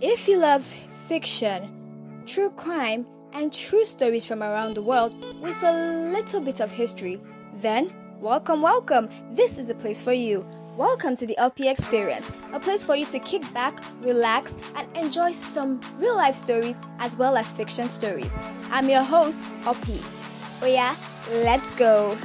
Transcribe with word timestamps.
If 0.00 0.28
you 0.28 0.38
love 0.38 0.64
fiction, 0.64 2.22
true 2.24 2.50
crime, 2.50 3.04
and 3.32 3.52
true 3.52 3.84
stories 3.84 4.24
from 4.24 4.44
around 4.44 4.74
the 4.74 4.82
world 4.82 5.12
with 5.42 5.60
a 5.64 6.12
little 6.12 6.40
bit 6.40 6.60
of 6.60 6.70
history, 6.70 7.20
then 7.54 7.92
welcome, 8.20 8.62
welcome. 8.62 9.08
This 9.32 9.58
is 9.58 9.70
a 9.70 9.74
place 9.74 10.00
for 10.00 10.12
you. 10.12 10.46
Welcome 10.76 11.16
to 11.16 11.26
the 11.26 11.34
Opy 11.40 11.68
Experience, 11.68 12.30
a 12.52 12.60
place 12.60 12.84
for 12.84 12.94
you 12.94 13.06
to 13.06 13.18
kick 13.18 13.42
back, 13.52 13.82
relax, 14.00 14.56
and 14.76 14.86
enjoy 14.96 15.32
some 15.32 15.80
real 15.96 16.14
life 16.14 16.36
stories 16.36 16.78
as 17.00 17.16
well 17.16 17.36
as 17.36 17.50
fiction 17.50 17.88
stories. 17.88 18.38
I'm 18.70 18.88
your 18.88 19.02
host, 19.02 19.38
Opy. 19.64 20.00
Oh 20.62 20.66
yeah, 20.66 20.94
let's 21.42 21.72
go. 21.72 22.16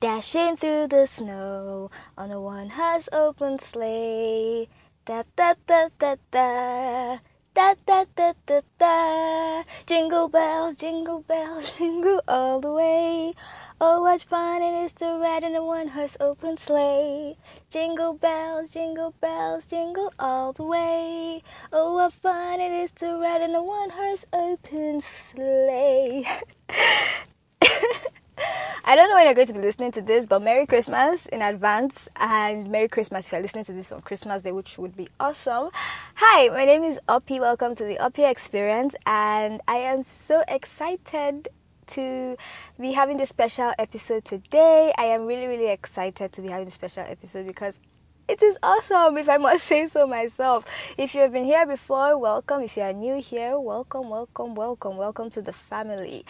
Dashing 0.00 0.56
through 0.56 0.86
the 0.86 1.08
snow 1.08 1.90
on 2.16 2.30
a 2.30 2.40
one 2.40 2.70
horse 2.70 3.08
open 3.12 3.58
sleigh. 3.58 4.68
Da 5.04 5.24
da 5.34 5.54
da 5.66 5.88
da 5.98 6.14
da. 6.30 7.18
Da 7.52 7.74
da 7.84 8.04
da 8.14 8.32
da 8.46 8.60
da. 8.78 9.64
Jingle 9.86 10.28
bells, 10.28 10.76
jingle 10.76 11.22
bells, 11.22 11.76
jingle 11.78 12.22
all 12.28 12.60
the 12.60 12.70
way. 12.70 13.34
Oh, 13.80 14.02
what 14.02 14.20
fun 14.22 14.62
it 14.62 14.84
is 14.84 14.92
to 14.92 15.18
ride 15.20 15.42
in 15.42 15.56
a 15.56 15.64
one 15.64 15.88
horse 15.88 16.16
open 16.20 16.56
sleigh. 16.56 17.36
Jingle 17.68 18.12
bells, 18.12 18.70
jingle 18.70 19.14
bells, 19.20 19.66
jingle 19.66 20.12
all 20.20 20.52
the 20.52 20.62
way. 20.62 21.42
Oh, 21.72 21.94
what 21.94 22.12
fun 22.12 22.60
it 22.60 22.70
is 22.70 22.92
to 23.00 23.18
ride 23.20 23.42
in 23.42 23.52
a 23.52 23.62
one 23.64 23.90
horse 23.90 24.24
open 24.32 25.00
sleigh. 25.00 26.24
I 28.84 28.96
don't 28.96 29.08
know 29.08 29.16
when 29.16 29.24
you're 29.24 29.34
going 29.34 29.48
to 29.48 29.52
be 29.52 29.60
listening 29.60 29.92
to 29.92 30.00
this, 30.00 30.26
but 30.26 30.40
Merry 30.42 30.66
Christmas 30.66 31.26
in 31.26 31.42
advance 31.42 32.08
and 32.16 32.70
Merry 32.70 32.88
Christmas 32.88 33.26
if 33.26 33.32
you're 33.32 33.40
listening 33.40 33.64
to 33.64 33.72
this 33.72 33.92
on 33.92 34.00
Christmas 34.00 34.42
Day, 34.42 34.52
which 34.52 34.78
would 34.78 34.96
be 34.96 35.08
awesome. 35.20 35.70
Hi, 36.14 36.48
my 36.48 36.64
name 36.64 36.84
is 36.84 36.98
Opy. 37.08 37.40
Welcome 37.40 37.74
to 37.76 37.84
the 37.84 37.96
Opy 37.96 38.30
Experience, 38.30 38.94
and 39.06 39.60
I 39.66 39.76
am 39.78 40.02
so 40.02 40.44
excited 40.48 41.48
to 41.88 42.36
be 42.80 42.92
having 42.92 43.16
this 43.16 43.30
special 43.30 43.72
episode 43.78 44.24
today. 44.24 44.92
I 44.96 45.06
am 45.06 45.26
really, 45.26 45.46
really 45.46 45.70
excited 45.70 46.32
to 46.32 46.42
be 46.42 46.48
having 46.48 46.66
this 46.66 46.74
special 46.74 47.04
episode 47.06 47.46
because 47.46 47.80
it 48.28 48.42
is 48.42 48.58
awesome 48.62 49.16
if 49.16 49.28
I 49.28 49.38
must 49.38 49.64
say 49.64 49.86
so 49.86 50.06
myself. 50.06 50.64
If 50.96 51.14
you 51.14 51.22
have 51.22 51.32
been 51.32 51.44
here 51.44 51.66
before, 51.66 52.18
welcome. 52.18 52.62
If 52.62 52.76
you 52.76 52.82
are 52.82 52.92
new 52.92 53.20
here, 53.20 53.58
welcome, 53.58 54.10
welcome, 54.10 54.54
welcome, 54.54 54.96
welcome 54.96 55.30
to 55.30 55.42
the 55.42 55.52
family. 55.52 56.24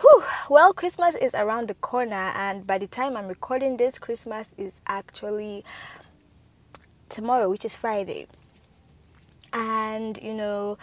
Whew. 0.00 0.22
Well, 0.48 0.72
Christmas 0.72 1.14
is 1.16 1.34
around 1.34 1.68
the 1.68 1.74
corner, 1.74 2.32
and 2.34 2.66
by 2.66 2.78
the 2.78 2.86
time 2.86 3.16
I'm 3.16 3.28
recording 3.28 3.76
this, 3.76 3.98
Christmas 3.98 4.48
is 4.56 4.72
actually 4.86 5.64
tomorrow, 7.08 7.50
which 7.50 7.64
is 7.64 7.76
Friday. 7.76 8.26
And 9.52 10.18
you 10.22 10.32
know, 10.32 10.78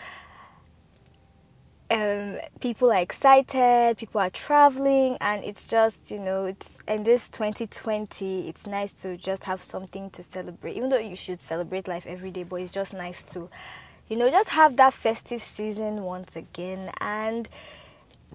um, 1.89 2.37
people 2.59 2.91
are 2.91 2.99
excited, 2.99 3.97
people 3.97 4.21
are 4.21 4.29
traveling, 4.29 5.17
and 5.21 5.43
it's 5.43 5.67
just 5.67 6.11
you 6.11 6.19
know, 6.19 6.45
it's 6.45 6.83
in 6.87 7.03
this 7.03 7.29
2020, 7.29 8.47
it's 8.47 8.67
nice 8.67 8.91
to 9.01 9.17
just 9.17 9.43
have 9.45 9.63
something 9.63 10.09
to 10.11 10.21
celebrate. 10.21 10.75
Even 10.77 10.89
though 10.89 10.97
you 10.97 11.15
should 11.15 11.41
celebrate 11.41 11.87
life 11.87 12.05
every 12.05 12.29
day, 12.29 12.43
but 12.43 12.57
it's 12.57 12.71
just 12.71 12.93
nice 12.93 13.23
to, 13.23 13.49
you 14.09 14.15
know, 14.17 14.29
just 14.29 14.49
have 14.49 14.75
that 14.77 14.93
festive 14.93 15.41
season 15.41 16.03
once 16.03 16.35
again 16.35 16.91
and 16.99 17.49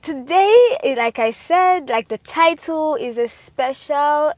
today, 0.01 0.79
eh, 0.83 0.95
like 0.97 1.19
I 1.19 1.31
said, 1.31 1.89
like 1.89 2.09
the 2.09 2.19
title 2.19 2.95
is 2.95 3.19
a 3.19 3.29
special 3.29 4.33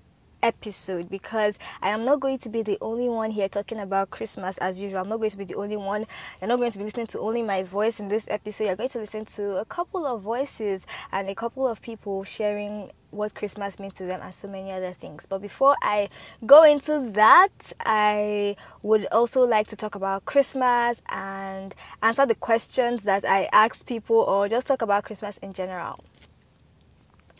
episode 0.44 1.08
because 1.08 1.58
I 1.82 1.88
am 1.88 2.04
not 2.04 2.20
going 2.20 2.38
to 2.38 2.50
be 2.50 2.62
the 2.62 2.78
only 2.80 3.08
one 3.08 3.30
here 3.30 3.48
talking 3.48 3.80
about 3.80 4.10
Christmas 4.10 4.58
as 4.58 4.78
usual. 4.78 5.00
I'm 5.00 5.08
not 5.08 5.16
going 5.16 5.30
to 5.30 5.38
be 5.38 5.44
the 5.44 5.56
only 5.56 5.76
one. 5.76 6.06
You're 6.40 6.48
not 6.48 6.58
going 6.58 6.70
to 6.70 6.78
be 6.78 6.84
listening 6.84 7.06
to 7.08 7.20
only 7.20 7.42
my 7.42 7.62
voice 7.62 7.98
in 7.98 8.08
this 8.08 8.26
episode. 8.28 8.66
You're 8.66 8.76
going 8.76 8.90
to 8.90 8.98
listen 8.98 9.24
to 9.24 9.56
a 9.56 9.64
couple 9.64 10.06
of 10.06 10.20
voices 10.20 10.83
and 11.10 11.28
a 11.30 11.34
couple 11.34 11.66
of 11.66 11.80
people 11.80 12.22
sharing 12.24 12.90
what 13.10 13.34
Christmas 13.34 13.78
means 13.78 13.94
to 13.94 14.04
them 14.04 14.20
and 14.22 14.34
so 14.34 14.46
many 14.46 14.70
other 14.72 14.92
things. 14.92 15.24
But 15.27 15.40
before 15.40 15.77
I 15.80 16.10
go 16.44 16.64
into 16.64 17.10
that, 17.12 17.72
I 17.80 18.56
would 18.83 19.06
also 19.06 19.42
like 19.42 19.68
to 19.68 19.77
talk 19.77 19.94
about 19.94 20.27
Christmas 20.27 21.00
and 21.08 21.74
answer 22.02 22.27
the 22.27 22.34
questions 22.34 23.04
that 23.04 23.24
I 23.24 23.48
ask 23.52 23.86
people 23.86 24.16
or 24.16 24.48
just 24.48 24.66
talk 24.66 24.83
about 24.83 25.04
Christmas 25.04 25.38
in 25.38 25.54
general. 25.54 26.00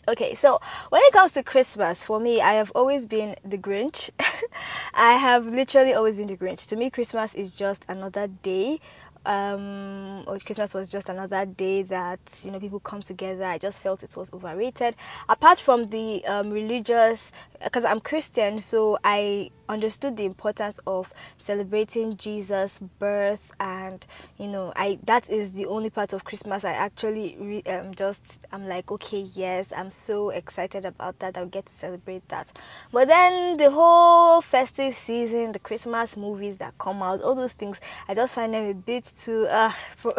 Okay, 0.07 0.35
so 0.35 0.59
when 0.89 1.01
it 1.03 1.13
comes 1.13 1.31
to 1.31 1.41
Christmas, 1.41 2.03
for 2.03 2.19
me, 2.19 2.39
I 2.39 2.53
have 2.53 2.71
always 2.75 3.07
been 3.07 3.35
the 3.43 3.57
Grinch. 3.57 4.11
I 4.93 5.13
have 5.13 5.47
literally 5.47 5.95
always 5.95 6.15
been 6.15 6.27
the 6.27 6.37
Grinch. 6.37 6.67
To 6.67 6.75
me, 6.75 6.91
Christmas 6.91 7.33
is 7.33 7.55
just 7.55 7.85
another 7.87 8.27
day 8.27 8.79
um, 9.25 10.23
or 10.27 10.37
Christmas 10.39 10.73
was 10.73 10.89
just 10.89 11.09
another 11.09 11.45
day 11.45 11.83
that 11.83 12.19
you 12.43 12.51
know 12.51 12.59
people 12.59 12.79
come 12.79 13.01
together. 13.01 13.43
I 13.43 13.57
just 13.57 13.79
felt 13.79 14.03
it 14.03 14.15
was 14.15 14.33
overrated. 14.33 14.95
Apart 15.29 15.59
from 15.59 15.87
the 15.87 16.25
um, 16.25 16.51
religious, 16.51 17.31
because 17.63 17.85
I'm 17.85 17.99
Christian, 17.99 18.59
so 18.59 18.97
I 19.03 19.51
understood 19.67 20.15
the 20.15 20.25
importance 20.25 20.79
of 20.85 21.11
celebrating 21.37 22.17
Jesus' 22.17 22.79
birth, 22.99 23.51
and 23.59 24.05
you 24.37 24.47
know, 24.47 24.71
I 24.75 24.99
that 25.05 25.29
is 25.29 25.53
the 25.53 25.65
only 25.65 25.89
part 25.89 26.13
of 26.13 26.23
Christmas 26.23 26.63
I 26.63 26.73
actually 26.73 27.37
re, 27.39 27.63
um, 27.63 27.93
just 27.95 28.37
I'm 28.51 28.67
like, 28.67 28.91
okay, 28.91 29.21
yes, 29.33 29.73
I'm 29.75 29.91
so 29.91 30.29
excited 30.29 30.85
about 30.85 31.19
that. 31.19 31.37
I'll 31.37 31.45
get 31.45 31.65
to 31.65 31.73
celebrate 31.73 32.27
that. 32.29 32.51
But 32.91 33.07
then 33.07 33.57
the 33.57 33.71
whole 33.71 34.41
festive 34.41 34.93
season, 34.93 35.51
the 35.51 35.59
Christmas 35.59 36.15
movies 36.15 36.57
that 36.57 36.77
come 36.77 37.01
out, 37.01 37.21
all 37.21 37.35
those 37.35 37.53
things, 37.53 37.79
I 38.07 38.13
just 38.13 38.35
find 38.35 38.53
them 38.53 38.69
a 38.69 38.73
bit 38.73 39.05
too. 39.17 39.45
Uh, 39.47 39.71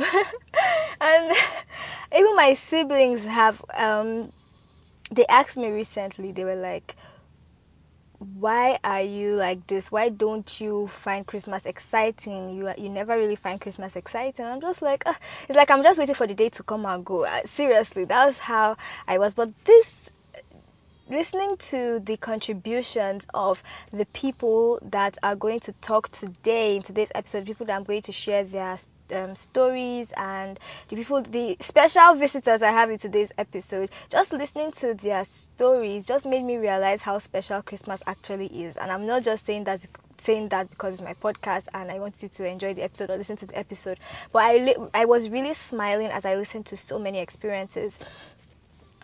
and 1.00 1.36
even 2.16 2.36
my 2.36 2.54
siblings 2.54 3.24
have. 3.24 3.64
Um, 3.74 4.32
they 5.10 5.26
asked 5.26 5.56
me 5.56 5.68
recently. 5.68 6.32
They 6.32 6.44
were 6.44 6.56
like 6.56 6.96
why 8.18 8.78
are 8.82 9.02
you 9.02 9.36
like 9.36 9.66
this? 9.66 9.92
Why 9.92 10.08
don't 10.08 10.60
you 10.60 10.88
find 10.88 11.26
Christmas 11.26 11.66
exciting? 11.66 12.56
You 12.56 12.72
you 12.78 12.88
never 12.88 13.16
really 13.16 13.36
find 13.36 13.60
Christmas 13.60 13.96
exciting. 13.96 14.44
I'm 14.44 14.60
just 14.60 14.82
like, 14.82 15.06
uh, 15.06 15.14
it's 15.48 15.56
like 15.56 15.70
I'm 15.70 15.82
just 15.82 15.98
waiting 15.98 16.14
for 16.14 16.26
the 16.26 16.34
day 16.34 16.48
to 16.50 16.62
come 16.62 16.86
and 16.86 17.04
go. 17.04 17.24
Uh, 17.24 17.40
seriously, 17.44 18.04
that's 18.04 18.38
how 18.38 18.76
I 19.06 19.18
was. 19.18 19.34
But 19.34 19.52
this 19.64 20.05
listening 21.08 21.56
to 21.56 22.00
the 22.00 22.16
contributions 22.16 23.26
of 23.32 23.62
the 23.90 24.06
people 24.06 24.78
that 24.82 25.16
are 25.22 25.36
going 25.36 25.60
to 25.60 25.72
talk 25.74 26.08
today 26.10 26.76
in 26.76 26.82
today's 26.82 27.12
episode, 27.14 27.46
people 27.46 27.66
that 27.66 27.76
I'm 27.76 27.84
going 27.84 28.02
to 28.02 28.12
share 28.12 28.42
their 28.44 28.76
um, 29.12 29.36
stories 29.36 30.12
and 30.16 30.58
the 30.88 30.96
people, 30.96 31.22
the 31.22 31.56
special 31.60 32.14
visitors 32.14 32.62
I 32.62 32.70
have 32.70 32.90
in 32.90 32.98
today's 32.98 33.30
episode, 33.38 33.90
just 34.08 34.32
listening 34.32 34.72
to 34.72 34.94
their 34.94 35.22
stories 35.24 36.04
just 36.06 36.26
made 36.26 36.42
me 36.42 36.56
realize 36.56 37.02
how 37.02 37.18
special 37.18 37.62
Christmas 37.62 38.02
actually 38.06 38.46
is. 38.46 38.76
And 38.76 38.90
I'm 38.90 39.06
not 39.06 39.22
just 39.22 39.46
saying 39.46 39.64
that 39.64 39.86
saying 40.18 40.48
that 40.48 40.68
because 40.70 40.94
it's 40.94 41.02
my 41.02 41.14
podcast 41.14 41.66
and 41.72 41.90
I 41.90 42.00
want 42.00 42.20
you 42.22 42.28
to 42.28 42.46
enjoy 42.46 42.74
the 42.74 42.82
episode 42.82 43.10
or 43.10 43.16
listen 43.16 43.36
to 43.36 43.46
the 43.46 43.56
episode. 43.56 43.98
But 44.32 44.40
I 44.40 44.74
I 44.92 45.04
was 45.04 45.28
really 45.28 45.54
smiling 45.54 46.08
as 46.08 46.24
I 46.24 46.34
listened 46.34 46.66
to 46.66 46.76
so 46.76 46.98
many 46.98 47.18
experiences 47.18 47.98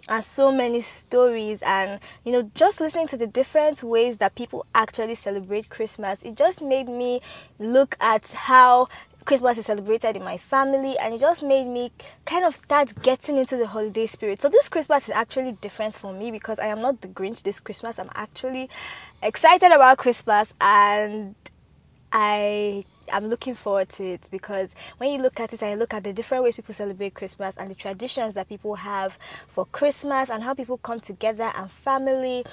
and 0.08 0.24
so 0.24 0.50
many 0.50 0.80
stories 0.80 1.62
and 1.62 2.00
you 2.24 2.32
know 2.32 2.50
just 2.54 2.80
listening 2.80 3.06
to 3.06 3.16
the 3.16 3.26
different 3.26 3.82
ways 3.82 4.16
that 4.16 4.34
people 4.34 4.66
actually 4.74 5.14
celebrate 5.14 5.68
christmas 5.68 6.18
it 6.22 6.36
just 6.36 6.60
made 6.60 6.88
me 6.88 7.20
look 7.58 7.96
at 8.00 8.30
how 8.32 8.88
Christmas 9.24 9.56
is 9.58 9.66
celebrated 9.66 10.16
in 10.16 10.24
my 10.24 10.36
family, 10.36 10.98
and 10.98 11.14
it 11.14 11.20
just 11.20 11.42
made 11.42 11.66
me 11.66 11.92
kind 12.24 12.44
of 12.44 12.56
start 12.56 12.92
getting 13.02 13.38
into 13.38 13.56
the 13.56 13.66
holiday 13.66 14.06
spirit. 14.06 14.42
So, 14.42 14.48
this 14.48 14.68
Christmas 14.68 15.04
is 15.04 15.10
actually 15.10 15.52
different 15.60 15.94
for 15.94 16.12
me 16.12 16.30
because 16.30 16.58
I 16.58 16.66
am 16.66 16.80
not 16.80 17.00
the 17.00 17.08
Grinch 17.08 17.42
this 17.42 17.60
Christmas. 17.60 17.98
I'm 17.98 18.10
actually 18.14 18.68
excited 19.22 19.70
about 19.70 19.98
Christmas, 19.98 20.52
and 20.60 21.34
I 22.12 22.84
am 23.16 23.26
looking 23.26 23.54
forward 23.54 23.88
to 23.90 24.04
it 24.04 24.28
because 24.30 24.74
when 24.98 25.12
you 25.12 25.18
look 25.18 25.40
at 25.40 25.52
it 25.52 25.62
and 25.62 25.72
you 25.72 25.76
look 25.76 25.94
at 25.94 26.04
the 26.04 26.12
different 26.12 26.44
ways 26.44 26.54
people 26.54 26.74
celebrate 26.74 27.14
Christmas 27.14 27.54
and 27.56 27.70
the 27.70 27.74
traditions 27.74 28.34
that 28.34 28.48
people 28.48 28.74
have 28.74 29.18
for 29.48 29.66
Christmas 29.66 30.30
and 30.30 30.42
how 30.42 30.54
people 30.54 30.78
come 30.78 31.00
together 31.00 31.52
and 31.56 31.70
family 31.70 32.44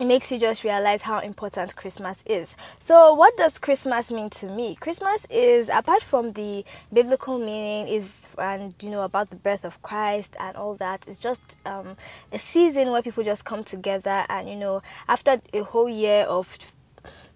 it 0.00 0.06
makes 0.06 0.32
you 0.32 0.38
just 0.38 0.64
realize 0.64 1.02
how 1.02 1.18
important 1.18 1.76
Christmas 1.76 2.18
is. 2.26 2.56
So, 2.78 3.14
what 3.14 3.36
does 3.36 3.58
Christmas 3.58 4.10
mean 4.10 4.30
to 4.30 4.46
me? 4.46 4.74
Christmas 4.74 5.26
is 5.30 5.68
apart 5.68 6.02
from 6.02 6.32
the 6.32 6.64
biblical 6.92 7.38
meaning 7.38 7.88
is 7.88 8.26
and 8.38 8.74
you 8.80 8.90
know 8.90 9.02
about 9.02 9.30
the 9.30 9.36
birth 9.36 9.64
of 9.64 9.80
Christ 9.82 10.34
and 10.40 10.56
all 10.56 10.74
that. 10.76 11.04
It's 11.06 11.20
just 11.20 11.40
um, 11.66 11.96
a 12.32 12.38
season 12.38 12.90
where 12.90 13.02
people 13.02 13.22
just 13.22 13.44
come 13.44 13.64
together 13.64 14.24
and 14.28 14.48
you 14.48 14.56
know 14.56 14.82
after 15.08 15.40
a 15.52 15.60
whole 15.60 15.88
year 15.88 16.24
of 16.24 16.58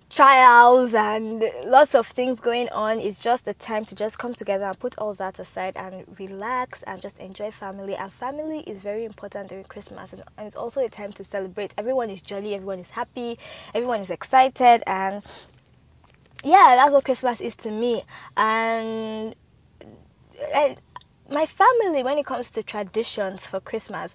trials 0.09 0.95
and 0.95 1.45
lots 1.65 1.95
of 1.95 2.07
things 2.07 2.39
going 2.39 2.69
on 2.69 3.01
it's 3.01 3.23
just 3.23 3.49
a 3.49 3.55
time 3.55 3.85
to 3.85 3.95
just 3.95 4.19
come 4.19 4.33
together 4.33 4.65
and 4.65 4.79
put 4.79 4.97
all 4.99 5.15
that 5.15 5.39
aside 5.41 5.77
and 5.77 6.05
relax 6.21 6.85
and 6.85 7.03
just 7.03 7.19
enjoy 7.19 7.51
family. 7.51 7.97
And 7.97 8.13
family 8.13 8.61
is 8.61 8.81
very 8.81 9.05
important 9.05 9.49
during 9.49 9.65
christmas 9.65 10.13
and 10.13 10.23
it's 10.39 10.55
also 10.55 10.85
a 10.85 10.89
time 10.89 11.13
to 11.15 11.25
celebrate. 11.25 11.75
Everyone 11.77 12.09
is 12.09 12.23
jolly 12.23 12.55
everyone 12.55 12.79
is 12.79 12.91
happy 12.91 13.39
everyone 13.75 14.01
is 14.01 14.11
excited 14.11 14.85
and 14.87 15.23
yeah 16.45 16.77
that's 16.77 16.93
what 16.93 17.05
christmas 17.05 17.41
is 17.41 17.57
to 17.57 17.71
me. 17.73 18.05
And 18.37 19.35
my 21.29 21.47
family 21.47 22.05
when 22.05 22.19
it 22.19 22.27
comes 22.27 22.51
to 22.51 22.63
traditions 22.63 23.47
for 23.47 23.59
christmas 23.59 24.15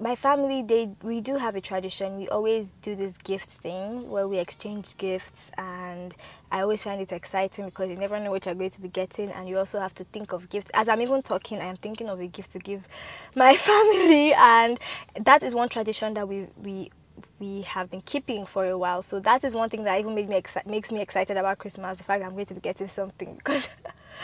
my 0.00 0.14
family 0.14 0.62
they 0.62 0.90
we 1.02 1.20
do 1.20 1.36
have 1.36 1.56
a 1.56 1.60
tradition. 1.60 2.16
We 2.16 2.28
always 2.28 2.72
do 2.82 2.94
this 2.94 3.16
gift 3.18 3.50
thing 3.50 4.08
where 4.10 4.26
we 4.28 4.38
exchange 4.38 4.96
gifts 4.96 5.50
and 5.58 6.14
i 6.50 6.60
always 6.60 6.82
find 6.82 7.00
it 7.00 7.12
exciting 7.12 7.66
because 7.66 7.88
you 7.90 7.96
never 7.96 8.18
know 8.20 8.30
what 8.30 8.46
you're 8.46 8.54
going 8.54 8.70
to 8.70 8.80
be 8.80 8.88
getting 8.88 9.30
and 9.30 9.48
you 9.48 9.58
also 9.58 9.80
have 9.80 9.94
to 9.94 10.04
think 10.04 10.32
of 10.32 10.48
gifts. 10.48 10.70
As 10.74 10.88
i'm 10.88 11.00
even 11.00 11.22
talking 11.22 11.60
i'm 11.60 11.76
thinking 11.76 12.08
of 12.08 12.20
a 12.20 12.26
gift 12.26 12.52
to 12.52 12.58
give 12.58 12.86
my 13.34 13.56
family 13.68 14.32
and 14.34 14.78
that 15.20 15.42
is 15.42 15.54
one 15.54 15.68
tradition 15.68 16.14
that 16.14 16.28
we 16.28 16.46
we 16.62 16.90
we 17.38 17.62
have 17.62 17.90
been 17.90 18.02
keeping 18.02 18.44
for 18.46 18.66
a 18.66 18.76
while 18.76 19.02
so 19.02 19.20
that 19.20 19.44
is 19.44 19.54
one 19.54 19.68
thing 19.68 19.84
that 19.84 19.98
even 19.98 20.14
made 20.14 20.28
me 20.28 20.40
exci- 20.40 20.66
makes 20.66 20.90
me 20.90 21.00
excited 21.00 21.36
about 21.36 21.58
christmas 21.58 21.98
the 21.98 22.04
fact 22.04 22.22
i'm 22.24 22.30
going 22.30 22.46
to 22.46 22.54
be 22.54 22.60
getting 22.60 22.88
something 22.88 23.34
because 23.44 23.68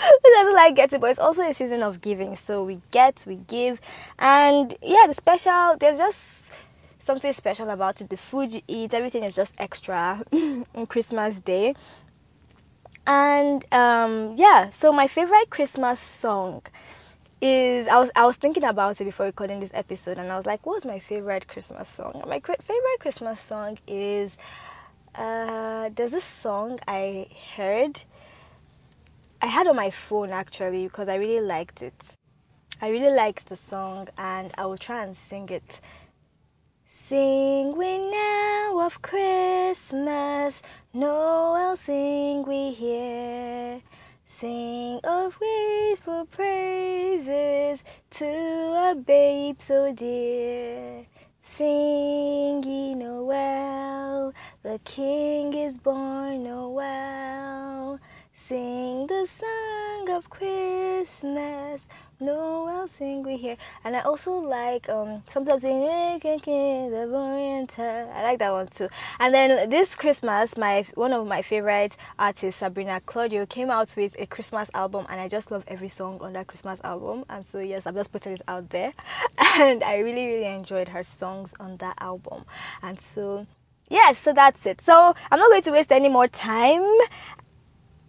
who 0.01 0.33
doesn't 0.35 0.55
like 0.55 0.77
getting? 0.77 1.01
But 1.01 1.11
it's 1.11 1.19
also 1.19 1.43
a 1.43 1.55
season 1.55 1.83
of 1.83 2.01
giving. 2.01 2.37
So 2.37 2.65
we 2.65 2.81
get, 2.91 3.25
we 3.27 3.37
give, 3.49 3.81
and 4.19 4.77
yeah, 4.83 5.07
the 5.07 5.15
special. 5.15 5.77
There's 5.79 5.99
just 5.99 6.43
something 6.99 7.33
special 7.33 7.71
about 7.71 8.01
it. 8.01 8.11
The 8.11 8.17
food 8.17 8.53
you 8.53 8.63
eat, 8.69 8.95
everything 8.95 9.25
is 9.25 9.35
just 9.35 9.55
extra 9.59 10.23
on 10.33 10.87
Christmas 10.89 11.41
Day. 11.41 11.75
And 13.07 13.65
um, 13.73 14.35
yeah, 14.37 14.71
so 14.71 14.93
my 14.93 15.07
favorite 15.07 15.51
Christmas 15.51 15.99
song 15.99 16.63
is 17.41 17.89
I 17.89 17.99
was 17.99 18.11
I 18.15 18.27
was 18.27 18.37
thinking 18.37 18.65
about 18.65 19.01
it 19.01 19.05
before 19.05 19.27
recording 19.27 19.61
this 19.61 19.71
episode, 19.75 20.19
and 20.19 20.31
I 20.31 20.37
was 20.37 20.47
like, 20.47 20.67
"What's 20.67 20.85
my 20.85 20.99
favorite 20.99 21.49
Christmas 21.49 21.89
song?" 21.89 22.23
my 22.27 22.41
favorite 22.41 23.01
Christmas 23.01 23.41
song 23.41 23.79
is 23.87 24.37
uh, 25.15 25.91
there's 25.95 26.13
this 26.13 26.25
song 26.25 26.79
I 26.87 27.29
heard 27.57 28.03
I 29.43 29.47
had 29.47 29.67
on 29.67 29.77
my 29.77 29.91
phone 29.91 30.31
actually 30.31 30.85
because 30.85 31.09
I 31.09 31.15
really 31.15 31.41
liked 31.41 31.83
it. 31.83 32.15
I 32.83 32.89
really 32.89 33.15
liked 33.15 33.49
the 33.49 33.57
song 33.57 34.09
and 34.19 34.53
I 34.59 34.67
will 34.67 34.77
try 34.79 35.03
and 35.03 35.17
sing 35.17 35.49
it. 35.49 35.81
Sing 36.89 37.77
we 37.77 38.11
now 38.11 38.81
of 38.81 39.01
Christmas, 39.03 40.63
Noel 40.93 41.77
sing 41.77 42.45
we 42.47 42.73
here. 42.73 43.81
Sing 44.33 45.01
of 45.03 45.37
grateful 45.39 46.25
praises 46.27 47.83
to 48.11 48.25
a 48.25 48.95
babe 48.95 49.61
so 49.61 49.93
dear. 49.93 51.05
Sing 51.43 52.63
ye 52.63 52.95
Noel, 52.95 54.33
the 54.63 54.79
King 54.85 55.53
is 55.53 55.79
born 55.79 56.45
Noel. 56.45 57.99
Sing 58.33 59.09
the 59.09 59.27
song 59.27 60.09
of 60.11 60.31
Christmas. 60.31 61.89
Noel 62.23 62.87
sing 62.87 63.23
we 63.23 63.39
hear. 63.39 63.57
And 63.83 63.97
I 63.97 64.01
also 64.01 64.33
like 64.33 64.91
um 64.91 65.23
sometimes 65.27 65.63
the 65.63 65.69
I 67.79 68.23
like 68.23 68.39
that 68.39 68.53
one 68.53 68.67
too. 68.67 68.89
And 69.19 69.33
then 69.33 69.71
this 69.71 69.95
Christmas, 69.95 70.59
my 70.59 70.85
one 70.95 71.15
of 71.15 71.27
my 71.27 71.41
favorite 71.41 71.97
artists, 72.19 72.61
Sabrina 72.61 73.01
Claudio, 73.07 73.47
came 73.47 73.71
out 73.71 73.95
with 73.97 74.15
a 74.19 74.27
Christmas 74.27 74.71
album, 74.75 75.07
and 75.09 75.19
I 75.19 75.29
just 75.29 75.51
love 75.51 75.65
every 75.67 75.89
song 75.89 76.21
on 76.21 76.35
that 76.35 76.47
Christmas 76.47 76.79
album. 76.85 77.25
And 77.31 77.47
so 77.47 77.59
yes, 77.59 77.87
I'm 77.87 77.95
just 77.95 78.13
putting 78.13 78.35
it 78.35 78.43
out 78.47 78.69
there, 78.69 78.93
and 79.39 79.83
I 79.83 79.99
really 79.99 80.27
really 80.27 80.47
enjoyed 80.47 80.89
her 80.89 81.03
songs 81.03 81.55
on 81.59 81.79
that 81.79 81.97
album. 82.01 82.45
And 82.83 83.01
so 83.01 83.47
yes, 83.89 84.19
so 84.19 84.35
that's 84.35 84.67
it. 84.67 84.83
So 84.83 85.15
I'm 85.31 85.39
not 85.39 85.49
going 85.49 85.63
to 85.63 85.73
waste 85.73 85.91
any 85.91 86.11
more 86.11 86.29
time 86.29 86.85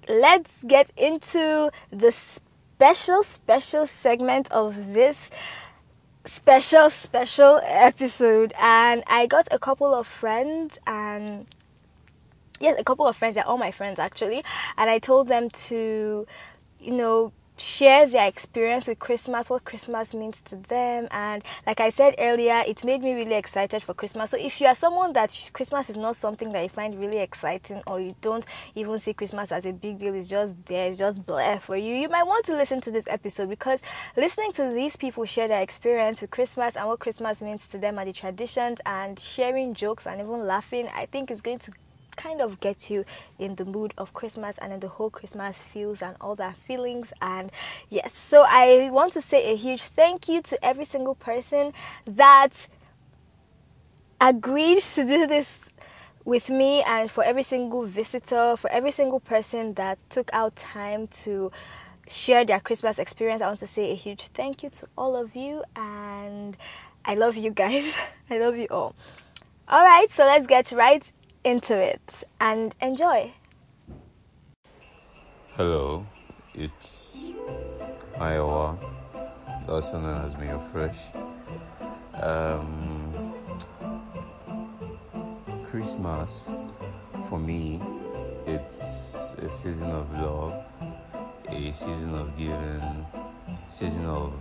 let's 0.09 0.63
get 0.63 0.89
into 0.97 1.71
the 1.91 2.11
special, 2.81 3.21
special 3.21 3.85
segment 3.85 4.51
of 4.51 4.93
this 4.93 5.29
special, 6.25 6.89
special 6.89 7.61
episode. 7.63 8.55
And 8.59 9.03
I 9.05 9.27
got 9.27 9.47
a 9.51 9.59
couple 9.59 9.93
of 9.93 10.07
friends 10.07 10.79
and 10.87 11.45
yes, 12.59 12.75
a 12.79 12.83
couple 12.83 13.05
of 13.05 13.15
friends, 13.15 13.35
they're 13.35 13.45
all 13.45 13.59
my 13.59 13.69
friends 13.69 13.99
actually, 13.99 14.43
and 14.77 14.89
I 14.89 14.97
told 14.97 15.27
them 15.27 15.49
to, 15.69 16.25
you 16.79 16.91
know, 16.91 17.31
share 17.61 18.07
their 18.07 18.27
experience 18.27 18.87
with 18.87 18.99
Christmas, 18.99 19.49
what 19.49 19.63
Christmas 19.63 20.13
means 20.13 20.41
to 20.41 20.55
them. 20.55 21.07
And 21.11 21.43
like 21.67 21.79
I 21.79 21.89
said 21.89 22.15
earlier, 22.17 22.63
it 22.67 22.83
made 22.83 23.01
me 23.01 23.13
really 23.13 23.35
excited 23.35 23.83
for 23.83 23.93
Christmas. 23.93 24.31
So 24.31 24.37
if 24.37 24.59
you 24.59 24.67
are 24.67 24.75
someone 24.75 25.13
that 25.13 25.49
Christmas 25.53 25.89
is 25.89 25.97
not 25.97 26.15
something 26.15 26.51
that 26.51 26.63
you 26.63 26.69
find 26.69 26.99
really 26.99 27.19
exciting 27.19 27.81
or 27.87 27.99
you 27.99 28.15
don't 28.21 28.45
even 28.75 28.97
see 28.99 29.13
Christmas 29.13 29.51
as 29.51 29.65
a 29.65 29.71
big 29.71 29.99
deal, 29.99 30.15
it's 30.15 30.27
just 30.27 30.53
there, 30.65 30.87
it's 30.87 30.97
just 30.97 31.25
blah 31.25 31.57
for 31.57 31.77
you, 31.77 31.95
you 31.95 32.09
might 32.09 32.23
want 32.23 32.45
to 32.45 32.53
listen 32.53 32.81
to 32.81 32.91
this 32.91 33.05
episode 33.07 33.49
because 33.49 33.79
listening 34.17 34.51
to 34.53 34.69
these 34.69 34.95
people 34.95 35.25
share 35.25 35.47
their 35.47 35.61
experience 35.61 36.21
with 36.21 36.31
Christmas 36.31 36.75
and 36.75 36.87
what 36.87 36.99
Christmas 36.99 37.41
means 37.41 37.67
to 37.67 37.77
them 37.77 37.99
and 37.99 38.07
the 38.07 38.13
traditions 38.13 38.79
and 38.85 39.19
sharing 39.19 39.73
jokes 39.73 40.07
and 40.07 40.19
even 40.19 40.47
laughing, 40.47 40.87
I 40.95 41.05
think 41.05 41.29
is 41.29 41.41
going 41.41 41.59
to 41.59 41.71
kind 42.21 42.41
of 42.41 42.59
get 42.59 42.89
you 42.89 43.05
in 43.39 43.55
the 43.55 43.65
mood 43.65 43.93
of 43.97 44.13
Christmas 44.13 44.57
and 44.59 44.71
in 44.71 44.79
the 44.79 44.87
whole 44.87 45.09
Christmas 45.09 45.61
feels 45.61 46.01
and 46.01 46.15
all 46.21 46.35
that 46.35 46.55
feelings. 46.55 47.11
And 47.21 47.51
yes, 47.89 48.15
so 48.15 48.45
I 48.47 48.89
want 48.91 49.13
to 49.13 49.21
say 49.21 49.51
a 49.51 49.55
huge 49.55 49.83
thank 49.83 50.27
you 50.27 50.41
to 50.43 50.65
every 50.65 50.85
single 50.85 51.15
person 51.15 51.73
that 52.05 52.51
agreed 54.19 54.83
to 54.95 55.05
do 55.05 55.25
this 55.25 55.59
with 56.23 56.49
me 56.49 56.83
and 56.83 57.09
for 57.09 57.23
every 57.23 57.43
single 57.43 57.85
visitor, 57.85 58.55
for 58.55 58.69
every 58.69 58.91
single 58.91 59.19
person 59.19 59.73
that 59.73 59.97
took 60.09 60.29
out 60.33 60.55
time 60.55 61.07
to 61.07 61.51
share 62.07 62.45
their 62.45 62.59
Christmas 62.59 62.99
experience. 62.99 63.41
I 63.41 63.47
want 63.47 63.59
to 63.59 63.67
say 63.67 63.91
a 63.91 63.95
huge 63.95 64.27
thank 64.27 64.61
you 64.61 64.69
to 64.69 64.87
all 64.97 65.15
of 65.15 65.35
you 65.35 65.63
and 65.75 66.55
I 67.03 67.15
love 67.15 67.35
you 67.35 67.49
guys. 67.49 67.97
I 68.29 68.37
love 68.37 68.55
you 68.57 68.67
all. 68.69 68.93
All 69.67 69.83
right, 69.83 70.11
so 70.11 70.25
let's 70.25 70.45
get 70.47 70.71
right 70.73 71.11
into 71.43 71.75
it 71.75 72.23
and 72.39 72.75
enjoy. 72.81 73.33
Hello, 75.55 76.05
it's 76.55 77.31
Iowa, 78.19 78.77
also 79.67 79.99
known 79.99 80.25
as 80.25 80.37
Mayor 80.37 80.57
Frosh. 80.57 81.11
Um, 82.21 83.33
Christmas, 85.65 86.47
for 87.29 87.39
me, 87.39 87.81
it's 88.45 89.15
a 89.37 89.49
season 89.49 89.89
of 89.91 90.11
love, 90.19 90.53
a 91.49 91.71
season 91.71 92.13
of 92.15 92.37
giving, 92.37 93.05
season 93.69 94.05
of 94.05 94.33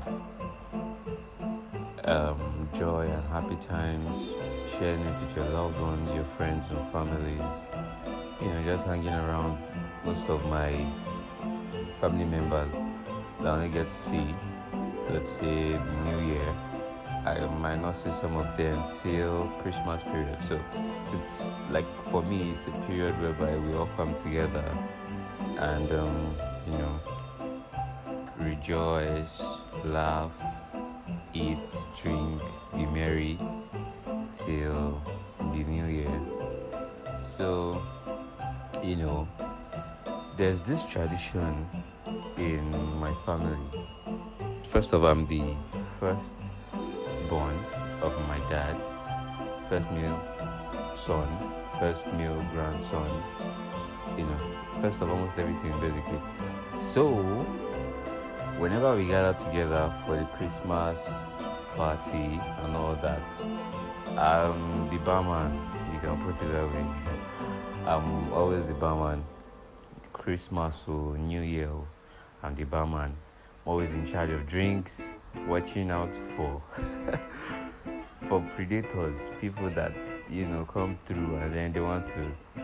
um, 2.04 2.68
joy 2.74 3.06
and 3.06 3.28
happy 3.28 3.56
times 3.66 4.49
sharing 4.80 5.00
it 5.00 5.20
with 5.20 5.36
your 5.36 5.44
loved 5.50 5.78
ones, 5.78 6.10
your 6.12 6.24
friends, 6.24 6.70
and 6.70 6.78
families. 6.88 7.66
You 8.40 8.48
know, 8.48 8.62
just 8.64 8.86
hanging 8.86 9.08
around. 9.12 9.58
Most 10.06 10.30
of 10.30 10.48
my 10.48 10.72
family 12.00 12.24
members 12.24 12.72
that 13.40 13.48
I 13.48 13.56
only 13.56 13.68
get 13.68 13.86
to 13.86 13.92
see, 13.92 14.34
let's 15.10 15.32
say, 15.32 15.78
New 16.04 16.20
Year. 16.32 16.54
I 17.26 17.44
might 17.60 17.82
not 17.82 17.92
see 17.92 18.10
some 18.10 18.34
of 18.38 18.56
them 18.56 18.82
till 18.90 19.48
Christmas 19.60 20.02
period. 20.02 20.40
So 20.40 20.58
it's 21.12 21.60
like 21.70 21.84
for 22.10 22.22
me, 22.22 22.52
it's 22.52 22.66
a 22.66 22.70
period 22.88 23.12
whereby 23.20 23.54
we 23.58 23.74
all 23.74 23.90
come 23.98 24.14
together 24.14 24.64
and 25.58 25.92
um, 25.92 26.34
you 26.66 26.78
know 26.78 27.00
rejoice, 28.38 29.60
laugh, 29.84 30.32
eat, 31.34 31.58
drink, 32.00 32.40
be 32.72 32.86
merry 32.86 33.38
till 34.44 35.02
the 35.38 35.64
new 35.64 35.84
year. 35.86 36.20
So, 37.22 37.80
you 38.82 38.96
know, 38.96 39.28
there's 40.36 40.62
this 40.62 40.84
tradition 40.84 41.66
in 42.38 42.70
my 42.98 43.12
family. 43.26 43.58
First 44.64 44.92
of 44.92 45.04
all, 45.04 45.10
I'm 45.10 45.26
the 45.26 45.54
first 45.98 46.32
born 47.28 47.54
of 48.02 48.12
my 48.28 48.38
dad, 48.48 48.76
first 49.68 49.90
male 49.92 50.18
son, 50.96 51.28
first 51.78 52.06
male 52.14 52.40
grandson, 52.52 53.08
you 54.16 54.24
know, 54.24 54.38
first 54.80 55.02
of 55.02 55.10
almost 55.10 55.38
everything 55.38 55.72
basically. 55.80 56.20
So, 56.74 57.08
whenever 58.58 58.96
we 58.96 59.06
gather 59.06 59.36
together 59.36 59.92
for 60.06 60.16
the 60.16 60.24
Christmas 60.36 61.32
party 61.76 62.40
and 62.62 62.76
all 62.76 62.94
that, 63.02 63.20
I'm 64.20 64.90
the 64.90 64.98
barman, 64.98 65.58
you 65.94 65.98
can 66.00 66.22
put 66.22 66.34
it 66.42 66.52
that 66.52 66.70
way. 66.70 66.84
I'm 67.86 68.30
always 68.34 68.66
the 68.66 68.74
barman. 68.74 69.24
Christmas 70.12 70.84
or 70.86 71.16
New 71.16 71.40
Year, 71.40 71.70
oh, 71.72 71.86
I'm 72.42 72.54
the 72.54 72.64
barman. 72.64 73.16
Always 73.64 73.94
in 73.94 74.04
charge 74.04 74.28
of 74.28 74.46
drinks, 74.46 75.08
watching 75.46 75.90
out 75.90 76.14
for 76.36 76.62
for 78.28 78.42
predators, 78.54 79.30
people 79.40 79.70
that 79.70 79.94
you 80.28 80.44
know 80.44 80.66
come 80.66 80.98
through 81.06 81.36
and 81.36 81.50
then 81.50 81.72
they 81.72 81.80
want 81.80 82.06
to 82.08 82.62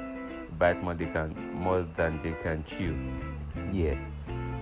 bite 0.59 0.83
more 0.83 0.93
they 0.93 1.07
can 1.07 1.35
more 1.55 1.81
than 1.81 2.23
they 2.23 2.35
can 2.43 2.63
chew. 2.65 2.95
Yeah. 3.73 3.97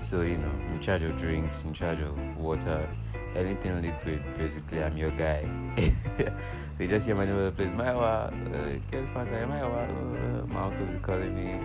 So 0.05 0.21
you 0.21 0.37
know, 0.37 0.51
in 0.73 0.81
charge 0.81 1.03
of 1.03 1.19
drinks, 1.19 1.65
in 1.65 1.73
charge 1.73 2.01
of 2.01 2.37
water, 2.37 2.87
anything 3.35 3.81
liquid. 3.81 4.23
Basically, 4.37 4.85
I'm 4.85 4.99
your 4.99 5.11
guy. 5.13 5.49
they 6.79 6.87
just 6.87 7.07
hear 7.07 7.15
my 7.15 7.25
name 7.25 7.39
of 7.39 7.57
the 7.57 7.63
place. 7.63 7.73
Mayowa, 7.73 8.29
uh, 8.29 8.79
get 8.91 9.07
Fanta, 9.07 9.47
Mayowa. 9.49 9.89
Uh, 9.89 10.47
my 10.47 10.61
uncle 10.65 10.95
is 10.95 11.01
calling 11.01 11.35
me. 11.35 11.59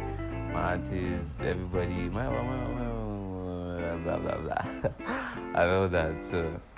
My 0.53 0.73
aunties, 0.73 1.41
everybody. 1.41 2.09
Mayowa, 2.09 2.41
Mayowa, 2.49 2.75
Mayowa. 2.79 4.03
Blah 4.03 4.17
blah 4.17 4.37
blah. 4.37 4.65
I 5.61 5.65
know 5.65 5.87
that. 5.89 6.23
So. 6.23 6.61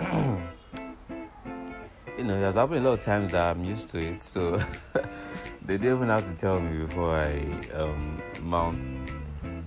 you 2.18 2.24
know, 2.24 2.40
there's 2.40 2.56
happened 2.56 2.84
a 2.84 2.90
lot 2.90 2.98
of 2.98 3.04
times 3.04 3.30
that 3.30 3.56
I'm 3.56 3.64
used 3.64 3.88
to 3.90 3.98
it, 3.98 4.24
so 4.24 4.56
they 5.64 5.78
didn't 5.78 5.96
even 5.96 6.08
have 6.08 6.28
to 6.28 6.34
tell 6.34 6.60
me 6.60 6.84
before 6.86 7.14
I 7.14 7.38
um, 7.74 8.20
mount 8.42 8.82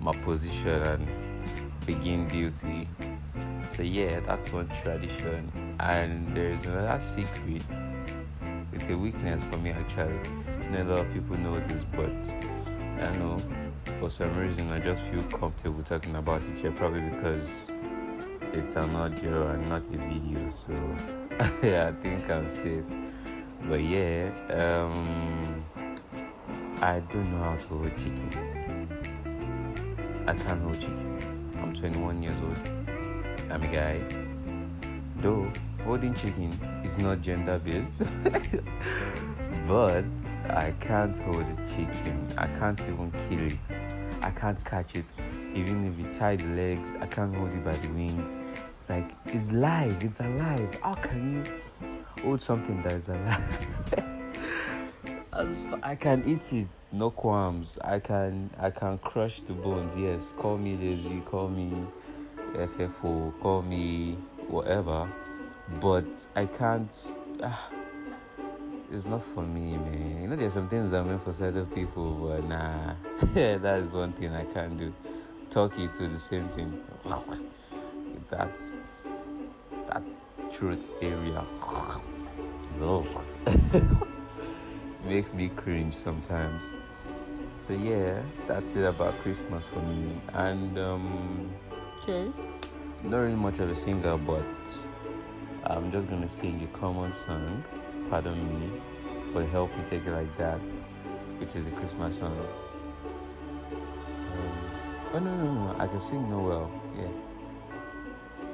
my 0.02 0.12
position 0.12 0.84
and 0.84 1.08
begin 1.86 2.28
duty. 2.28 2.88
So 3.70 3.84
yeah, 3.84 4.20
that's 4.22 4.52
one 4.52 4.70
tradition. 4.82 5.52
And 5.80 6.28
there's 6.30 6.64
another 6.66 7.00
secret. 7.00 7.62
It's 8.74 8.90
a 8.90 8.98
weakness 8.98 9.44
for 9.52 9.58
me 9.58 9.72
actually. 9.72 10.20
Not 10.72 10.82
a 10.82 10.84
lot 10.84 11.00
of 11.00 11.14
people 11.14 11.38
know 11.38 11.60
this, 11.60 11.84
but 11.84 12.10
I 13.02 13.16
know 13.18 13.42
for 14.00 14.10
some 14.10 14.36
reason 14.38 14.72
I 14.72 14.80
just 14.80 15.02
feel 15.04 15.22
comfortable 15.24 15.84
talking 15.84 16.16
about 16.16 16.42
it 16.44 16.60
here, 16.60 16.72
probably 16.72 17.02
because 17.02 17.68
it's 18.54 18.76
an 18.76 18.96
audio 18.96 19.50
and 19.50 19.68
not 19.70 19.86
a 19.88 19.98
video. 19.98 20.50
So 20.50 20.74
yeah, 21.64 21.90
I 21.90 22.02
think 22.02 22.30
I'm 22.30 22.50
safe. 22.50 22.84
But 23.70 23.82
yeah, 23.82 24.32
um, 24.50 25.66
I 26.82 27.00
don't 27.12 27.32
know 27.32 27.44
how 27.44 27.56
to 27.56 27.68
hold 27.68 27.96
chicken. 27.98 28.88
I 30.28 30.34
can't 30.34 30.62
hold 30.62 30.80
chicken. 30.80 31.05
I'm 31.76 31.82
21 31.82 32.24
years 32.24 32.36
old. 32.42 32.58
I'm 33.52 33.62
a 33.62 33.68
guy. 33.68 34.02
Though 35.18 35.52
holding 35.84 36.14
chicken 36.14 36.58
is 36.86 36.98
not 36.98 37.22
gender 37.22 37.60
based, 37.60 37.96
but 39.68 40.06
I 40.50 40.74
can't 40.80 41.18
hold 41.24 41.44
a 41.44 41.68
chicken. 41.68 42.34
I 42.38 42.48
can't 42.60 42.80
even 42.80 43.12
kill 43.28 43.48
it. 43.48 43.58
I 44.22 44.32
can't 44.32 44.64
catch 44.64 44.96
it. 44.96 45.06
Even 45.54 45.86
if 45.86 46.00
you 46.00 46.14
tie 46.14 46.38
the 46.38 46.48
legs, 46.48 46.94
I 47.02 47.08
can't 47.08 47.36
hold 47.36 47.54
it 47.54 47.66
by 47.66 47.74
the 47.74 47.90
wings. 47.90 48.38
Like 48.88 49.12
it's 49.26 49.52
live, 49.52 50.02
it's 50.02 50.22
alive. 50.22 50.80
How 50.82 50.96
can 50.96 51.44
you 51.46 52.24
hold 52.24 52.42
something 52.42 52.82
that 52.84 52.94
is 52.94 53.10
alive? 53.10 54.02
I 55.84 55.96
can 55.96 56.24
eat 56.26 56.54
it, 56.54 56.68
no 56.94 57.10
qualms. 57.10 57.78
I 57.84 58.00
can 58.00 58.50
I 58.58 58.70
can 58.70 58.98
crush 59.00 59.42
the 59.42 59.52
bones. 59.52 59.94
Yes, 59.96 60.32
call 60.32 60.58
me 60.58 60.78
lazy, 60.78 61.20
call 61.26 61.50
me 61.50 61.74
FFO, 62.54 63.38
call 63.42 63.62
me 63.62 64.14
whatever, 64.48 65.12
but 65.82 66.06
I 66.38 66.46
can't. 66.46 66.90
Ah, 67.44 67.68
it's 68.90 69.06
not 69.06 69.24
for 69.24 69.44
me, 69.44 69.78
man. 69.78 70.22
You 70.22 70.28
know, 70.30 70.38
there's 70.38 70.54
some 70.54 70.70
things 70.70 70.92
that 70.92 71.00
are 71.00 71.04
meant 71.06 71.22
for 71.22 71.34
certain 71.34 71.66
people, 71.66 72.14
but 72.14 72.44
nah, 72.46 72.94
that 73.34 73.80
is 73.80 73.94
one 73.94 74.14
thing 74.14 74.34
I 74.34 74.46
can't 74.46 74.78
do. 74.78 74.94
Talkie 75.50 75.90
to 75.90 76.08
the 76.08 76.20
same 76.20 76.48
thing. 76.50 76.82
That's 78.30 78.78
that 79.90 80.04
truth 80.54 80.88
area. 81.02 81.44
Makes 85.06 85.34
me 85.34 85.50
cringe 85.50 85.94
sometimes. 85.94 86.72
So 87.58 87.74
yeah, 87.74 88.22
that's 88.48 88.76
it 88.76 88.86
about 88.86 89.18
Christmas 89.22 89.66
for 89.66 89.80
me. 89.80 90.12
And 90.34 90.78
um, 90.80 91.54
okay, 92.02 92.32
not 93.04 93.18
really 93.18 93.36
much 93.36 93.60
of 93.60 93.70
a 93.70 93.76
singer, 93.76 94.18
but 94.18 94.44
I'm 95.64 95.92
just 95.92 96.10
gonna 96.10 96.28
sing 96.28 96.62
a 96.64 96.78
common 96.78 97.14
song. 97.14 97.64
Pardon 98.10 98.38
me, 98.60 98.82
but 99.32 99.46
help 99.50 99.76
me 99.78 99.84
take 99.86 100.06
it 100.08 100.12
like 100.12 100.36
that, 100.38 100.58
which 101.38 101.56
is 101.56 101.68
a 101.68 101.72
Christmas 101.72 102.18
song. 102.18 102.38
Um, 104.12 104.60
oh 105.14 105.20
no, 105.20 105.36
no, 105.38 105.54
no! 105.54 105.76
I 105.80 105.88
can 105.88 106.02
sing 106.02 106.28
Noel. 106.30 106.70
Yeah. 106.98 107.08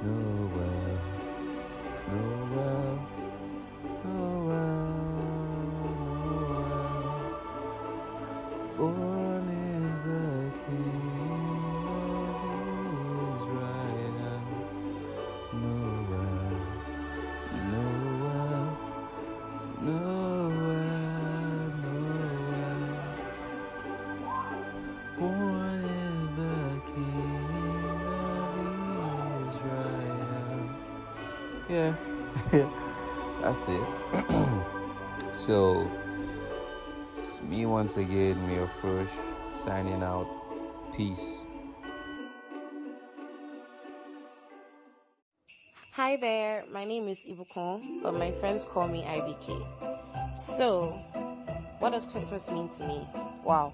Noel, 0.04 0.50
Noel, 2.12 3.00
Noel, 4.04 4.48
Noel. 4.50 5.11
Born 8.82 9.50
is 9.50 9.96
the 10.06 10.52
King 10.66 11.86
of 11.88 13.36
Israel. 13.38 14.42
Noel, 15.54 16.56
Noel, 17.72 18.78
Noel, 19.82 21.74
Noel. 21.84 22.84
Born 25.20 25.84
is 25.86 26.32
the 26.42 26.82
King 26.88 27.96
of 28.18 29.48
Israel. 29.48 30.70
Yeah, 31.70 31.96
that's 33.42 33.68
it. 33.70 33.88
so, 35.34 35.92
it's 37.02 37.42
me 37.42 37.66
once 37.66 37.98
again, 37.98 38.48
Mayor 38.48 38.70
Frosh, 38.80 39.10
signing 39.56 40.04
out. 40.04 40.28
Peace. 40.96 41.48
Hi 45.94 46.16
there, 46.18 46.64
my 46.72 46.86
name 46.86 47.08
is 47.08 47.20
Ibukun, 47.26 48.04
but 48.04 48.14
my 48.14 48.32
friends 48.40 48.66
call 48.66 48.88
me 48.88 49.04
IBK. 49.04 50.38
So, 50.38 50.90
what 51.80 51.92
does 51.92 52.06
Christmas 52.06 52.50
mean 52.52 52.70
to 52.78 52.88
me? 52.88 53.08
Wow. 53.44 53.74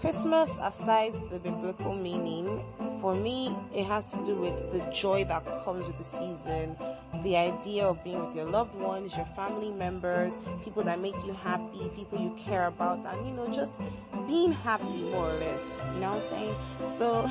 Christmas, 0.00 0.50
aside 0.60 1.14
the 1.30 1.38
biblical 1.38 1.94
meaning, 1.94 2.60
for 3.00 3.14
me, 3.14 3.56
it 3.74 3.84
has 3.84 4.10
to 4.12 4.18
do 4.26 4.34
with 4.34 4.72
the 4.72 4.80
joy 4.92 5.24
that 5.24 5.44
comes 5.64 5.86
with 5.86 5.96
the 5.96 6.04
season, 6.04 6.76
the 7.22 7.36
idea 7.36 7.84
of 7.86 8.02
being 8.02 8.24
with 8.24 8.34
your 8.34 8.44
loved 8.46 8.74
ones, 8.74 9.16
your 9.16 9.26
family 9.36 9.70
members, 9.70 10.32
people 10.64 10.82
that 10.82 11.00
make 11.00 11.14
you 11.24 11.32
happy, 11.32 11.88
people 11.94 12.20
you 12.20 12.36
care 12.36 12.66
about, 12.66 12.98
and 13.06 13.28
you 13.28 13.34
know, 13.34 13.46
just 13.54 13.80
being 14.26 14.52
happy 14.52 15.02
more 15.12 15.30
or 15.30 15.34
less. 15.34 15.88
You 15.94 16.00
know 16.00 16.10
what 16.12 16.22
I'm 16.22 16.30
saying? 16.30 16.54
So, 16.98 17.30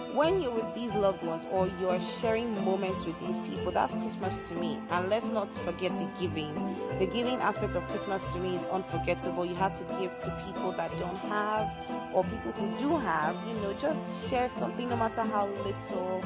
when 0.16 0.40
you're 0.40 0.50
with 0.50 0.74
these 0.74 0.94
loved 0.94 1.22
ones 1.22 1.46
or 1.52 1.68
you're 1.78 2.00
sharing 2.00 2.52
moments 2.64 3.04
with 3.04 3.20
these 3.20 3.38
people, 3.40 3.70
that's 3.70 3.92
Christmas 3.94 4.48
to 4.48 4.54
me. 4.54 4.78
And 4.90 5.10
let's 5.10 5.28
not 5.28 5.52
forget 5.52 5.92
the 5.92 6.08
giving. 6.18 6.54
The 6.98 7.06
giving 7.06 7.38
aspect 7.40 7.76
of 7.76 7.86
Christmas 7.88 8.32
to 8.32 8.38
me 8.38 8.56
is 8.56 8.66
unforgettable. 8.68 9.44
You 9.44 9.54
have 9.56 9.76
to 9.78 9.84
give 10.00 10.18
to 10.18 10.44
people 10.46 10.72
that 10.72 10.90
don't 10.98 11.18
have 11.28 11.70
or 12.14 12.24
people 12.24 12.52
who 12.52 12.78
do 12.78 12.96
have, 12.96 13.36
you 13.46 13.54
know, 13.60 13.74
just 13.74 14.30
share 14.30 14.48
something 14.48 14.88
no 14.88 14.96
matter 14.96 15.20
how 15.20 15.48
little, 15.48 16.24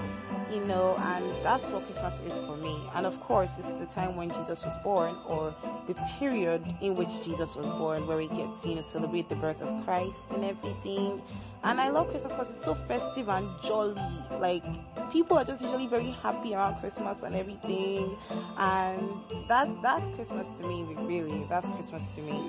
you 0.53 0.61
know, 0.65 0.97
and 0.99 1.25
that's 1.45 1.69
what 1.69 1.85
Christmas 1.85 2.21
is 2.21 2.37
for 2.47 2.57
me. 2.57 2.77
And 2.95 3.07
of 3.07 3.21
course, 3.21 3.59
it's 3.59 3.73
the 3.75 3.87
time 3.87 4.17
when 4.17 4.29
Jesus 4.31 4.65
was 4.65 4.75
born 4.83 5.15
or 5.27 5.55
the 5.87 5.95
period 6.19 6.63
in 6.81 6.95
which 6.97 7.09
Jesus 7.25 7.55
was 7.57 7.67
born 7.71 8.07
where 8.07 8.17
we 8.17 8.29
get 8.29 8.59
to, 8.63 8.83
celebrate 8.83 9.29
the 9.29 9.37
birth 9.37 9.61
of 9.63 9.85
Christ 9.85 10.25
and 10.31 10.45
everything. 10.45 11.23
And 11.63 11.79
I 11.79 11.91
love 11.91 12.11
Christmas 12.11 12.33
because 12.33 12.55
it's 12.55 12.65
so 12.65 12.75
festive 12.75 13.29
and 13.29 13.47
jolly. 13.63 14.01
Like 14.39 14.65
people 15.13 15.37
are 15.37 15.45
just 15.45 15.61
usually 15.61 15.87
very 15.87 16.11
happy 16.23 16.55
around 16.55 16.81
Christmas 16.81 17.23
and 17.23 17.35
everything. 17.35 18.17
And 18.57 19.01
that 19.49 19.69
that's 19.83 20.09
Christmas 20.15 20.49
to 20.59 20.67
me, 20.67 20.85
really. 21.01 21.45
That's 21.49 21.69
Christmas 21.71 22.09
to 22.17 22.23
me. 22.23 22.41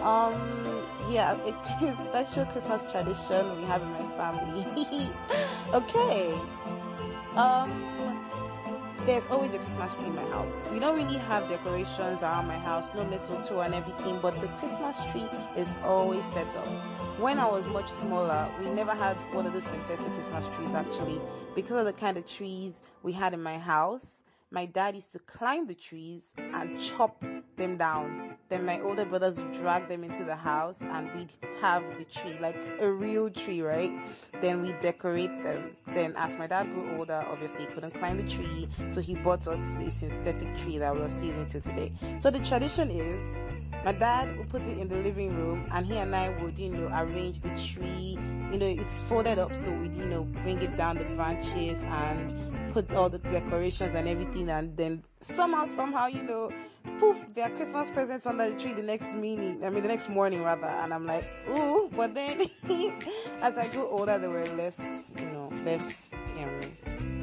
Um 0.00 0.34
yeah, 1.10 1.34
a 1.46 2.02
special 2.04 2.44
Christmas 2.46 2.90
tradition 2.90 3.56
we 3.58 3.64
have 3.64 3.82
in 3.82 3.90
my 3.90 4.08
family. 4.16 5.10
okay. 5.74 6.32
Um 7.36 7.70
there's 9.04 9.26
always 9.26 9.52
a 9.52 9.58
Christmas 9.58 9.94
tree 9.94 10.04
in 10.04 10.14
my 10.14 10.22
house. 10.26 10.64
We 10.72 10.78
don't 10.78 10.94
really 10.94 11.18
have 11.18 11.48
decorations 11.48 12.22
around 12.22 12.46
my 12.46 12.56
house, 12.56 12.94
no 12.94 13.04
mistletoe 13.06 13.58
and 13.60 13.74
everything, 13.74 14.20
but 14.22 14.40
the 14.40 14.46
Christmas 14.60 14.96
tree 15.10 15.26
is 15.56 15.74
always 15.82 16.24
set 16.26 16.46
up. 16.54 16.66
When 17.18 17.40
I 17.40 17.50
was 17.50 17.66
much 17.66 17.90
smaller, 17.90 18.48
we 18.60 18.70
never 18.70 18.94
had 18.94 19.16
one 19.32 19.44
of 19.44 19.54
the 19.54 19.60
synthetic 19.60 20.06
Christmas 20.14 20.44
trees 20.54 20.72
actually, 20.72 21.20
because 21.56 21.78
of 21.80 21.86
the 21.86 21.92
kind 21.92 22.16
of 22.16 22.26
trees 22.26 22.82
we 23.02 23.10
had 23.10 23.34
in 23.34 23.42
my 23.42 23.58
house. 23.58 24.20
My 24.52 24.66
dad 24.66 24.94
used 24.94 25.12
to 25.14 25.18
climb 25.18 25.66
the 25.66 25.74
trees 25.74 26.22
and 26.36 26.80
chop 26.80 27.24
them 27.56 27.78
down. 27.78 28.31
Then 28.48 28.66
my 28.66 28.80
older 28.80 29.04
brothers 29.04 29.38
would 29.40 29.52
drag 29.54 29.88
them 29.88 30.04
into 30.04 30.24
the 30.24 30.36
house 30.36 30.80
and 30.82 31.10
we'd 31.14 31.30
have 31.60 31.82
the 31.98 32.04
tree, 32.04 32.36
like 32.40 32.56
a 32.80 32.90
real 32.90 33.30
tree, 33.30 33.62
right? 33.62 33.90
Then 34.40 34.62
we 34.62 34.72
decorate 34.80 35.42
them. 35.42 35.76
Then 35.88 36.14
as 36.16 36.36
my 36.36 36.46
dad 36.46 36.66
grew 36.66 36.96
older, 36.98 37.24
obviously 37.30 37.60
he 37.60 37.66
couldn't 37.66 37.92
climb 37.92 38.16
the 38.18 38.30
tree, 38.30 38.68
so 38.92 39.00
he 39.00 39.14
bought 39.16 39.48
us 39.48 39.76
a 39.78 39.90
synthetic 39.90 40.56
tree 40.58 40.78
that 40.78 40.94
we're 40.94 41.08
still 41.10 41.28
using 41.28 41.46
till 41.46 41.60
today. 41.62 41.92
So 42.20 42.30
the 42.30 42.40
tradition 42.40 42.90
is 42.90 43.40
my 43.84 43.92
dad 43.92 44.36
would 44.38 44.48
put 44.48 44.62
it 44.62 44.78
in 44.78 44.88
the 44.88 44.96
living 44.96 45.36
room 45.36 45.64
and 45.72 45.84
he 45.84 45.96
and 45.96 46.14
I 46.14 46.28
would, 46.42 46.56
you 46.56 46.70
know, 46.70 46.88
arrange 46.94 47.40
the 47.40 47.50
tree. 47.50 48.18
You 48.52 48.58
know, 48.58 48.66
it's 48.66 49.02
folded 49.02 49.38
up 49.38 49.56
so 49.56 49.72
we'd, 49.72 49.96
you 49.96 50.04
know, 50.04 50.22
bring 50.42 50.60
it 50.62 50.76
down 50.76 50.98
the 50.98 51.04
branches 51.16 51.82
and 51.82 52.51
put 52.72 52.90
all 52.94 53.08
the 53.08 53.18
decorations 53.18 53.94
and 53.94 54.08
everything 54.08 54.48
and 54.48 54.76
then 54.76 55.02
somehow, 55.20 55.66
somehow, 55.66 56.06
you 56.06 56.22
know, 56.22 56.50
poof, 56.98 57.18
their 57.34 57.50
Christmas 57.50 57.90
presents 57.90 58.26
under 58.26 58.48
the 58.48 58.58
tree 58.58 58.72
the 58.72 58.82
next 58.82 59.14
meaning, 59.14 59.62
I 59.64 59.70
mean 59.70 59.82
the 59.82 59.88
next 59.88 60.08
morning 60.08 60.42
rather, 60.42 60.66
and 60.66 60.92
I'm 60.92 61.06
like, 61.06 61.24
ooh, 61.50 61.90
but 61.94 62.14
then 62.14 62.48
as 63.42 63.56
I 63.56 63.68
grew 63.68 63.86
older 63.86 64.18
they 64.18 64.28
were 64.28 64.46
less, 64.56 65.12
you 65.18 65.26
know, 65.26 65.52
less 65.64 66.14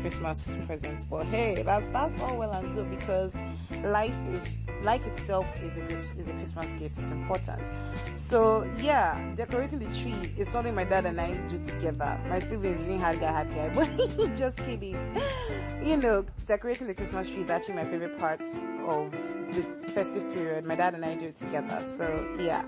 Christmas 0.02 0.58
presents. 0.66 1.04
But 1.04 1.26
hey, 1.26 1.62
that's 1.64 1.88
that's 1.90 2.20
all 2.22 2.38
well 2.38 2.52
and 2.52 2.74
good 2.76 2.90
because 2.90 3.36
life 3.84 4.16
is 4.32 4.42
life 4.84 5.06
itself 5.08 5.46
is 5.64 5.78
a 5.78 5.86
is 6.20 6.28
a 6.28 6.34
Christmas 6.34 6.72
gift. 6.74 7.00
It's 7.00 7.12
important. 7.12 7.62
So 8.18 8.70
yeah, 8.80 9.34
decorating 9.36 9.80
the 9.80 9.86
tree 10.02 10.32
is 10.38 10.48
something 10.48 10.74
my 10.76 10.84
dad 10.84 11.06
and 11.06 11.20
I 11.20 11.34
do 11.50 11.58
together. 11.58 12.20
My 12.28 12.40
siblings 12.40 12.80
didn't 12.80 13.02
hard 13.02 13.20
guy 13.20 13.32
hard 13.32 13.50
guy, 13.50 13.70
but 13.76 14.38
just 14.38 14.58
kidding. 14.58 14.98
You 15.84 15.98
know, 15.98 16.26
decorating 16.46 16.88
the 16.88 16.94
Christmas 16.94 17.30
tree 17.30 17.42
is 17.42 17.50
actually 17.50 17.76
my 17.76 17.86
favorite 17.86 18.20
part 18.20 18.42
of 18.88 19.12
the 19.54 19.64
festive 19.94 20.24
period. 20.34 20.66
My 20.66 20.76
dad 20.76 20.94
and 20.94 21.06
I 21.06 21.16
do 21.16 21.26
it 21.28 21.36
together. 21.36 21.82
So 21.86 22.36
yeah. 22.40 22.66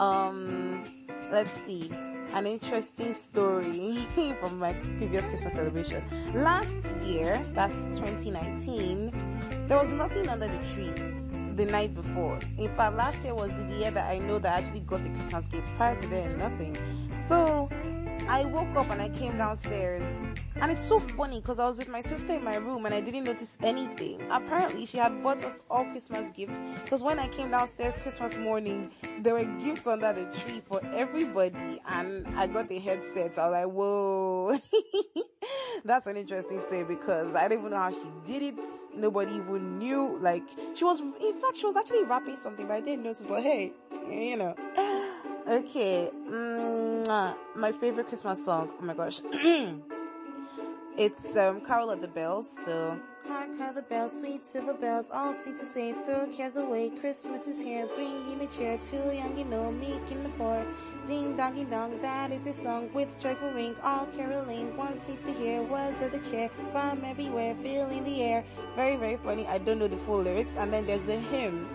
Um, 0.00 0.82
let's 1.30 1.52
see 1.60 1.90
an 2.34 2.46
interesting 2.48 3.14
story 3.14 4.06
from 4.40 4.58
my 4.58 4.72
previous 4.98 5.24
Christmas 5.24 5.54
celebration. 5.54 6.02
Last 6.34 6.74
year, 7.04 7.40
that's 7.52 7.76
2019, 7.96 9.12
there 9.68 9.78
was 9.78 9.92
nothing 9.92 10.28
under 10.28 10.48
the 10.48 10.58
tree 10.74 10.92
the 11.54 11.64
night 11.64 11.94
before. 11.94 12.40
In 12.58 12.74
fact, 12.76 12.96
last 12.96 13.22
year 13.22 13.34
was 13.36 13.50
the 13.56 13.76
year 13.78 13.92
that 13.92 14.10
I 14.10 14.18
know 14.18 14.40
that 14.40 14.52
I 14.52 14.58
actually 14.58 14.80
got 14.80 15.04
the 15.04 15.10
Christmas 15.10 15.46
gift. 15.46 15.68
Prior 15.76 15.94
to 15.94 16.08
then, 16.08 16.36
nothing. 16.36 16.76
So 17.28 17.70
I 18.28 18.44
woke 18.46 18.74
up 18.76 18.90
and 18.90 19.02
I 19.02 19.10
came 19.10 19.36
downstairs 19.36 20.02
and 20.56 20.72
it's 20.72 20.86
so 20.86 20.98
funny 20.98 21.40
because 21.40 21.58
I 21.58 21.66
was 21.66 21.76
with 21.76 21.88
my 21.88 22.00
sister 22.00 22.34
in 22.34 22.42
my 22.42 22.56
room 22.56 22.86
and 22.86 22.94
I 22.94 23.00
didn't 23.00 23.24
notice 23.24 23.56
anything. 23.62 24.20
Apparently 24.30 24.86
she 24.86 24.96
had 24.98 25.22
bought 25.22 25.42
us 25.44 25.62
all 25.68 25.84
Christmas 25.84 26.30
gifts 26.30 26.58
because 26.82 27.02
when 27.02 27.18
I 27.18 27.28
came 27.28 27.50
downstairs 27.50 27.98
Christmas 27.98 28.38
morning, 28.38 28.90
there 29.20 29.34
were 29.34 29.44
gifts 29.44 29.86
under 29.86 30.12
the 30.12 30.24
tree 30.40 30.62
for 30.64 30.80
everybody 30.94 31.80
and 31.86 32.26
I 32.36 32.46
got 32.46 32.70
a 32.72 32.78
headset. 32.78 33.38
I 33.38 33.48
was 33.48 33.52
like, 33.52 33.66
whoa. 33.66 34.58
That's 35.84 36.06
an 36.06 36.16
interesting 36.16 36.60
story 36.60 36.84
because 36.84 37.34
I 37.34 37.46
don't 37.48 37.58
even 37.58 37.70
know 37.72 37.76
how 37.76 37.90
she 37.90 38.06
did 38.26 38.42
it. 38.42 38.54
Nobody 38.96 39.32
even 39.34 39.78
knew. 39.78 40.18
Like 40.18 40.44
she 40.74 40.84
was, 40.84 41.00
in 41.00 41.40
fact, 41.42 41.58
she 41.58 41.66
was 41.66 41.76
actually 41.76 42.04
wrapping 42.04 42.36
something, 42.36 42.66
but 42.66 42.74
I 42.74 42.80
didn't 42.80 43.04
notice. 43.04 43.26
But 43.28 43.42
hey, 43.42 43.72
you 44.08 44.38
know. 44.38 44.54
Okay, 45.46 46.10
mm, 46.30 47.36
my 47.54 47.72
favorite 47.72 48.08
Christmas 48.08 48.42
song. 48.42 48.70
Oh 48.80 48.82
my 48.82 48.94
gosh, 48.94 49.20
it's 50.96 51.36
um, 51.36 51.60
"Carol 51.60 51.90
of 51.90 52.00
the 52.00 52.08
Bells." 52.08 52.48
So. 52.64 52.98
Hark 53.28 53.48
how 53.58 53.72
the 53.72 53.82
bells, 53.82 54.20
sweet 54.20 54.44
silver 54.44 54.74
bells, 54.74 55.10
all 55.10 55.32
sweet 55.32 55.56
to 55.56 55.64
say, 55.64 55.92
throw 56.04 56.26
cares 56.26 56.56
away. 56.56 56.90
Christmas 57.00 57.48
is 57.48 57.60
here, 57.60 57.86
bringing 57.94 58.38
the 58.38 58.46
cheer 58.46 58.76
to 58.76 58.96
young, 59.16 59.36
you 59.36 59.46
know, 59.46 59.72
meek 59.72 60.10
and 60.10 60.24
the 60.26 60.28
poor. 60.30 60.62
Ding 61.06 61.34
dong 61.34 61.54
ding 61.54 61.70
dong, 61.70 61.98
that 62.00 62.30
is 62.30 62.42
the 62.42 62.52
song 62.52 62.90
with 62.92 63.18
joyful 63.20 63.50
ring, 63.52 63.74
all 63.82 64.06
caroling. 64.16 64.76
One 64.76 65.00
seems 65.04 65.20
to 65.20 65.32
hear 65.32 65.62
was 65.62 66.00
of 66.02 66.12
the 66.12 66.18
cheer 66.18 66.50
from 66.70 67.02
everywhere, 67.04 67.54
filling 67.62 68.04
the 68.04 68.22
air. 68.22 68.44
Very 68.76 68.96
very 68.96 69.16
funny. 69.16 69.46
I 69.46 69.58
don't 69.58 69.78
know 69.78 69.88
the 69.88 69.96
full 69.96 70.22
lyrics, 70.22 70.54
and 70.56 70.70
then 70.72 70.86
there's 70.86 71.04
the 71.04 71.18
hymn, 71.18 71.66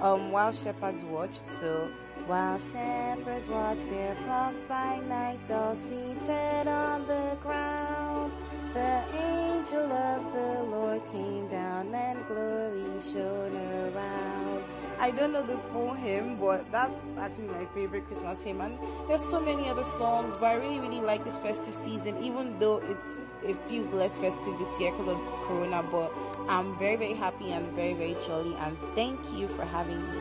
um, 0.00 0.32
while 0.32 0.52
shepherds 0.52 1.04
watched. 1.04 1.46
So 1.46 1.90
while 2.26 2.58
shepherds 2.58 3.48
watch 3.48 3.78
their 3.90 4.14
flocks 4.14 4.64
by 4.64 5.00
night, 5.08 5.38
all 5.50 5.76
seated 5.76 6.68
on 6.68 7.06
the 7.06 7.36
ground, 7.42 8.32
the 8.74 9.02
angel 9.14 9.92
of 9.92 10.32
the 10.32 10.62
Lord 10.62 11.06
came 11.12 11.48
down 11.48 11.94
and 11.94 12.26
glory 12.26 13.00
shone 13.12 13.56
around. 13.56 14.64
I 14.98 15.10
don't 15.10 15.32
know 15.32 15.42
the 15.42 15.58
full 15.72 15.94
hymn, 15.94 16.36
but 16.36 16.70
that's 16.70 16.96
actually 17.18 17.48
my 17.48 17.66
favorite 17.74 18.06
Christmas 18.06 18.40
hymn. 18.42 18.60
And 18.60 18.78
there's 19.08 19.24
so 19.24 19.40
many 19.40 19.68
other 19.68 19.84
songs, 19.84 20.36
but 20.36 20.46
I 20.46 20.54
really, 20.54 20.78
really 20.78 21.00
like 21.00 21.24
this 21.24 21.38
festive 21.38 21.74
season, 21.74 22.16
even 22.22 22.58
though 22.60 22.76
it's 22.78 23.20
it 23.42 23.56
feels 23.68 23.88
less 23.88 24.16
festive 24.16 24.56
this 24.60 24.80
year 24.80 24.92
because 24.92 25.08
of 25.08 25.18
Corona. 25.48 25.82
But 25.82 26.12
I'm 26.48 26.78
very, 26.78 26.94
very 26.96 27.14
happy 27.14 27.50
and 27.50 27.66
very, 27.72 27.94
very 27.94 28.16
jolly. 28.26 28.54
And 28.60 28.78
thank 28.94 29.18
you 29.34 29.48
for 29.48 29.64
having 29.64 30.00
me. 30.12 30.20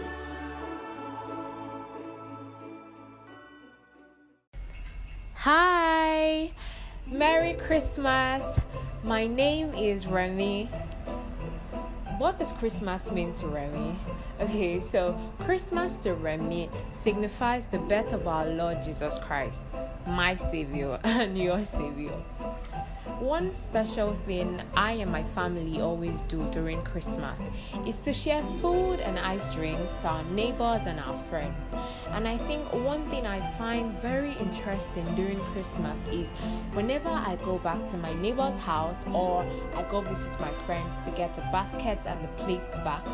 Hi, 5.43 6.51
Merry 7.07 7.53
Christmas. 7.53 8.45
My 9.03 9.25
name 9.25 9.73
is 9.73 10.05
Remi. 10.05 10.65
What 12.19 12.37
does 12.37 12.53
Christmas 12.53 13.11
mean 13.11 13.33
to 13.33 13.47
Remi? 13.47 13.95
Okay, 14.39 14.79
so 14.79 15.19
Christmas 15.39 15.95
to 16.03 16.13
Remi 16.13 16.69
signifies 17.01 17.65
the 17.65 17.79
birth 17.79 18.13
of 18.13 18.27
our 18.27 18.45
Lord 18.45 18.77
Jesus 18.85 19.17
Christ, 19.17 19.63
my 20.05 20.35
Savior 20.35 20.99
and 21.03 21.35
your 21.35 21.57
Savior. 21.57 22.13
One 23.17 23.51
special 23.51 24.13
thing 24.27 24.61
I 24.75 24.91
and 24.91 25.11
my 25.11 25.23
family 25.23 25.81
always 25.81 26.21
do 26.21 26.47
during 26.51 26.83
Christmas 26.83 27.41
is 27.87 27.97
to 28.05 28.13
share 28.13 28.43
food 28.61 28.99
and 28.99 29.17
ice 29.17 29.51
drinks 29.55 29.91
to 30.03 30.07
our 30.07 30.23
neighbors 30.25 30.81
and 30.85 30.99
our 30.99 31.17
friends. 31.31 31.55
And 32.13 32.27
I 32.27 32.37
think 32.37 32.73
one 32.73 33.05
thing 33.05 33.25
I 33.25 33.39
find 33.57 33.93
very 34.01 34.33
interesting 34.33 35.05
during 35.15 35.39
Christmas 35.39 35.97
is 36.11 36.27
whenever 36.73 37.09
I 37.09 37.37
go 37.45 37.57
back 37.59 37.79
to 37.91 37.97
my 37.97 38.13
neighbor's 38.15 38.57
house 38.59 39.03
or 39.13 39.45
I 39.75 39.83
go 39.89 40.01
visit 40.01 40.37
my 40.39 40.51
friends 40.65 40.91
to 41.05 41.11
get 41.15 41.33
the 41.35 41.41
baskets 41.53 42.05
and 42.05 42.21
the 42.23 42.27
plates 42.43 42.75
back, 42.83 43.05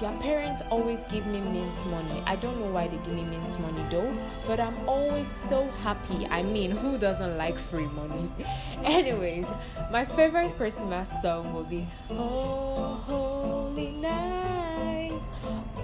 their 0.00 0.12
parents 0.20 0.62
always 0.70 1.00
give 1.10 1.26
me 1.26 1.40
mint 1.40 1.86
money. 1.86 2.22
I 2.26 2.36
don't 2.36 2.58
know 2.58 2.70
why 2.72 2.88
they 2.88 2.96
give 2.98 3.14
me 3.14 3.24
mint 3.24 3.60
money 3.60 3.84
though, 3.90 4.12
but 4.46 4.60
I'm 4.60 4.76
always 4.88 5.30
so 5.48 5.68
happy. 5.82 6.26
I 6.26 6.42
mean, 6.42 6.70
who 6.70 6.96
doesn't 6.96 7.36
like 7.36 7.58
free 7.58 7.86
money? 7.86 8.30
Anyways, 8.84 9.46
my 9.92 10.04
favorite 10.04 10.56
Christmas 10.56 11.10
song 11.20 11.52
will 11.52 11.64
be 11.64 11.86
Oh 12.10 13.02
Holy 13.06 13.90
Night. 13.90 15.12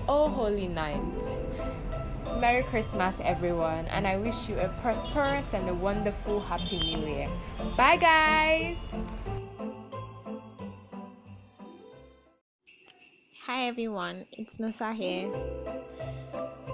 Oh 0.09 0.29
Holy 0.29 0.69
Night. 0.69 1.01
Merry 2.41 2.63
Christmas, 2.65 3.21
everyone, 3.23 3.87
and 3.87 4.07
I 4.07 4.17
wish 4.17 4.49
you 4.49 4.59
a 4.59 4.69
prosperous 4.81 5.55
and 5.55 5.69
a 5.69 5.75
wonderful 5.75 6.41
Happy 6.41 6.79
New 6.79 7.07
Year. 7.07 7.29
Bye, 7.77 7.97
guys. 7.97 8.77
Hi, 13.47 13.67
everyone. 13.67 14.27
It's 14.33 14.59
Nosa 14.59 14.93
here. 14.93 15.33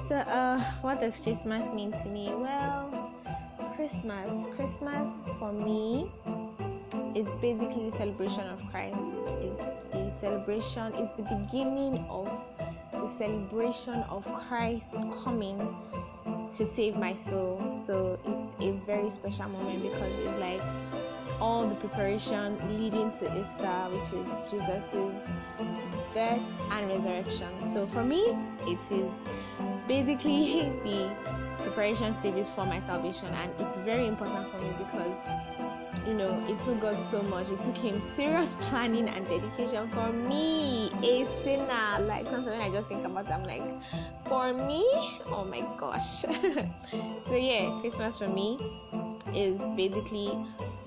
So, 0.08 0.16
uh, 0.16 0.58
what 0.80 1.00
does 1.00 1.20
Christmas 1.20 1.72
mean 1.72 1.92
to 1.92 2.08
me? 2.08 2.32
Well, 2.34 3.12
Christmas, 3.76 4.46
Christmas 4.56 5.30
for 5.38 5.52
me, 5.52 6.10
it's 7.14 7.34
basically 7.36 7.90
the 7.90 7.96
celebration 7.96 8.46
of 8.48 8.60
Christ. 8.70 8.96
It's 9.42 9.82
the 9.84 10.10
celebration, 10.10 10.92
it's 10.94 11.12
the 11.12 11.22
beginning 11.22 12.04
of 12.08 12.28
the 13.00 13.08
celebration 13.08 13.94
of 14.10 14.24
Christ 14.46 14.96
coming 15.24 15.58
to 16.52 16.66
save 16.66 16.96
my 16.96 17.14
soul. 17.14 17.60
So 17.72 18.18
it's 18.24 18.52
a 18.60 18.72
very 18.84 19.10
special 19.10 19.48
moment 19.48 19.82
because 19.82 20.12
it's 20.18 20.38
like 20.38 20.60
all 21.40 21.66
the 21.66 21.74
preparation 21.76 22.58
leading 22.76 23.12
to 23.12 23.40
Easter, 23.40 23.66
which 23.90 24.12
is 24.12 24.50
Jesus's 24.50 25.26
death 26.12 26.40
and 26.72 26.88
resurrection. 26.88 27.48
So 27.62 27.86
for 27.86 28.04
me, 28.04 28.20
it 28.66 28.78
is 28.90 29.12
basically 29.88 30.70
the 30.84 31.10
preparation 31.58 32.12
stages 32.12 32.50
for 32.50 32.66
my 32.66 32.80
salvation, 32.80 33.28
and 33.28 33.52
it's 33.60 33.76
very 33.78 34.06
important 34.06 34.50
for 34.50 34.58
me 34.58 34.72
because 34.78 35.49
you 36.10 36.16
know, 36.16 36.44
it 36.48 36.58
took 36.58 36.80
God 36.80 36.96
so 36.96 37.22
much. 37.22 37.50
It 37.50 37.60
took 37.60 37.76
Him 37.76 38.00
serious 38.00 38.56
planning 38.60 39.08
and 39.08 39.24
dedication 39.26 39.88
for 39.90 40.12
me, 40.12 40.90
a 41.04 41.24
sinner. 41.24 42.00
Like 42.00 42.26
sometimes 42.26 42.48
when 42.48 42.60
I 42.60 42.68
just 42.68 42.86
think 42.88 43.06
about 43.06 43.26
it, 43.26 43.32
I'm 43.32 43.44
like, 43.44 43.62
for 44.26 44.52
me, 44.52 44.84
oh 45.28 45.46
my 45.48 45.60
gosh. 45.78 46.02
so 47.26 47.36
yeah, 47.36 47.78
Christmas 47.80 48.18
for 48.18 48.26
me 48.26 48.58
is 49.36 49.64
basically 49.76 50.36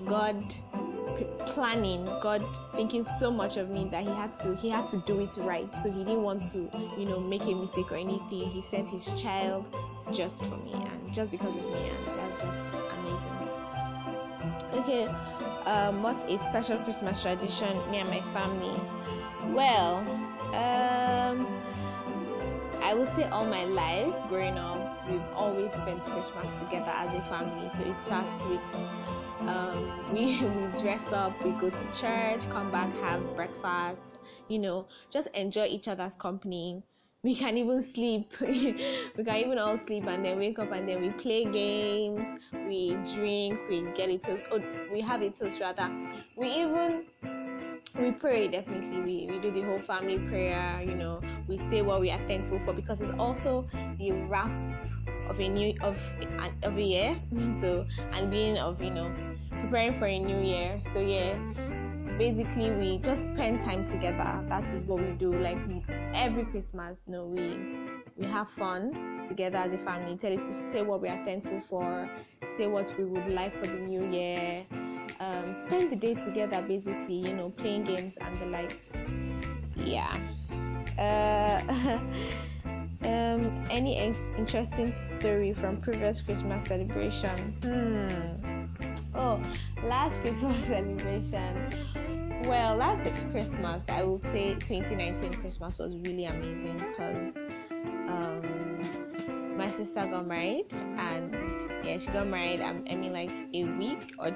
God 0.04 0.44
planning 1.46 2.04
god 2.20 2.42
thinking 2.74 3.02
so 3.02 3.30
much 3.30 3.56
of 3.56 3.68
me 3.70 3.86
that 3.90 4.02
he 4.02 4.08
had 4.14 4.34
to 4.34 4.56
he 4.56 4.68
had 4.68 4.88
to 4.88 4.96
do 5.06 5.20
it 5.20 5.36
right 5.38 5.68
so 5.82 5.92
he 5.92 5.98
didn't 6.02 6.22
want 6.22 6.42
to 6.42 6.68
you 6.98 7.04
know 7.04 7.20
make 7.20 7.42
a 7.42 7.54
mistake 7.54 7.92
or 7.92 7.96
anything 7.96 8.40
he 8.40 8.60
sent 8.60 8.88
his 8.88 9.22
child 9.22 9.64
just 10.12 10.42
for 10.44 10.56
me 10.56 10.72
and 10.72 11.14
just 11.14 11.30
because 11.30 11.56
of 11.56 11.64
me 11.66 11.78
and 11.78 12.18
that's 12.18 12.42
just 12.42 12.73
okay 14.74 15.06
um, 15.66 16.02
what's 16.02 16.24
a 16.24 16.38
special 16.38 16.78
christmas 16.78 17.22
tradition 17.22 17.76
me 17.90 17.98
and 17.98 18.08
my 18.10 18.20
family 18.32 18.74
well 19.52 19.98
um 20.52 21.46
i 22.82 22.92
would 22.94 23.08
say 23.08 23.24
all 23.30 23.46
my 23.46 23.64
life 23.66 24.12
growing 24.28 24.58
up 24.58 24.78
we've 25.08 25.22
always 25.34 25.72
spent 25.72 26.00
christmas 26.00 26.46
together 26.60 26.92
as 26.94 27.12
a 27.14 27.22
family 27.22 27.68
so 27.70 27.82
it 27.84 27.94
starts 27.94 28.44
with 28.46 28.60
um, 29.46 29.92
we 30.12 30.40
we 30.42 30.80
dress 30.80 31.12
up, 31.12 31.44
we 31.44 31.50
go 31.52 31.70
to 31.70 31.92
church, 31.92 32.48
come 32.48 32.70
back, 32.70 32.90
have 32.96 33.34
breakfast, 33.36 34.16
you 34.48 34.58
know, 34.58 34.86
just 35.10 35.28
enjoy 35.34 35.66
each 35.66 35.88
other's 35.88 36.14
company. 36.16 36.82
We 37.24 37.34
can 37.34 37.56
even 37.56 37.82
sleep. 37.82 38.34
we 38.40 39.24
can 39.24 39.36
even 39.36 39.58
all 39.58 39.78
sleep 39.78 40.04
and 40.06 40.22
then 40.22 40.38
wake 40.38 40.58
up 40.58 40.70
and 40.72 40.86
then 40.86 41.00
we 41.00 41.08
play 41.08 41.46
games, 41.46 42.26
we 42.52 42.98
drink, 43.14 43.58
we 43.70 43.80
get 43.94 44.10
a 44.10 44.18
toast. 44.18 44.44
Oh, 44.52 44.62
we 44.92 45.00
have 45.00 45.22
a 45.22 45.30
toast 45.30 45.58
rather. 45.58 45.90
We 46.36 46.48
even 46.50 47.06
we 47.98 48.10
pray 48.12 48.48
definitely. 48.48 49.00
We, 49.00 49.32
we 49.32 49.38
do 49.40 49.50
the 49.50 49.62
whole 49.62 49.78
family 49.78 50.18
prayer, 50.28 50.82
you 50.82 50.96
know, 50.96 51.22
we 51.48 51.56
say 51.56 51.80
what 51.80 52.02
we 52.02 52.10
are 52.10 52.20
thankful 52.28 52.58
for 52.58 52.74
because 52.74 53.00
it's 53.00 53.18
also 53.18 53.66
the 53.98 54.12
wrap 54.28 54.52
of 55.30 55.40
a 55.40 55.48
new 55.48 55.72
of 55.82 55.98
of 56.62 56.76
a 56.76 56.82
year 56.82 57.16
so 57.58 57.86
and 58.12 58.30
being 58.30 58.58
of 58.58 58.82
you 58.82 58.90
know 58.90 59.10
preparing 59.62 59.92
for 59.94 60.04
a 60.04 60.18
new 60.18 60.38
year 60.40 60.78
so 60.82 61.00
yeah 61.00 61.38
basically 62.18 62.70
we 62.72 62.98
just 62.98 63.24
spend 63.32 63.60
time 63.60 63.86
together 63.86 64.44
that 64.48 64.64
is 64.64 64.84
what 64.84 65.00
we 65.00 65.10
do 65.12 65.32
like 65.32 65.56
every 66.14 66.44
christmas 66.44 67.04
know 67.06 67.24
we 67.24 67.58
we 68.16 68.26
have 68.26 68.48
fun 68.48 69.20
together 69.26 69.58
as 69.58 69.72
a 69.72 69.78
family 69.78 70.16
tell 70.16 70.30
people 70.30 70.52
say 70.52 70.82
what 70.82 71.00
we 71.00 71.08
are 71.08 71.22
thankful 71.24 71.60
for 71.60 72.08
say 72.56 72.66
what 72.66 72.92
we 72.98 73.04
would 73.04 73.26
like 73.32 73.54
for 73.56 73.66
the 73.66 73.80
new 73.80 74.04
year 74.10 74.64
um, 75.20 75.52
spend 75.52 75.90
the 75.90 75.96
day 75.96 76.14
together 76.14 76.62
basically 76.66 77.14
you 77.14 77.34
know 77.34 77.50
playing 77.50 77.84
games 77.84 78.16
and 78.18 78.36
the 78.38 78.46
likes 78.46 78.96
yeah 79.76 80.16
uh, 80.98 81.98
Um, 83.04 83.52
any 83.70 83.98
ex- 83.98 84.30
interesting 84.38 84.90
story 84.90 85.52
from 85.52 85.76
previous 85.76 86.22
Christmas 86.22 86.64
celebration? 86.64 87.36
Hmm. 87.62 88.93
Oh, 89.14 89.40
last 89.84 90.20
Christmas 90.20 90.64
celebration. 90.66 91.70
Well, 92.44 92.76
last 92.76 93.04
Christmas, 93.30 93.88
I 93.88 94.02
would 94.02 94.22
say 94.24 94.54
2019 94.54 95.34
Christmas 95.34 95.78
was 95.78 95.96
really 95.96 96.24
amazing 96.26 96.76
because 96.78 97.36
um, 98.08 99.56
my 99.56 99.68
sister 99.68 100.04
got 100.06 100.26
married, 100.26 100.66
and 100.98 101.32
yeah, 101.84 101.96
she 101.96 102.10
got 102.10 102.26
married. 102.26 102.60
Um, 102.60 102.84
I 102.90 102.96
mean, 102.96 103.12
like 103.12 103.30
a 103.54 103.64
week 103.78 104.14
or 104.18 104.32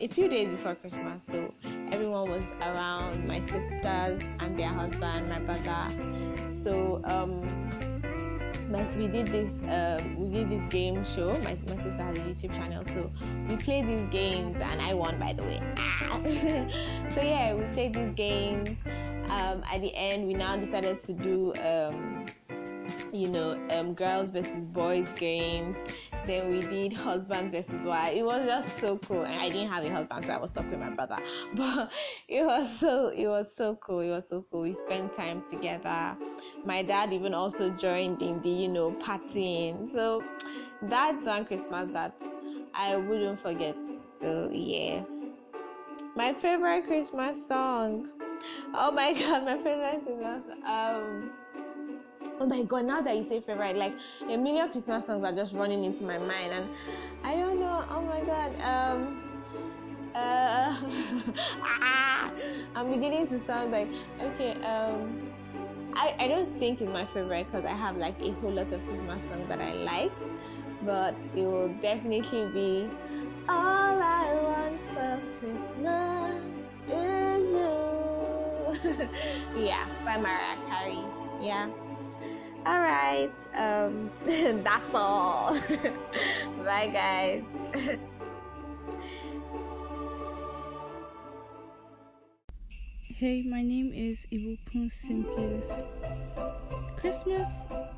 a 0.00 0.08
few 0.08 0.28
days 0.28 0.48
before 0.48 0.74
Christmas. 0.74 1.24
So 1.24 1.52
everyone 1.90 2.30
was 2.30 2.52
around. 2.60 3.26
My 3.26 3.40
sisters 3.40 4.22
and 4.40 4.58
their 4.58 4.68
husband, 4.68 5.28
my 5.30 5.38
brother. 5.40 6.50
So 6.50 7.00
um, 7.04 7.67
like 8.70 8.90
we 8.96 9.06
did 9.06 9.28
this 9.28 9.62
um, 9.62 10.16
we 10.16 10.34
did 10.34 10.50
this 10.50 10.66
game 10.68 11.04
show. 11.04 11.32
My, 11.38 11.56
my 11.66 11.76
sister 11.76 12.02
has 12.02 12.16
a 12.16 12.20
youtube 12.20 12.54
channel 12.54 12.84
so 12.84 13.10
we 13.48 13.56
played 13.56 13.88
these 13.88 14.06
games 14.10 14.58
and 14.60 14.80
i 14.82 14.94
won 14.94 15.18
by 15.18 15.32
the 15.32 15.42
way. 15.42 15.60
So 17.14 17.22
yeah 17.22 17.54
we 17.54 17.64
played 17.74 17.94
these 17.94 18.12
games. 18.14 18.82
Um, 19.30 19.62
at 19.72 19.80
the 19.82 19.94
end 19.94 20.26
we 20.26 20.34
now 20.34 20.56
decided 20.56 20.98
to 20.98 21.12
do 21.12 21.54
um, 21.56 22.26
you 23.12 23.28
know 23.28 23.56
um, 23.70 23.94
girls 23.94 24.30
versus 24.30 24.66
boys 24.66 25.10
games 25.12 25.84
then 26.28 26.50
we 26.50 26.60
did 26.60 26.92
husbands 26.92 27.54
versus 27.54 27.84
wife. 27.84 28.14
It 28.14 28.22
was 28.22 28.46
just 28.46 28.78
so 28.78 28.98
cool. 28.98 29.24
And 29.24 29.40
I 29.40 29.48
didn't 29.48 29.70
have 29.70 29.82
a 29.82 29.90
husband, 29.90 30.22
so 30.24 30.34
I 30.34 30.38
was 30.38 30.50
stuck 30.50 30.70
with 30.70 30.78
my 30.78 30.90
brother. 30.90 31.18
But 31.54 31.90
it 32.28 32.44
was 32.44 32.78
so 32.78 33.08
it 33.08 33.26
was 33.26 33.54
so 33.54 33.76
cool. 33.76 34.00
It 34.00 34.10
was 34.10 34.28
so 34.28 34.44
cool. 34.50 34.62
We 34.62 34.74
spent 34.74 35.12
time 35.14 35.42
together. 35.48 36.16
My 36.64 36.82
dad 36.82 37.12
even 37.12 37.32
also 37.34 37.70
joined 37.70 38.20
in 38.22 38.42
the 38.42 38.50
you 38.50 38.68
know 38.68 38.90
partying. 38.92 39.88
So 39.88 40.22
that's 40.82 41.26
one 41.26 41.46
Christmas 41.46 41.92
that 41.92 42.14
I 42.74 42.96
wouldn't 42.96 43.40
forget. 43.40 43.76
So 44.20 44.50
yeah. 44.52 45.02
My 46.14 46.32
favorite 46.32 46.84
Christmas 46.84 47.46
song. 47.46 48.06
Oh 48.74 48.92
my 48.92 49.12
god, 49.18 49.44
my 49.44 49.56
favorite 49.56 50.04
Christmas 50.04 50.42
um 50.66 51.32
oh 52.40 52.46
my 52.46 52.62
god 52.62 52.84
now 52.84 53.00
that 53.00 53.16
you 53.16 53.22
say 53.22 53.40
favorite 53.40 53.76
like 53.76 53.92
a 54.28 54.36
million 54.36 54.68
christmas 54.70 55.06
songs 55.06 55.24
are 55.24 55.32
just 55.32 55.54
running 55.54 55.84
into 55.84 56.04
my 56.04 56.18
mind 56.18 56.52
and 56.52 56.68
i 57.24 57.34
don't 57.34 57.58
know 57.58 57.84
oh 57.90 58.02
my 58.02 58.20
god 58.20 58.54
um 58.60 59.20
uh, 60.14 60.74
ah, 61.62 62.32
i'm 62.74 62.90
beginning 62.90 63.26
to 63.26 63.38
sound 63.40 63.70
like 63.72 63.88
okay 64.20 64.54
um 64.62 65.18
I, 65.94 66.14
I 66.20 66.28
don't 66.28 66.48
think 66.48 66.80
it's 66.80 66.92
my 66.92 67.04
favorite 67.04 67.46
because 67.50 67.64
I 67.64 67.74
have 67.74 67.96
like 67.96 68.14
a 68.22 68.30
whole 68.34 68.52
lot 68.52 68.70
of 68.70 68.86
Christmas 68.86 69.20
songs 69.24 69.48
that 69.48 69.60
I 69.60 69.72
like, 69.72 70.12
but 70.82 71.16
it 71.34 71.44
will 71.44 71.70
definitely 71.80 72.48
be 72.52 72.88
All 73.48 74.00
I 74.00 74.40
Want 74.40 74.80
for 74.90 75.20
Christmas 75.40 76.40
is 76.88 77.52
You. 77.52 79.08
yeah, 79.66 79.88
by 80.04 80.18
Mariah 80.18 80.56
Carey. 80.68 81.04
Yeah. 81.40 81.68
All 82.68 82.80
right. 82.80 83.32
Um, 83.56 84.10
that's 84.62 84.94
all. 84.94 85.58
Bye, 86.66 86.90
guys. 86.92 87.42
Hey, 93.00 93.42
my 93.48 93.62
name 93.62 93.90
is 93.94 94.26
Ibukun 94.30 94.92
Simplest. 95.00 95.72
Christmas 96.98 97.48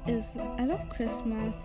is, 0.07 0.23
I 0.39 0.67
love 0.67 0.89
Christmas. 0.91 1.57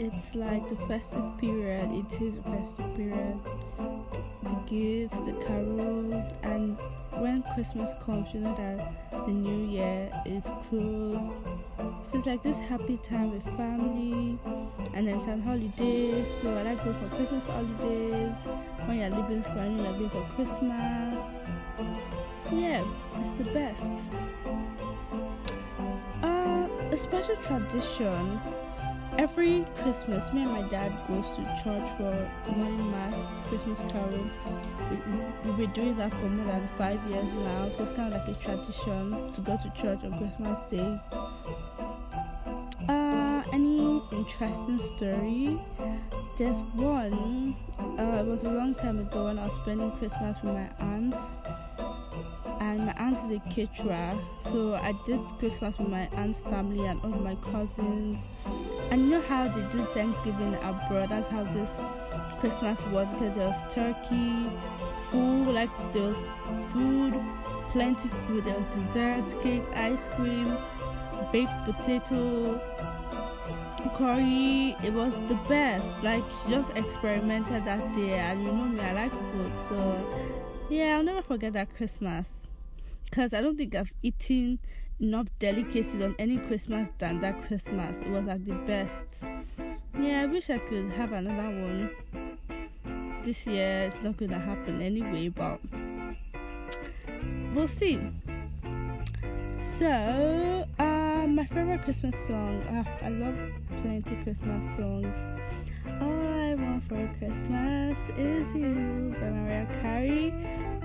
It's 0.00 0.34
like 0.34 0.68
the 0.68 0.74
festive 0.90 1.38
period. 1.38 1.86
It 1.92 2.20
is 2.20 2.34
a 2.38 2.42
festive 2.42 2.96
period. 2.96 3.38
The 4.42 4.56
gifts, 4.66 5.16
the 5.16 5.44
carols, 5.46 6.26
and 6.42 6.76
when 7.18 7.42
Christmas 7.54 7.88
comes, 8.04 8.32
you 8.32 8.40
know 8.40 8.54
that 8.56 9.26
the 9.26 9.32
new 9.32 9.70
year 9.70 10.10
is 10.24 10.44
close. 10.68 11.32
So 12.10 12.18
it's 12.18 12.26
like 12.26 12.42
this 12.42 12.56
happy 12.68 12.98
time 12.98 13.32
with 13.32 13.44
family, 13.56 14.38
and 14.94 15.06
then 15.06 15.20
some 15.24 15.42
holidays. 15.42 16.26
So 16.42 16.56
I 16.56 16.62
like 16.62 16.84
go 16.84 16.92
for 16.92 17.16
Christmas 17.16 17.44
holidays. 17.46 18.32
When 18.86 18.98
you're 18.98 19.10
leaving 19.10 19.42
school, 19.44 19.58
and 19.58 19.80
you're 19.80 19.92
going 19.92 20.10
for 20.10 20.22
Christmas. 20.34 21.16
Yeah, 22.52 22.84
it's 23.14 23.38
the 23.38 23.54
best. 23.54 23.82
Uh, 26.22 26.68
a 26.90 26.96
special 26.96 27.36
tradition. 27.36 28.40
Every 29.20 29.66
Christmas, 29.82 30.32
me 30.32 30.44
and 30.44 30.50
my 30.50 30.62
dad 30.70 30.90
goes 31.06 31.26
to 31.36 31.44
church 31.62 31.82
for 31.98 32.52
morning 32.56 32.90
mass, 32.90 33.14
Christmas 33.48 33.78
carol. 33.92 34.30
We, 34.88 34.96
we've 35.44 35.58
been 35.58 35.72
doing 35.72 35.96
that 35.98 36.14
for 36.14 36.24
more 36.24 36.46
than 36.46 36.66
five 36.78 36.98
years 37.06 37.26
now, 37.44 37.68
so 37.68 37.82
it's 37.82 37.92
kind 37.92 38.14
of 38.14 38.26
like 38.26 38.34
a 38.34 38.42
tradition 38.42 39.30
to 39.34 39.40
go 39.42 39.58
to 39.58 39.72
church 39.78 39.98
on 40.04 40.16
Christmas 40.16 40.58
Day. 40.70 40.98
Uh, 42.88 43.42
any 43.52 44.02
interesting 44.10 44.78
story? 44.96 45.60
There's 46.38 46.58
one. 46.72 47.54
Uh, 47.78 48.24
it 48.24 48.26
was 48.26 48.44
a 48.44 48.48
long 48.48 48.74
time 48.74 49.00
ago 49.00 49.26
when 49.26 49.38
I 49.38 49.42
was 49.42 49.52
spending 49.60 49.90
Christmas 49.98 50.38
with 50.42 50.54
my 50.54 50.70
aunt 50.78 51.14
and 52.62 52.86
my 52.86 52.92
aunt 52.92 53.18
is 53.30 53.36
a 53.36 53.54
caterer 53.54 54.12
so 54.44 54.74
i 54.74 54.92
did 55.06 55.18
christmas 55.38 55.76
with 55.78 55.88
my 55.88 56.06
aunt's 56.16 56.40
family 56.40 56.84
and 56.86 57.00
all 57.02 57.10
my 57.10 57.34
cousins 57.36 58.18
you 58.98 59.10
know 59.10 59.20
how 59.22 59.46
they 59.48 59.62
do 59.72 59.84
thanksgiving 59.94 60.54
at 60.54 60.88
brothers' 60.88 61.26
houses, 61.28 61.68
christmas 62.40 62.84
was 62.86 63.06
because 63.08 63.34
there 63.34 63.46
was 63.46 63.74
turkey 63.74 64.46
food 65.10 65.48
like 65.48 65.70
there 65.92 66.02
was 66.02 66.18
food 66.72 67.14
plenty 67.70 68.08
of 68.08 68.14
food. 68.26 68.44
There 68.44 68.58
was 68.58 68.84
desserts 68.84 69.34
cake 69.42 69.62
ice 69.74 70.08
cream 70.14 70.56
baked 71.32 71.52
potato 71.64 72.60
curry. 73.96 74.76
It 74.84 74.92
was 74.92 75.14
the 75.28 75.38
best. 75.48 75.86
Like 76.02 76.24
just 76.48 76.70
experimented 76.76 77.64
that 77.64 77.94
day. 77.94 78.12
And 78.12 78.42
you 78.42 78.52
know 78.52 78.64
me 78.64 78.80
i 78.80 78.92
like 78.92 79.12
food. 79.12 79.60
So 79.60 80.66
yeah 80.68 80.96
i'll 80.96 81.02
never 81.02 81.22
forget 81.22 81.52
that 81.54 81.74
christmas. 81.76 82.26
Because 83.04 83.34
I 83.34 83.40
don't 83.40 83.56
think 83.56 83.74
I've 83.74 83.92
eaten 84.02 84.60
enough 85.00 85.26
delicacies 85.38 86.02
on 86.02 86.14
any 86.18 86.38
Christmas 86.38 86.88
than 86.98 87.20
that 87.20 87.42
Christmas. 87.46 87.96
It 87.96 88.08
was 88.08 88.24
like 88.24 88.44
the 88.44 88.54
best. 88.66 89.06
Yeah, 89.98 90.22
I 90.22 90.26
wish 90.26 90.50
I 90.50 90.58
could 90.58 90.90
have 90.92 91.12
another 91.12 91.48
one. 91.48 91.90
this 93.22 93.46
year 93.46 93.90
it's 93.92 94.02
not 94.02 94.16
gonna 94.16 94.38
happen 94.38 94.80
anyway, 94.80 95.28
but 95.28 95.58
we'll 97.54 97.68
see. 97.68 97.98
So, 99.60 100.66
uh, 100.78 101.26
my 101.28 101.44
favorite 101.44 101.82
Christmas 101.84 102.14
song. 102.26 102.62
Uh, 102.62 102.84
I 103.02 103.08
love 103.10 103.38
plenty 103.82 104.16
Christmas 104.22 104.76
songs. 104.76 105.18
All 106.00 106.26
I 106.26 106.54
want 106.54 106.84
for 106.84 107.08
Christmas 107.18 107.98
is 108.16 108.54
you 108.54 109.14
by 109.20 109.30
Mariah 109.30 109.66
Carey. 109.82 110.32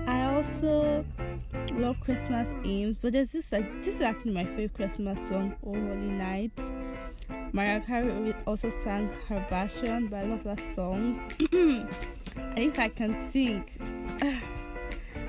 I 0.06 0.34
also 0.34 1.04
love 1.72 2.00
Christmas 2.00 2.48
hymns, 2.64 2.96
but 3.00 3.12
there's 3.12 3.28
this 3.28 3.52
like 3.52 3.84
this 3.84 3.96
is 3.96 4.00
actually 4.00 4.32
my 4.32 4.44
favorite 4.44 4.74
Christmas 4.74 5.28
song, 5.28 5.54
"Oh 5.64 5.72
Holy 5.72 6.08
Night." 6.08 6.52
Mariah 7.52 7.80
Carey 7.80 8.34
also 8.46 8.70
sang 8.84 9.10
her 9.28 9.44
version, 9.48 10.08
but 10.08 10.24
I 10.24 10.28
love 10.28 10.44
that 10.44 10.60
song. 10.60 11.20
and 11.52 11.88
if 12.56 12.78
I 12.78 12.88
can 12.88 13.12
sing, 13.30 13.64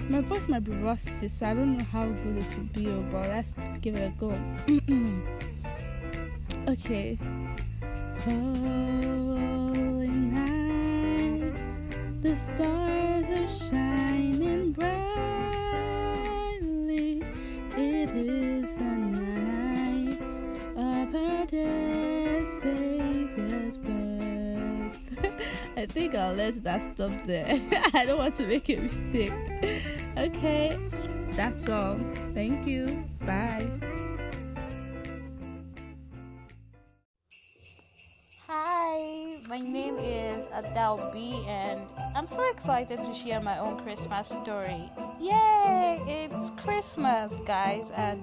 my 0.09 0.21
voice 0.21 0.47
might 0.47 0.63
be 0.63 0.71
rusty, 0.71 1.27
so 1.27 1.45
I 1.45 1.53
don't 1.53 1.77
know 1.77 1.83
how 1.85 2.05
good 2.05 2.37
it 2.37 2.57
will 2.57 2.69
be, 2.73 2.89
oh, 2.89 3.01
but 3.11 3.27
let's 3.27 3.53
give 3.81 3.95
it 3.95 4.11
a 4.11 4.13
go. 4.19 4.33
okay. 6.67 7.19
Holy 8.25 10.09
night, 10.09 11.55
the 12.21 12.35
stars 12.35 13.29
are 13.29 13.47
shining 13.69 14.73
brightly. 14.73 15.06
Savior's 22.61 23.77
birth. 23.77 25.37
I 25.77 25.85
think 25.85 26.15
I'll 26.15 26.33
let 26.33 26.63
that 26.63 26.81
stop 26.93 27.11
there. 27.25 27.47
I 27.93 28.05
don't 28.05 28.17
want 28.17 28.35
to 28.35 28.47
make 28.47 28.69
a 28.69 28.77
mistake. 28.77 29.31
Okay, 30.17 30.77
that's 31.31 31.69
all. 31.69 31.97
Thank 32.33 32.67
you. 32.67 33.05
Bye. 33.25 33.65
Hi, 38.47 39.37
my 39.47 39.59
name 39.59 39.97
is 39.97 40.43
Adaobi, 40.51 41.47
and 41.47 41.79
I'm 42.15 42.27
so 42.27 42.43
excited 42.51 42.99
to 42.99 43.13
share 43.13 43.39
my 43.41 43.57
own 43.59 43.79
Christmas 43.83 44.27
story. 44.27 44.89
Yay! 45.21 45.46
Christmas, 46.67 47.33
guys, 47.45 47.89
and 47.95 48.21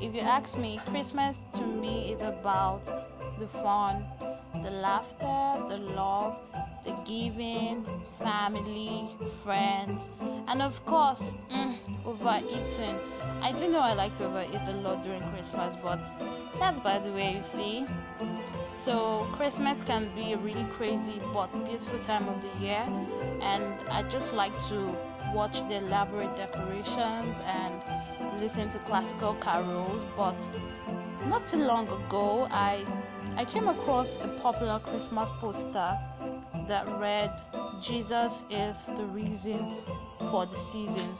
if 0.00 0.14
you 0.14 0.20
ask 0.20 0.56
me, 0.56 0.78
Christmas 0.86 1.42
to 1.56 1.66
me 1.66 2.12
is 2.12 2.20
about 2.20 2.84
the 3.40 3.48
fun, 3.48 4.04
the 4.62 4.70
laughter, 4.70 5.68
the 5.68 5.76
love, 5.96 6.38
the 6.84 6.92
giving, 7.04 7.84
family, 8.22 9.08
friends, 9.42 10.08
and 10.46 10.62
of 10.62 10.86
course, 10.86 11.34
mm, 11.50 11.74
overeating. 12.06 12.94
I 13.42 13.50
do 13.58 13.66
know 13.66 13.80
I 13.80 13.94
like 13.94 14.16
to 14.18 14.24
overeat 14.24 14.60
a 14.68 14.76
lot 14.86 15.02
during 15.02 15.22
Christmas, 15.32 15.74
but 15.82 15.98
that's 16.60 16.78
by 16.78 17.00
the 17.00 17.10
way, 17.10 17.34
you 17.34 17.42
see. 17.58 17.86
So 18.84 19.26
Christmas 19.32 19.84
can 19.84 20.08
be 20.14 20.32
a 20.32 20.38
really 20.38 20.64
crazy 20.72 21.20
but 21.34 21.52
beautiful 21.66 21.98
time 22.00 22.26
of 22.28 22.40
the 22.40 22.64
year, 22.64 22.82
and 23.42 23.74
I 23.90 24.02
just 24.08 24.32
like 24.32 24.54
to 24.68 24.96
watch 25.34 25.60
the 25.68 25.76
elaborate 25.76 26.34
decorations 26.36 27.40
and 27.44 28.40
listen 28.40 28.70
to 28.70 28.78
classical 28.78 29.34
carols. 29.34 30.04
But 30.16 30.36
not 31.28 31.46
too 31.46 31.58
long 31.58 31.88
ago, 31.88 32.48
I 32.50 32.86
I 33.36 33.44
came 33.44 33.68
across 33.68 34.08
a 34.22 34.28
popular 34.40 34.80
Christmas 34.80 35.30
poster 35.40 35.90
that 36.66 36.88
read, 36.98 37.30
"Jesus 37.82 38.44
is 38.48 38.86
the 38.96 39.04
reason 39.04 39.76
for 40.30 40.46
the 40.46 40.56
season." 40.56 41.18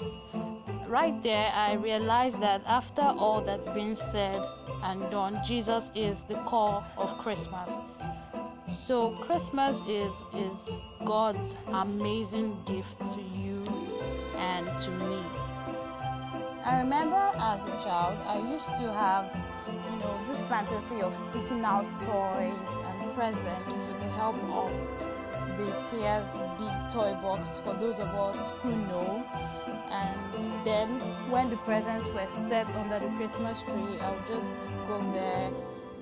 Right 0.91 1.23
there, 1.23 1.53
I 1.55 1.75
realized 1.75 2.41
that 2.41 2.63
after 2.67 3.03
all 3.03 3.43
that's 3.43 3.69
been 3.69 3.95
said 3.95 4.43
and 4.83 5.09
done, 5.09 5.39
Jesus 5.47 5.89
is 5.95 6.25
the 6.25 6.35
core 6.35 6.83
of 6.99 7.17
Christmas. 7.17 7.71
So 8.67 9.13
Christmas 9.23 9.81
is 9.87 10.11
is 10.35 10.81
God's 11.05 11.57
amazing 11.69 12.59
gift 12.67 12.99
to 12.99 13.23
you 13.39 13.63
and 14.37 14.67
to 14.83 14.91
me. 15.07 15.23
I 16.65 16.81
remember 16.81 17.23
as 17.39 17.61
a 17.69 17.85
child, 17.85 18.19
I 18.27 18.39
used 18.51 18.67
to 18.67 18.93
have, 18.93 19.31
you 19.69 19.97
know, 20.01 20.21
this 20.27 20.43
fantasy 20.49 21.01
of 21.03 21.15
sitting 21.33 21.65
out 21.65 21.87
toys 22.01 22.71
and 22.89 23.15
presents 23.15 23.75
with 23.75 24.01
the 24.01 24.11
help 24.19 24.35
of 24.51 24.73
the 25.57 25.73
Sears 25.87 26.27
big 26.59 26.75
toy 26.93 27.15
box 27.23 27.61
for 27.63 27.75
those 27.75 28.01
of 28.01 28.09
us 28.09 28.51
who 28.63 28.75
know 28.89 29.25
and 29.91 30.65
then 30.65 30.89
when 31.31 31.51
the 31.51 31.57
presents 31.59 32.09
were 32.11 32.27
set 32.49 32.69
under 32.77 32.99
the 32.99 33.11
Christmas 33.17 33.63
tree, 33.63 33.99
I 34.01 34.11
would 34.11 34.27
just 34.27 34.47
go 34.87 35.01
there, 35.13 35.51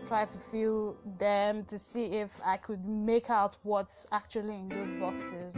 try 0.06 0.24
to 0.24 0.38
feel 0.38 0.96
them 1.18 1.64
to 1.64 1.78
see 1.78 2.04
if 2.06 2.40
I 2.44 2.56
could 2.56 2.84
make 2.84 3.30
out 3.30 3.56
what's 3.62 4.06
actually 4.12 4.56
in 4.56 4.68
those 4.68 4.92
boxes. 4.92 5.56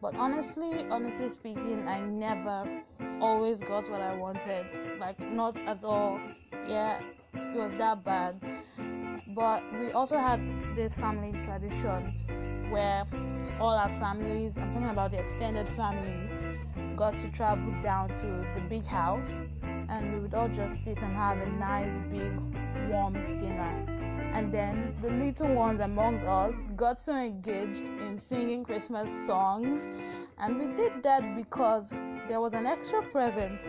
But 0.00 0.14
honestly, 0.16 0.84
honestly 0.90 1.28
speaking, 1.28 1.88
I 1.88 2.00
never 2.00 2.82
always 3.20 3.60
got 3.60 3.90
what 3.90 4.00
I 4.00 4.14
wanted. 4.14 4.66
Like, 4.98 5.18
not 5.20 5.56
at 5.66 5.84
all. 5.84 6.20
Yeah, 6.68 7.00
it 7.32 7.56
was 7.56 7.72
that 7.78 8.04
bad. 8.04 8.40
But 9.28 9.62
we 9.80 9.90
also 9.92 10.18
had 10.18 10.40
this 10.76 10.94
family 10.94 11.32
tradition 11.44 12.06
where 12.70 13.06
all 13.60 13.74
our 13.74 13.88
families, 13.88 14.58
I'm 14.58 14.72
talking 14.72 14.90
about 14.90 15.10
the 15.10 15.20
extended 15.20 15.68
family, 15.70 16.28
got 16.96 17.14
to 17.14 17.30
travel 17.30 17.74
down 17.82 18.08
to 18.08 18.26
the 18.54 18.60
big 18.68 18.84
house 18.84 19.36
and 19.62 20.12
we 20.12 20.20
would 20.20 20.34
all 20.34 20.48
just 20.48 20.84
sit 20.84 21.02
and 21.02 21.12
have 21.12 21.38
a 21.38 21.50
nice 21.52 21.96
big 22.10 22.32
warm 22.90 23.12
dinner. 23.38 23.86
And 24.32 24.50
then 24.50 24.94
the 25.00 25.10
little 25.10 25.54
ones 25.54 25.80
amongst 25.80 26.24
us 26.24 26.66
got 26.76 27.00
so 27.00 27.14
engaged 27.14 27.88
in 27.88 28.18
singing 28.18 28.64
christmas 28.64 29.08
songs 29.26 29.86
and 30.38 30.58
we 30.58 30.66
did 30.74 31.02
that 31.02 31.36
because 31.36 31.94
there 32.26 32.40
was 32.40 32.54
an 32.54 32.66
extra 32.66 33.02
present 33.02 33.60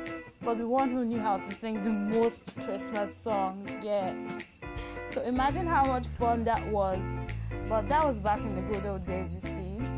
for 0.41 0.55
the 0.55 0.67
one 0.67 0.91
who 0.91 1.05
knew 1.05 1.19
how 1.19 1.37
to 1.37 1.51
sing 1.51 1.81
the 1.81 1.89
most 1.89 2.55
christmas 2.55 3.15
songs 3.15 3.71
yeah 3.83 4.13
so 5.15 5.21
imagine 5.21 5.65
how 5.65 5.85
much 5.85 6.07
fun 6.19 6.43
that 6.43 6.61
was. 6.67 6.99
But 7.69 7.87
that 7.87 8.03
was 8.03 8.19
back 8.19 8.41
in 8.41 8.53
the 8.55 8.61
good 8.73 8.85
old 8.85 9.05
days 9.05 9.33
you 9.33 9.39
see 9.39 9.94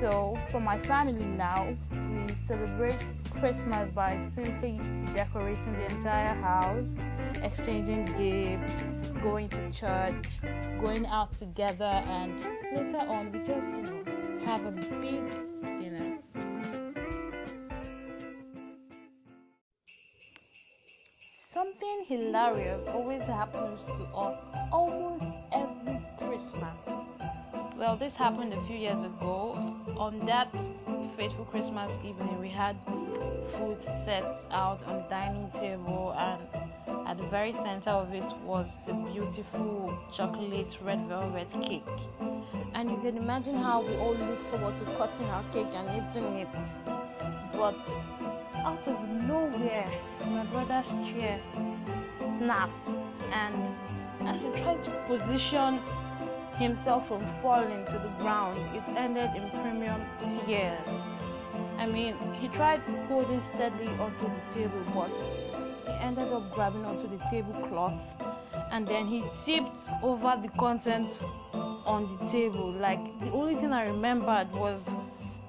so 0.00 0.38
for 0.48 0.60
my 0.60 0.78
family 0.78 1.24
now 1.24 1.74
we 1.90 2.32
celebrate 2.46 2.98
Christmas 3.30 3.90
by 3.90 4.18
simply 4.18 4.78
decorating 5.14 5.72
the 5.72 5.86
entire 5.86 6.34
house, 6.34 6.94
exchanging 7.42 8.04
gifts, 8.18 9.20
going 9.22 9.48
to 9.48 9.70
church, 9.70 10.40
going 10.82 11.06
out 11.06 11.32
together, 11.34 11.84
and 11.84 12.38
later 12.74 12.98
on 13.08 13.32
we 13.32 13.38
just 13.38 13.68
you 13.76 13.82
know 13.82 14.04
have 14.44 14.64
a 14.66 14.70
big 14.70 15.22
dinner. 15.78 16.18
Something 21.32 22.04
hilarious 22.06 22.86
always 22.88 23.24
happens 23.24 23.84
to 23.84 24.04
us 24.14 24.44
almost 24.70 25.24
every 25.52 25.98
Christmas. 26.18 26.88
Well, 27.78 27.94
this 27.94 28.16
happened 28.16 28.54
a 28.54 28.60
few 28.62 28.76
years 28.76 29.02
ago. 29.02 29.52
On 29.98 30.18
that 30.20 30.48
fateful 31.14 31.44
Christmas 31.44 31.92
evening, 32.02 32.40
we 32.40 32.48
had 32.48 32.74
food 33.52 33.76
set 34.06 34.24
out 34.50 34.82
on 34.86 35.02
the 35.02 35.06
dining 35.10 35.50
table, 35.50 36.14
and 36.16 36.40
at 37.06 37.18
the 37.18 37.26
very 37.26 37.52
center 37.52 37.90
of 37.90 38.14
it 38.14 38.24
was 38.46 38.66
the 38.86 38.94
beautiful 39.12 39.92
chocolate 40.10 40.74
red 40.82 41.00
velvet 41.06 41.48
cake. 41.62 41.82
And 42.74 42.90
you 42.90 42.96
can 42.96 43.18
imagine 43.18 43.54
how 43.54 43.82
we 43.82 43.94
all 43.96 44.14
looked 44.14 44.46
forward 44.46 44.78
to 44.78 44.84
cutting 44.96 45.26
our 45.26 45.44
cake 45.52 45.74
and 45.74 45.86
eating 45.90 46.34
it. 46.36 46.48
But 47.52 47.76
out 48.64 48.88
of 48.88 49.06
nowhere, 49.28 49.86
my 50.30 50.44
brother's 50.44 50.88
chair 51.10 51.38
snapped, 52.16 52.88
and 53.32 53.54
as 54.26 54.44
he 54.44 54.50
tried 54.62 54.82
to 54.82 54.90
position 55.08 55.80
himself 56.56 57.08
from 57.08 57.20
falling 57.42 57.84
to 57.86 57.98
the 57.98 58.08
ground, 58.18 58.58
it 58.74 58.82
ended 58.96 59.30
in 59.36 59.50
premium 59.60 60.00
tears. 60.44 61.04
I 61.78 61.86
mean, 61.86 62.14
he 62.40 62.48
tried 62.48 62.80
holding 63.08 63.40
steadily 63.42 63.88
onto 63.98 64.24
the 64.24 64.54
table, 64.54 64.82
but 64.94 65.10
he 65.86 65.98
ended 66.00 66.32
up 66.32 66.50
grabbing 66.52 66.84
onto 66.84 67.08
the 67.08 67.22
tablecloth 67.30 68.00
and 68.72 68.86
then 68.86 69.06
he 69.06 69.22
tipped 69.44 69.80
over 70.02 70.38
the 70.42 70.48
contents 70.58 71.18
on 71.86 72.18
the 72.18 72.26
table. 72.30 72.72
Like, 72.72 73.18
the 73.20 73.30
only 73.32 73.54
thing 73.54 73.72
I 73.72 73.86
remembered 73.86 74.50
was 74.52 74.90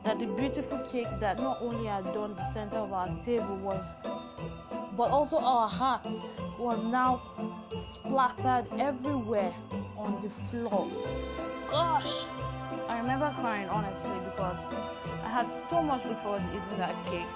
that 0.04 0.20
the 0.20 0.28
beautiful 0.28 0.80
cake 0.92 1.08
that 1.20 1.40
not 1.40 1.58
only 1.62 1.88
had 1.88 2.06
done 2.14 2.36
the 2.36 2.54
center 2.54 2.78
of 2.78 2.94
our 2.94 3.08
table 3.24 3.58
was, 3.58 3.94
but 4.96 5.10
also 5.12 5.38
our 5.38 5.68
hearts, 5.68 6.34
was 6.60 6.86
now 6.86 7.22
splattered 7.84 8.66
everywhere 8.80 9.54
on 9.98 10.22
the 10.22 10.30
floor. 10.30 10.88
Gosh, 11.70 12.26
I 12.88 12.98
remember 13.00 13.34
crying 13.40 13.68
honestly 13.70 14.20
because 14.24 14.66
I 15.24 15.30
had 15.30 15.48
so 15.70 15.82
much 15.82 16.06
look 16.06 16.20
forward 16.22 16.44
to 16.46 16.50
eating 16.50 16.78
that 16.78 16.96
cake. 17.06 17.28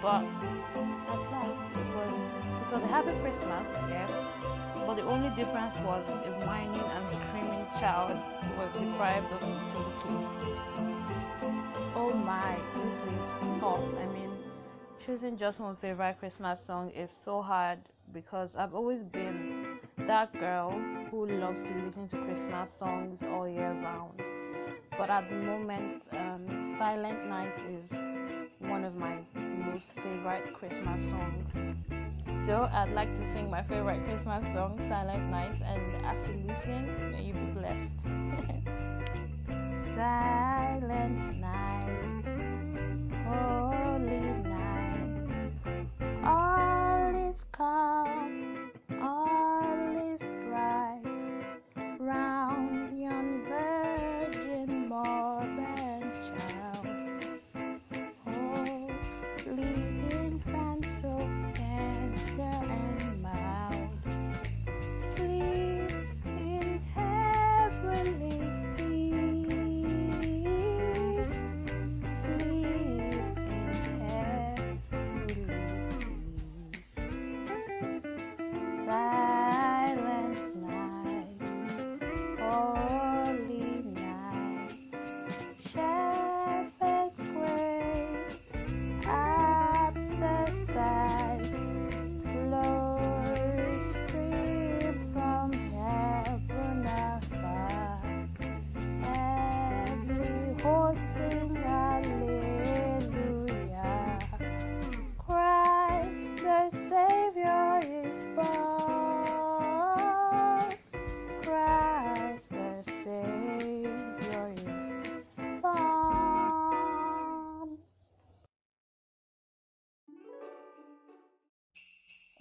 But 0.00 0.24
at 1.08 1.20
last, 1.30 1.62
it 1.74 1.88
was 1.94 2.14
it 2.62 2.72
was 2.72 2.82
a 2.82 2.86
happy 2.86 3.12
Christmas, 3.20 3.68
yes. 3.88 4.10
But 4.86 4.94
the 4.96 5.02
only 5.02 5.30
difference 5.30 5.74
was 5.84 6.06
a 6.24 6.30
whining 6.46 6.88
and 6.90 7.08
screaming 7.08 7.66
child 7.80 8.18
was 8.56 8.70
deprived 8.78 9.32
of 9.32 9.40
the 9.40 9.84
cake. 10.02 10.28
Oh 11.96 12.12
my, 12.14 12.56
this 12.82 13.02
is 13.04 13.58
tough. 13.58 13.84
I 13.98 14.06
mean, 14.06 14.30
choosing 14.98 15.36
just 15.36 15.60
one 15.60 15.76
favorite 15.76 16.18
Christmas 16.18 16.60
song 16.60 16.90
is 16.90 17.10
so 17.10 17.42
hard 17.42 17.78
because 18.12 18.56
I've 18.56 18.74
always 18.74 19.02
been 19.02 19.53
that 19.98 20.32
girl 20.38 20.70
who 21.10 21.26
loves 21.26 21.62
to 21.64 21.74
listen 21.84 22.08
to 22.08 22.16
Christmas 22.18 22.70
songs 22.70 23.22
all 23.22 23.48
year 23.48 23.72
round. 23.82 24.22
But 24.96 25.10
at 25.10 25.28
the 25.28 25.36
moment, 25.36 26.08
um, 26.12 26.46
Silent 26.76 27.26
Night 27.28 27.58
is 27.70 27.92
one 28.60 28.84
of 28.84 28.96
my 28.96 29.16
most 29.66 29.96
favorite 30.00 30.52
Christmas 30.52 31.10
songs. 31.10 31.56
So 32.28 32.68
I'd 32.72 32.92
like 32.92 33.08
to 33.08 33.32
sing 33.32 33.50
my 33.50 33.62
favorite 33.62 34.02
Christmas 34.02 34.52
song, 34.52 34.78
Silent 34.80 35.30
Night, 35.30 35.56
and 35.64 36.06
as 36.06 36.28
you 36.28 36.34
listen, 36.46 36.86
may 37.12 37.22
you 37.24 37.32
be 37.32 37.46
blessed. 37.58 38.00
Silent 39.94 41.40
night, 41.40 42.24
holy 43.26 44.20
night, 44.42 45.52
all 46.24 47.30
is 47.30 47.44
calm, 47.52 47.93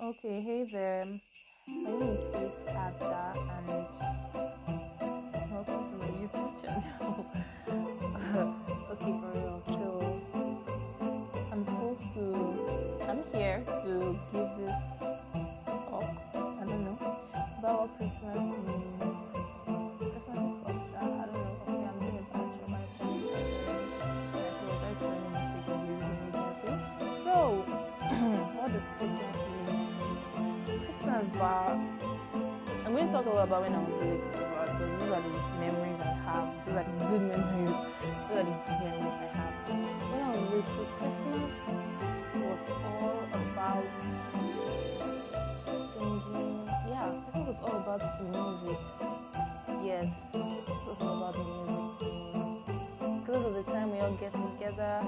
Okay, 0.03 0.41
hey 0.41 0.63
there. 0.65 1.05
My 1.65 1.91
name 1.91 2.01
is 2.01 2.19
Faith 2.33 2.59
Ada 2.67 3.33
and 3.55 3.67
welcome 5.49 5.83
to 5.87 5.95
my 5.95 6.11
YouTube 6.19 6.51
channel. 6.61 7.25
okay, 8.91 9.13
for 9.21 9.31
real. 9.31 9.63
So 9.65 9.87
I'm 11.53 11.63
supposed 11.63 12.03
to 12.15 12.25
I'm 13.07 13.23
here 13.31 13.63
to 13.65 14.19
give 14.33 14.49
this 14.59 14.75
talk 33.13 33.27
about 33.27 33.61
when 33.61 33.71
I 33.71 33.77
was 33.77 33.93
little 34.01 34.17
because 34.25 34.73
these 34.73 35.11
are 35.13 35.21
the 35.21 35.29
memories 35.61 36.01
I 36.01 36.17
have. 36.25 36.49
These 36.65 36.73
are 36.73 36.83
the 36.83 37.05
good 37.05 37.21
memories. 37.29 37.77
These 38.01 38.33
are 38.33 38.41
the 38.41 38.57
good 38.65 38.79
memories 38.81 39.17
I 39.21 39.29
have. 39.37 39.53
When 39.69 40.17
I 40.17 40.29
was 40.33 40.41
little, 40.49 40.87
Christmas 40.97 41.45
was 42.41 42.61
all 42.81 43.21
about 43.37 43.85
singing. 45.93 46.65
Yeah, 46.89 47.13
Christmas 47.29 47.53
was 47.53 47.59
all 47.61 47.77
about 47.85 48.01
the 48.01 48.25
music. 48.33 48.81
Yes, 49.85 50.09
it 50.33 50.81
was 50.89 50.97
all 51.01 51.13
about 51.13 51.33
the 51.37 51.45
music 51.45 51.93
to. 52.01 52.09
Because 53.21 53.45
it 53.45 53.53
was 53.53 53.63
the 53.63 53.71
time 53.71 53.91
we 53.93 53.99
all 53.99 54.17
get 54.17 54.33
together 54.33 55.05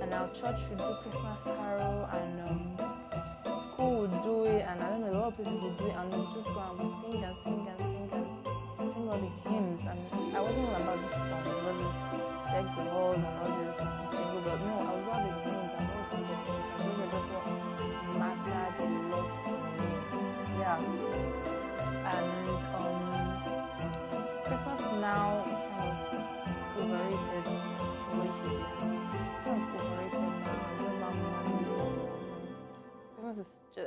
and 0.00 0.14
our 0.14 0.28
church 0.30 0.62
would 0.70 0.78
do 0.78 0.94
Christmas 1.02 1.42
carol 1.42 2.06
and 2.06 2.40
um, 2.48 2.67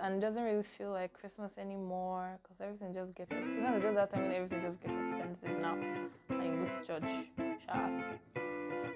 and 0.02 0.16
it 0.16 0.22
doesn't 0.22 0.44
really 0.44 0.64
feel 0.78 0.92
like 0.92 1.14
Christmas 1.14 1.52
anymore 1.58 2.40
because 2.42 2.58
everything 2.60 2.94
just 2.94 3.16
gets 3.16 3.30
Christmas 3.30 3.78
is 3.78 3.84
just 3.84 3.96
that 3.96 4.12
time 4.14 4.32
everything 4.34 4.62
just 4.62 4.82
gets 4.82 4.94
expensive 4.94 5.62
now. 5.62 5.78
And 6.30 6.44
you 6.44 6.50
go 6.58 6.66
to 6.66 6.88
church, 6.88 7.58
sharp. 7.66 7.92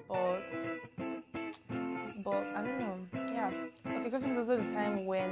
But 0.08 0.42
but 2.24 2.46
I 2.56 2.62
don't 2.62 2.80
know. 2.80 2.98
Yeah. 3.32 3.52
Okay, 3.86 4.10
Christmas 4.10 4.32
is 4.32 4.38
also 4.38 4.56
the 4.56 4.74
time 4.74 5.06
when 5.06 5.30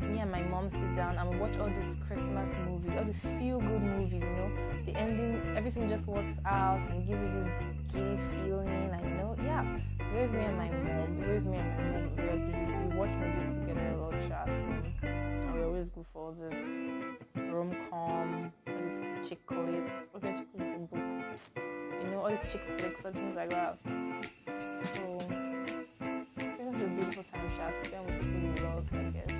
me 0.00 0.18
and 0.20 0.30
my 0.30 0.42
mom 0.44 0.70
sit 0.70 0.96
down 0.96 1.16
and 1.16 1.30
we 1.30 1.36
watch 1.38 1.56
all 1.58 1.68
these 1.68 1.96
Christmas 2.06 2.48
movies, 2.68 2.96
all 2.96 3.04
these 3.04 3.20
feel 3.20 3.60
good 3.60 3.82
movies, 3.82 4.12
you 4.12 4.20
know. 4.20 4.50
The 4.86 4.94
ending, 4.96 5.40
everything 5.56 5.88
just 5.88 6.06
works 6.06 6.38
out 6.46 6.80
and 6.90 7.06
gives 7.06 7.34
you 7.34 7.44
this 7.44 7.64
gay 7.92 8.18
feeling. 8.42 8.90
I 8.92 9.00
know, 9.16 9.36
yeah. 9.42 9.64
Was 10.12 10.30
me 10.32 10.40
and 10.40 10.56
my 10.56 10.68
mom. 10.68 11.18
Was 11.18 11.44
me 11.44 11.56
and 11.56 11.76
my 11.76 12.00
mom. 12.00 12.90
We 12.90 12.96
watch 12.96 13.10
movies 13.10 13.58
together 13.60 13.69
lot, 14.50 15.54
we 15.54 15.62
always 15.62 15.88
go 15.94 16.02
for 16.12 16.34
this 16.40 16.58
rom 17.50 17.70
com, 17.90 18.52
all 18.66 18.74
this 18.74 19.28
chick 19.28 19.40
lit. 19.50 19.84
Okay, 20.16 20.32
chick 20.36 20.48
lit 20.58 20.66
is 20.68 20.74
a 20.74 20.78
book. 20.78 21.04
You 22.02 22.06
know, 22.10 22.18
all 22.20 22.30
these 22.30 22.46
chick 22.50 22.62
flicks 22.78 23.04
and 23.04 23.14
things 23.14 23.36
like 23.36 23.50
that. 23.50 23.78
So, 24.94 25.02
Christmas 26.36 26.74
is 26.74 26.82
a 26.82 26.88
beautiful 26.88 27.24
time, 27.24 27.48
chat. 27.56 27.72
Spend 27.86 28.06
with 28.06 28.18
people 28.20 28.40
you 28.40 28.54
love, 28.64 28.86
I 28.92 28.94
guess. 29.10 29.32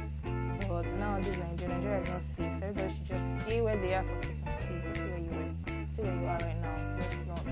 But 0.68 0.86
nowadays, 0.98 1.38
Nigeria, 1.38 1.74
Nigeria 1.74 2.02
is 2.02 2.08
not 2.10 2.22
safe. 2.36 2.52
So 2.60 2.66
everybody 2.66 2.92
should 2.94 3.06
just 3.06 3.24
stay 3.42 3.60
where 3.60 3.76
they 3.76 3.94
are 3.94 4.04
for 4.04 4.16
Christmas. 4.20 4.64
Please, 4.66 4.82
just 4.84 4.96
stay 5.00 5.08
where 5.10 5.18
you 5.18 5.30
are. 5.30 5.50
Stay 5.94 6.02
where 6.02 6.16
you 6.20 6.26
are 6.26 6.38
right 6.38 6.58
now. 6.60 6.74
Let's 6.98 7.26
not. 7.26 7.44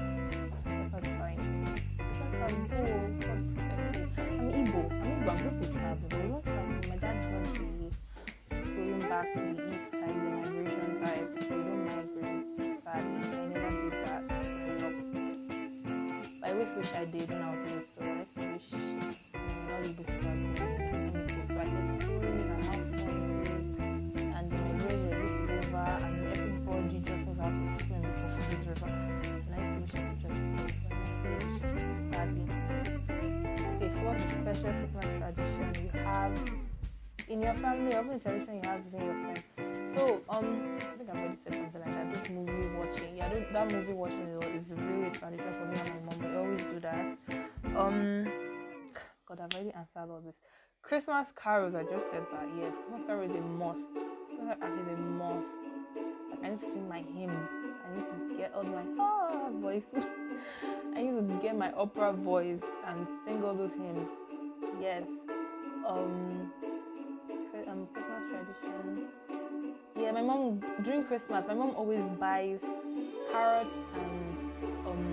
Let's 0.66 0.92
not 0.92 1.04
find. 1.18 1.38
Let's 1.98 2.18
not 2.20 2.30
travel. 2.30 2.62
God. 3.18 3.40
Oh, 3.70 3.98
I'm 3.98 4.52
Igbo. 4.58 4.82
I'm 4.92 5.02
Igbo. 5.08 5.28
I'm 5.28 5.38
supposed 5.38 5.62
to 5.62 5.78
travel. 5.78 6.06
But 6.08 6.18
we're 6.18 6.28
not 6.28 6.42
traveling. 6.44 6.67
Back 9.08 9.32
to 9.32 9.40
the 9.40 9.70
east 9.70 9.90
type, 9.90 10.02
the 10.04 10.30
migration 10.36 11.00
type. 11.02 11.28
So 11.40 11.56
we 11.56 11.62
don't 11.64 11.84
migrate. 11.86 12.44
Sadly, 12.84 13.24
I 13.24 13.46
never 13.48 13.70
did 13.80 13.94
that. 14.04 14.22
growing 14.28 14.84
up. 14.84 14.96
But 16.40 16.48
I 16.48 16.52
always 16.52 16.72
wish 16.76 16.92
I 16.92 17.04
did 17.06 17.30
when 17.30 17.40
I 17.40 17.44
was 17.50 17.60
little. 17.64 17.86
So 17.96 18.02
I 18.04 18.26
still 18.28 18.50
wish 18.52 18.68
I'm 18.68 19.60
not 19.72 19.86
able 19.86 20.04
to 20.04 20.12
travel. 20.18 20.52
So 21.48 21.56
I 21.56 21.64
hear 21.64 21.84
stories 22.02 22.48
and 22.52 22.64
how 22.64 22.76
it 22.76 22.92
is. 23.00 23.64
And 24.36 24.44
the 24.52 24.56
migration 24.58 25.16
is 25.24 25.32
river, 25.48 25.88
and 26.04 26.16
everybody 26.36 26.98
just 27.00 27.22
knows 27.24 27.38
how 27.40 27.48
to 27.48 27.84
swim 27.86 28.02
because 28.02 28.36
this 28.36 28.62
river. 28.68 28.92
I 28.92 29.64
wish 29.80 29.94
I 29.94 30.00
could 30.04 30.20
just 30.20 30.40
go. 30.52 30.62
But 30.84 31.32
I 31.32 31.32
wish, 31.32 31.56
sadly, 32.12 32.44
special 33.88 34.24
Christmas 34.24 34.58
tradition 34.60 34.76
you 34.78 34.96
have 34.96 34.97
in 37.28 37.42
your 37.42 37.54
family 37.54 37.94
or 37.94 38.02
tradition 38.18 38.56
you 38.56 38.68
have 38.68 38.84
within 38.84 39.04
your 39.06 39.14
friends. 39.14 39.42
So, 39.96 40.20
um, 40.28 40.78
I 40.78 40.96
think 40.96 41.10
I've 41.10 41.16
already 41.16 41.38
said 41.44 41.54
something 41.54 41.80
like 41.80 41.92
that. 41.92 42.14
This 42.14 42.30
movie 42.30 42.68
watching, 42.76 43.16
yeah, 43.16 43.28
th- 43.28 43.48
that 43.52 43.72
movie 43.72 43.92
watching 43.92 44.28
is, 44.28 44.70
really 44.70 45.08
a 45.08 45.10
tradition 45.10 45.54
for 45.58 45.66
me 45.66 45.76
and 45.78 46.06
my 46.06 46.14
mom. 46.14 46.30
We 46.30 46.36
always 46.36 46.62
do 46.62 46.80
that. 46.80 47.18
Um, 47.76 48.32
God, 49.26 49.40
I've 49.40 49.54
already 49.54 49.72
answered 49.74 50.10
all 50.10 50.20
this. 50.24 50.36
Christmas 50.82 51.28
carols, 51.36 51.74
I 51.74 51.82
just 51.82 52.10
said 52.10 52.26
that. 52.32 52.48
Yes, 52.56 52.72
Christmas 52.84 53.02
carol 53.06 53.28
is 53.28 53.34
a 53.34 53.40
must. 53.40 53.80
Christmas 54.34 54.56
carol 54.60 54.78
is 54.78 54.88
a 54.88 54.96
must. 54.96 55.46
I 56.42 56.48
need 56.48 56.60
to 56.60 56.64
sing 56.72 56.88
my 56.88 57.00
hymns. 57.14 57.48
I 57.84 57.90
need 57.94 58.02
to 58.10 58.20
get 58.36 58.52
all 58.54 58.64
my 58.64 58.84
ah 58.98 59.50
voice. 59.60 59.84
I 60.96 61.02
need 61.02 61.12
to 61.12 61.38
get 61.42 61.56
my 61.56 61.70
opera 61.72 62.12
voice 62.12 62.62
and 62.86 63.06
sing 63.24 63.42
all 63.44 63.54
those 63.54 63.72
hymns. 63.76 64.08
Yes. 64.80 65.08
Um, 65.86 66.48
um 67.68 67.86
Christmas 67.92 68.24
tradition. 68.32 69.08
Yeah, 69.96 70.12
my 70.12 70.22
mom 70.22 70.60
during 70.82 71.04
Christmas, 71.04 71.44
my 71.46 71.54
mom 71.54 71.76
always 71.76 72.00
buys 72.18 72.60
carrots 73.30 73.76
and 73.94 74.16
um 74.86 75.04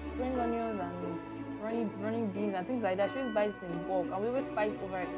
spring 0.00 0.38
onions 0.38 0.80
and 0.80 1.18
running 1.60 1.90
running 2.00 2.26
beans 2.32 2.54
and 2.56 2.66
things 2.66 2.82
like 2.82 2.96
that. 2.96 3.10
She 3.12 3.18
always 3.20 3.34
buys 3.34 3.52
it 3.52 3.70
in 3.70 3.78
bulk, 3.86 4.06
and 4.10 4.22
we 4.22 4.28
always 4.28 4.48
fight 4.54 4.72
over 4.84 4.98
it. 4.98 5.08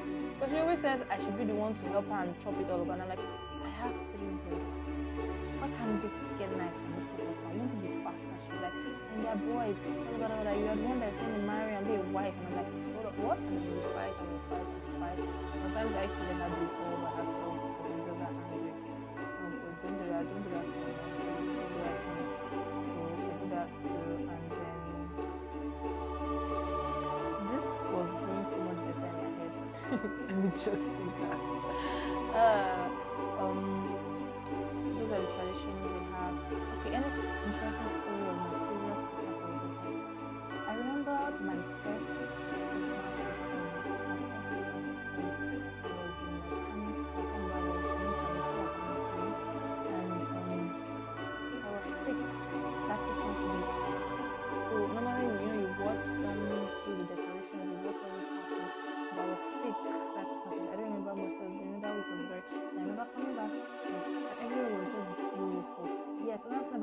But 0.40 0.50
she 0.50 0.56
always 0.56 0.80
says 0.80 1.00
I 1.10 1.16
should 1.22 1.38
be 1.38 1.44
the 1.44 1.54
one 1.54 1.74
to 1.74 1.84
help 1.90 2.08
her 2.10 2.24
and 2.24 2.34
chop 2.42 2.58
it 2.58 2.70
all 2.70 2.82
up. 2.82 2.88
And 2.90 3.02
I'm 3.02 3.08
like, 3.08 3.22
I 3.22 3.70
have 3.86 3.94
three 4.16 4.34
boys. 4.50 4.66
Why 5.62 5.68
can't 5.78 6.02
they 6.02 6.10
get 6.42 6.50
knives 6.56 6.80
and 6.80 7.06
it 7.06 7.28
up? 7.28 7.38
I 7.44 7.54
want 7.54 7.70
to 7.70 7.76
be 7.86 7.88
faster. 8.02 8.34
She's 8.50 8.60
like, 8.60 8.74
and 9.14 9.18
they're 9.22 9.40
boys. 9.46 9.76
Blah, 9.84 10.26
blah, 10.26 10.28
blah, 10.28 10.42
blah. 10.42 10.58
You 10.58 10.66
are 10.66 10.76
the 10.76 10.82
one 10.90 10.98
that's 10.98 11.16
going 11.20 11.34
to 11.38 11.42
marry 11.46 11.74
and 11.76 11.86
be 11.86 11.94
a 11.94 12.02
wife. 12.10 12.34
And 12.34 12.46
I'm 12.50 12.56
like, 12.56 13.18
what? 13.20 13.38
And 13.38 13.60
we 13.62 13.78
fight 13.92 14.16
and 14.16 14.32
we 14.32 14.38
fight 14.48 14.79
fight. 15.00 15.18
Sometimes 15.62 15.90
herself 17.16 17.56
because 17.96 18.20
angry. 18.44 18.72
Don't 19.82 19.96
do 19.96 20.04
that. 20.12 20.24
Don't 20.28 20.44
do 20.44 20.50
that 20.50 20.66
to 20.68 20.76
me. 20.76 20.92
Do 20.92 21.48
that 21.80 21.98
to 21.98 22.08
me. 22.14 22.24
So 22.84 23.00
I 23.00 23.48
that 23.48 23.68
too. 23.80 24.12
And 24.28 24.44
then 24.52 24.76
this 27.48 27.68
was 27.90 28.10
going 28.20 28.46
so 28.52 28.58
much 28.68 28.80
better 29.00 29.24
in 29.24 29.32
my 29.36 29.40
head. 29.40 29.54
Let 30.28 30.36
me 30.36 30.50
just 30.50 30.64
say 30.64 31.06
that. 31.20 31.40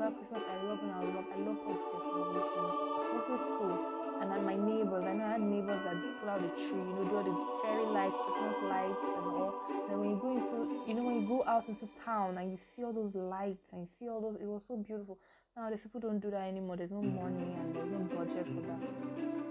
About 0.08 0.30
Christmas 0.30 0.42
I 0.48 0.64
love 0.64 0.80
and 0.82 0.92
I 0.92 1.00
love, 1.00 1.24
I 1.32 1.38
love 1.40 1.58
all 1.66 1.74
the 1.74 2.40
decorations. 2.40 2.74
Mostly 3.12 3.36
school. 3.36 3.76
And 4.20 4.32
then 4.32 4.44
my 4.44 4.56
neighbors, 4.56 5.04
I 5.04 5.12
know 5.14 5.24
I 5.24 5.30
had 5.32 5.40
neighbors 5.40 5.80
that 5.84 5.96
pull 6.20 6.30
out 6.30 6.40
the 6.40 6.48
tree, 6.48 6.80
you 6.80 6.94
know, 6.96 7.04
do 7.04 7.16
all 7.16 7.24
the 7.24 7.36
fairy 7.62 7.86
lights, 7.86 8.16
Christmas 8.24 8.56
lights 8.68 9.04
and 9.04 9.26
all. 9.36 9.54
And 9.68 9.90
then 9.90 10.00
when 10.00 10.10
you 10.10 10.16
go 10.16 10.30
into, 10.32 10.88
you 10.88 10.94
know, 10.94 11.04
when 11.04 11.20
you 11.20 11.28
go 11.28 11.44
out 11.46 11.68
into 11.68 11.88
town 12.04 12.38
and 12.38 12.50
you 12.50 12.56
see 12.56 12.84
all 12.84 12.92
those 12.92 13.14
lights 13.14 13.68
and 13.72 13.82
you 13.82 13.88
see 13.98 14.08
all 14.08 14.20
those, 14.20 14.36
it 14.40 14.46
was 14.46 14.62
so 14.66 14.76
beautiful. 14.76 15.18
Now 15.56 15.62
Nowadays 15.62 15.82
people 15.82 16.00
don't 16.00 16.20
do 16.20 16.30
that 16.30 16.48
anymore. 16.48 16.76
There's 16.76 16.90
no 16.90 17.02
money 17.02 17.56
and 17.58 17.74
there's 17.74 17.90
no 17.90 17.98
budget 18.16 18.46
for 18.46 18.62
that. 18.64 18.82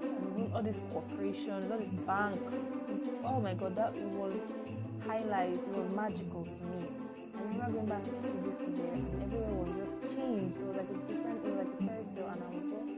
And 0.02 0.54
all 0.54 0.64
these 0.64 0.82
corporations, 0.92 1.72
all 1.72 1.78
these 1.78 2.00
banks. 2.08 2.56
Oh 3.24 3.40
my 3.42 3.54
god, 3.54 3.76
that 3.76 3.94
was 3.94 4.34
highlight. 5.08 5.54
It 5.54 5.68
was 5.72 5.90
magical 5.96 6.44
to 6.44 6.64
me. 6.68 6.84
I 7.34 7.40
remember 7.40 7.72
going 7.72 7.88
back 7.88 8.04
to 8.04 8.12
school 8.20 8.40
this 8.44 8.60
year 8.68 8.92
and 8.92 9.24
everywhere 9.24 9.56
was 9.64 9.72
just 9.80 10.16
changed. 10.16 10.58
It 10.60 10.66
was 10.68 10.78
like 10.78 10.92
a 10.92 10.98
different, 11.08 11.38
it 11.40 11.48
was 11.48 11.58
like 11.64 11.72
a 11.72 11.84
fairy 11.88 12.06
tale 12.12 12.28
and 12.28 12.44
I 12.44 12.48
was 12.52 12.68
like, 12.76 12.90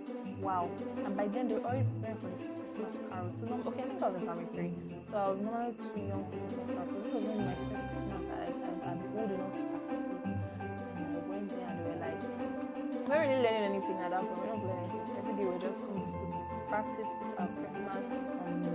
wow. 0.41 0.65
And 1.05 1.13
by 1.15 1.27
then 1.27 1.47
they 1.47 1.53
were 1.53 1.65
already 1.69 1.85
preparing 2.01 2.17
for 2.17 2.29
this 2.33 2.49
Christmas 2.49 3.01
carol. 3.13 3.29
So 3.37 3.45
no, 3.45 3.55
okay, 3.69 3.83
I 3.83 3.85
think 3.85 4.01
I 4.01 4.09
was 4.09 4.21
in 4.21 4.27
primary 4.27 4.49
three. 4.57 4.73
So 5.11 5.17
I 5.17 5.29
was 5.29 5.39
normally 5.39 5.73
too 5.77 6.01
young 6.01 6.23
for 6.25 6.37
Christmas 6.39 6.65
carol. 6.73 6.89
So 6.89 6.97
this 6.97 7.13
was 7.13 7.23
when 7.29 7.37
my 7.45 7.53
first 7.69 7.85
Christmas 7.93 8.25
I, 8.25 8.47
I, 8.49 8.89
I'm 8.89 8.99
old 9.13 9.29
enough 9.29 9.53
to 9.53 9.63
participate. 9.69 10.49
And 10.97 11.13
I 11.13 11.21
went 11.29 11.45
there 11.53 11.67
and 11.69 11.77
they 11.77 11.85
were 11.93 12.01
like, 12.01 12.19
we 12.25 13.05
weren't 13.05 13.21
really 13.21 13.37
learning 13.45 13.65
anything 13.69 13.97
at 14.01 14.09
that 14.17 14.23
point. 14.25 14.41
We 14.41 14.47
don't 14.49 14.65
learn 14.65 14.81
anything. 14.81 15.05
Every 15.13 15.33
day 15.37 15.45
we 15.45 15.53
we're 15.53 15.61
just 15.61 15.77
coming 15.77 16.01
to 16.01 16.09
school 16.09 16.31
to 16.33 16.57
practice 16.73 17.11
this 17.21 17.31
our 17.37 17.49
Christmas 17.53 18.05
um, 18.49 18.65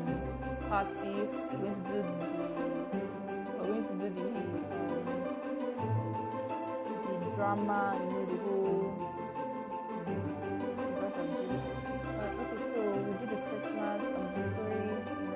party. 0.71 1.15
We're 1.59 1.75
to 1.75 1.83
do 1.83 1.99
the 1.99 2.74
we're 3.65 3.81
going 3.81 3.99
to 3.99 4.11
do 4.11 4.15
the 4.15 4.29
um, 4.77 5.07
the 7.21 7.35
drama, 7.35 7.97
you 7.99 8.07
know, 8.11 8.25
the 8.27 8.37
whole. 8.45 8.93
So, 10.05 10.11
okay, 11.05 11.27
so 12.59 12.81
we 12.93 13.13
do 13.19 13.27
the 13.27 13.39
Christmas 13.49 14.03
um, 14.05 14.27
story. 14.35 15.34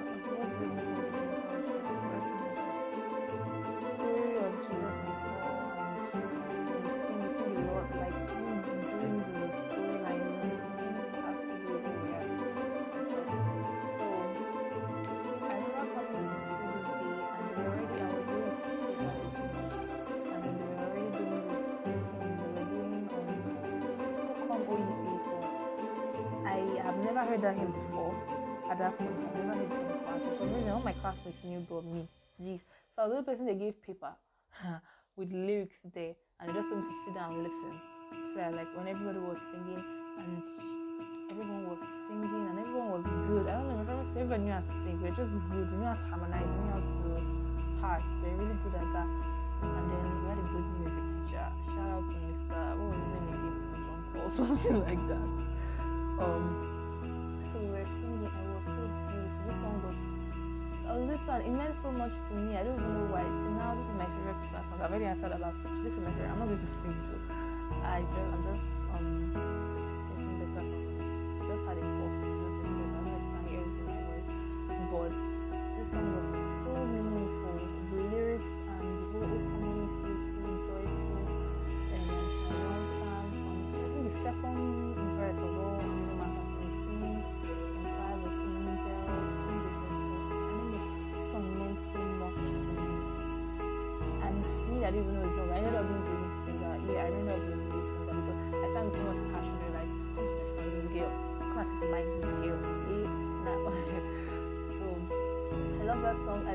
Never 27.19 27.31
heard 27.31 27.43
that 27.43 27.59
hymn 27.59 27.73
before. 27.73 28.15
At 28.71 28.79
that 28.79 28.97
point, 28.97 29.11
I've 29.11 29.45
never 29.45 29.59
heard 29.59 29.71
this 29.71 29.79
in 29.79 29.99
class. 30.07 30.21
For 30.23 30.39
some 30.39 30.55
reason, 30.55 30.71
all 30.71 30.83
my 30.87 30.93
classmates 30.93 31.43
knew 31.43 31.67
but 31.69 31.85
me. 31.85 32.07
Jeez. 32.39 32.61
So 32.95 33.03
I 33.03 33.07
was 33.09 33.17
the 33.19 33.23
person 33.25 33.47
they 33.47 33.59
gave 33.59 33.83
paper 33.83 34.15
with 35.17 35.33
lyrics 35.33 35.79
there, 35.95 36.15
and 36.39 36.49
they 36.49 36.55
just 36.55 36.69
told 36.71 36.79
me 36.79 36.87
to 36.87 36.95
sit 37.07 37.15
down 37.15 37.33
and 37.33 37.43
listen. 37.43 37.75
So 38.35 38.39
like 38.55 38.71
when 38.79 38.87
everybody 38.87 39.19
was 39.19 39.39
singing 39.51 39.83
and 40.23 40.43
everyone 41.27 41.67
was 41.67 41.83
singing 42.07 42.45
and 42.55 42.59
everyone 42.59 42.91
was 42.95 43.05
good. 43.27 43.51
I 43.51 43.59
don't 43.59 43.67
know, 43.67 43.83
my 43.83 44.15
friends, 44.15 44.39
knew 44.39 44.53
how 44.55 44.63
to 44.63 44.73
sing. 44.87 44.97
We 45.03 45.11
were 45.11 45.17
just 45.19 45.33
good. 45.51 45.67
We 45.75 45.77
knew 45.83 45.91
how 45.91 45.99
to 45.99 46.07
harmonize. 46.15 46.47
We 46.47 46.55
knew 46.55 46.71
how 46.71 46.79
to 46.79 47.83
part. 47.83 48.03
We 48.23 48.31
were 48.31 48.47
really 48.47 48.59
good 48.63 48.75
at 48.79 48.89
that. 48.95 49.09
And 49.67 49.85
then 49.91 50.07
we 50.23 50.27
had 50.31 50.39
a 50.39 50.47
good 50.55 50.67
music 50.79 51.05
teacher. 51.19 51.47
Shout 51.67 51.99
out 51.99 52.05
to 52.07 52.19
Mr. 52.23 52.63
What 52.79 52.87
was 52.87 52.95
his 52.95 53.11
name 53.11 53.27
again? 53.35 53.59
John 53.75 54.01
Paul, 54.15 54.31
something 54.39 54.79
like 54.87 55.03
that. 55.11 55.27
Um, 56.23 56.78
we 57.59 57.67
were 57.71 57.85
singing 57.85 58.23
it 58.23 58.31
was 58.31 58.65
so 58.67 58.83
beautiful. 59.09 59.43
This 59.47 59.57
song 59.59 59.77
was 59.83 59.97
a 60.89 60.95
little, 60.99 61.35
it 61.35 61.53
meant 61.53 61.75
so 61.83 61.91
much 61.93 62.13
to 62.29 62.35
me. 62.35 62.57
I 62.57 62.63
don't 62.65 62.79
even 62.79 62.95
know 62.95 63.07
why. 63.13 63.23
So 63.23 63.49
now 63.59 63.75
this 63.75 63.87
is 63.87 63.97
my 63.99 64.09
favorite 64.09 64.39
Christmas 64.41 64.65
song. 64.71 64.81
I've 64.81 64.91
already 64.91 65.05
answered 65.05 65.33
about 65.33 65.55
it. 65.55 65.85
This 65.85 65.93
is 65.93 66.01
my 66.01 66.11
favorite. 66.15 66.33
I'm 66.33 66.39
not 66.39 66.49
going 66.49 66.61
to 66.61 66.71
sing 66.81 66.95
though. 67.11 67.35
I 67.85 68.01
just, 68.15 68.29
I'm 68.33 68.43
just 68.47 68.65
um 68.95 69.58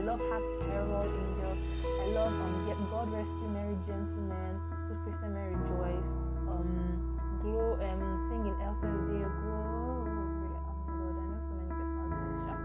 love 0.03 0.19
Happy 0.19 0.67
Carol 0.67 1.03
Angel. 1.03 1.57
I 2.01 2.05
love 2.11 2.33
um 2.33 2.67
Yet 2.67 2.77
God 2.91 3.11
Rest 3.11 3.31
You 3.41 3.47
Merry 3.47 3.77
Gentlemen, 3.87 4.59
Good 4.87 4.99
Christian 5.03 5.33
Men 5.33 5.55
Rejoice. 5.55 6.09
Um 6.51 7.17
Glow 7.41 7.79
um 7.79 8.03
singing 8.27 8.57
Elsa's 8.61 8.99
Day 9.07 9.23
Glory. 9.39 10.11
Oh 10.11 10.75
my 10.75 10.95
god, 10.99 11.15
I 11.15 11.25
know 11.31 11.39
so 11.47 11.53
many 11.55 11.71
Christmas 11.71 12.11
sha. 12.43 12.55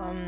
Um, 0.00 0.20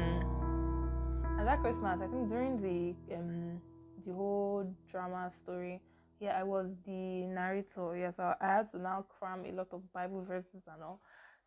and 1.38 1.46
that 1.46 1.60
Christmas, 1.62 1.98
I 2.02 2.06
think 2.06 2.28
during 2.28 2.56
the 2.60 3.16
um 3.16 3.60
the 4.06 4.12
whole 4.12 4.74
drama 4.90 5.30
story, 5.30 5.80
yeah, 6.20 6.38
I 6.38 6.42
was 6.42 6.66
the 6.84 7.24
narrator. 7.26 7.96
Yes, 7.96 8.18
I, 8.18 8.34
I 8.40 8.46
had 8.46 8.70
to 8.72 8.78
now 8.78 9.06
cram 9.18 9.44
a 9.46 9.52
lot 9.52 9.68
of 9.72 9.80
Bible 9.94 10.24
verses 10.28 10.62
and 10.70 10.82
all. 10.82 11.00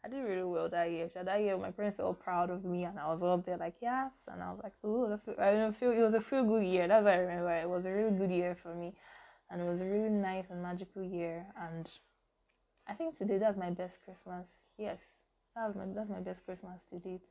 I 0.04 0.10
did 0.10 0.24
really 0.24 0.44
well 0.44 0.68
that 0.70 0.90
year. 0.90 1.10
So 1.14 1.24
that 1.24 1.42
year, 1.42 1.58
my 1.58 1.72
parents 1.72 2.00
were 2.00 2.06
all 2.06 2.14
proud 2.14 2.50
of 2.50 2.66
me, 2.66 2.86
and 2.86 2.98
I 3.00 3.08
was 3.08 3.22
up 3.22 3.46
there 3.46 3.58
like 3.58 3.76
yes, 3.82 4.14
and 4.28 4.42
I 4.42 4.52
was 4.52 4.60
like, 4.64 4.74
oh, 4.84 5.08
that's 5.10 5.40
I 5.40 5.52
don't 5.52 5.76
feel 5.76 5.92
it 5.92 6.02
was 6.02 6.16
a 6.16 6.22
feel 6.22 6.44
good 6.44 6.64
year. 6.64 6.88
That's 6.88 7.04
what 7.04 7.14
I 7.14 7.18
remember. 7.18 7.52
It 7.52 7.70
was 7.70 7.86
a 7.86 7.92
really 7.92 8.18
good 8.18 8.32
year 8.32 8.56
for 8.56 8.74
me, 8.74 8.94
and 9.50 9.62
it 9.62 9.66
was 9.66 9.80
a 9.80 9.86
really 9.86 10.10
nice 10.10 10.46
and 10.50 10.64
magical 10.64 11.04
year. 11.04 11.46
And 11.60 11.88
I 12.88 12.94
think 12.94 13.16
today 13.16 13.38
that's 13.38 13.58
my 13.58 13.70
best 13.70 14.00
Christmas. 14.04 14.48
Yes, 14.78 15.02
that 15.56 15.68
was 15.68 15.76
my 15.76 15.86
that's 15.94 16.10
my 16.10 16.20
best 16.20 16.46
Christmas 16.46 16.84
to 16.90 16.98
date. 16.98 17.22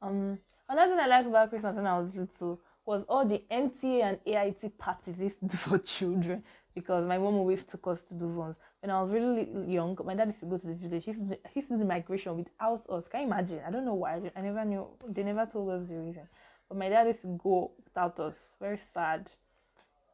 Um, 0.00 0.38
another 0.68 0.92
thing 0.92 1.00
I 1.00 1.06
liked 1.06 1.28
about 1.28 1.50
Christmas 1.50 1.76
when 1.76 1.86
I 1.86 1.98
was 1.98 2.16
little 2.16 2.60
was 2.84 3.04
all 3.08 3.24
the 3.24 3.42
NTA 3.50 4.02
and 4.02 4.18
AIT 4.26 4.76
parties 4.78 5.20
used 5.20 5.40
to 5.40 5.46
do 5.46 5.56
for 5.58 5.78
children 5.78 6.42
because 6.74 7.06
my 7.06 7.18
mom 7.18 7.34
always 7.34 7.64
took 7.64 7.86
us 7.86 8.00
to 8.02 8.14
those 8.14 8.36
ones. 8.36 8.56
When 8.80 8.90
I 8.90 9.00
was 9.02 9.10
really 9.10 9.48
young, 9.72 9.96
my 10.04 10.14
dad 10.14 10.28
used 10.28 10.40
to 10.40 10.46
go 10.46 10.58
to 10.58 10.66
the 10.66 10.74
village. 10.74 11.04
He 11.04 11.10
used 11.10 11.28
to 11.28 11.38
he 11.52 11.60
used 11.60 11.68
to 11.70 11.78
do 11.78 11.84
migration 11.84 12.36
without 12.36 12.88
us. 12.88 13.08
Can 13.08 13.20
you 13.20 13.26
imagine? 13.26 13.60
I 13.66 13.70
don't 13.70 13.84
know 13.84 13.94
why. 13.94 14.20
I 14.34 14.40
never 14.40 14.64
knew. 14.64 14.86
They 15.08 15.22
never 15.22 15.46
told 15.46 15.70
us 15.70 15.88
the 15.88 15.96
reason. 15.96 16.28
But 16.68 16.78
my 16.78 16.88
dad 16.88 17.06
used 17.06 17.22
to 17.22 17.38
go 17.42 17.72
without 17.84 18.18
us. 18.20 18.36
Very 18.60 18.78
sad. 18.78 19.30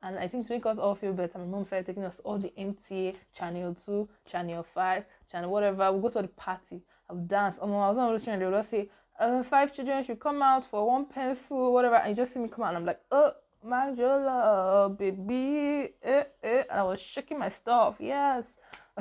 And 0.03 0.19
I 0.19 0.29
think 0.29 0.47
to 0.47 0.53
make 0.53 0.67
us 0.67 0.79
all 0.79 0.95
feel 0.95 1.13
better, 1.13 1.39
my 1.39 1.45
mom 1.45 1.65
started 1.65 1.87
taking 1.87 2.05
us 2.05 2.21
all 2.23 2.39
the 2.39 2.53
NTA, 2.57 3.17
Channel 3.37 3.77
2, 3.85 4.09
Channel 4.31 4.63
5, 4.63 5.05
Channel 5.31 5.51
whatever. 5.51 5.93
We 5.93 6.01
go 6.01 6.09
to 6.11 6.23
the 6.23 6.29
party. 6.29 6.83
I'll 7.11 7.17
dance. 7.17 7.59
Oh, 7.61 7.67
I 7.67 7.89
was 7.89 7.99
on 7.99 8.13
the 8.13 8.19
children. 8.21 8.39
They 8.39 8.57
would 8.57 8.65
say, 8.65 8.91
uh, 9.19 9.43
five 9.43 9.75
children 9.75 10.05
should 10.05 10.21
come 10.21 10.41
out 10.43 10.65
for 10.65 10.87
one 10.87 11.07
pencil, 11.07 11.73
whatever. 11.73 11.97
And 11.97 12.11
you 12.11 12.17
just 12.17 12.33
see 12.33 12.41
me 12.41 12.49
come 12.49 12.65
out, 12.65 12.69
and 12.69 12.79
I'm 12.79 12.85
like, 12.85 13.01
oh, 13.11 13.33
Majola, 13.65 14.97
baby, 14.97 15.95
eh, 16.03 16.25
eh. 16.43 16.65
And 16.71 16.81
I 16.81 16.83
was 16.83 17.01
shaking 17.01 17.39
my 17.39 17.49
stuff, 17.49 17.97
yes. 17.99 18.57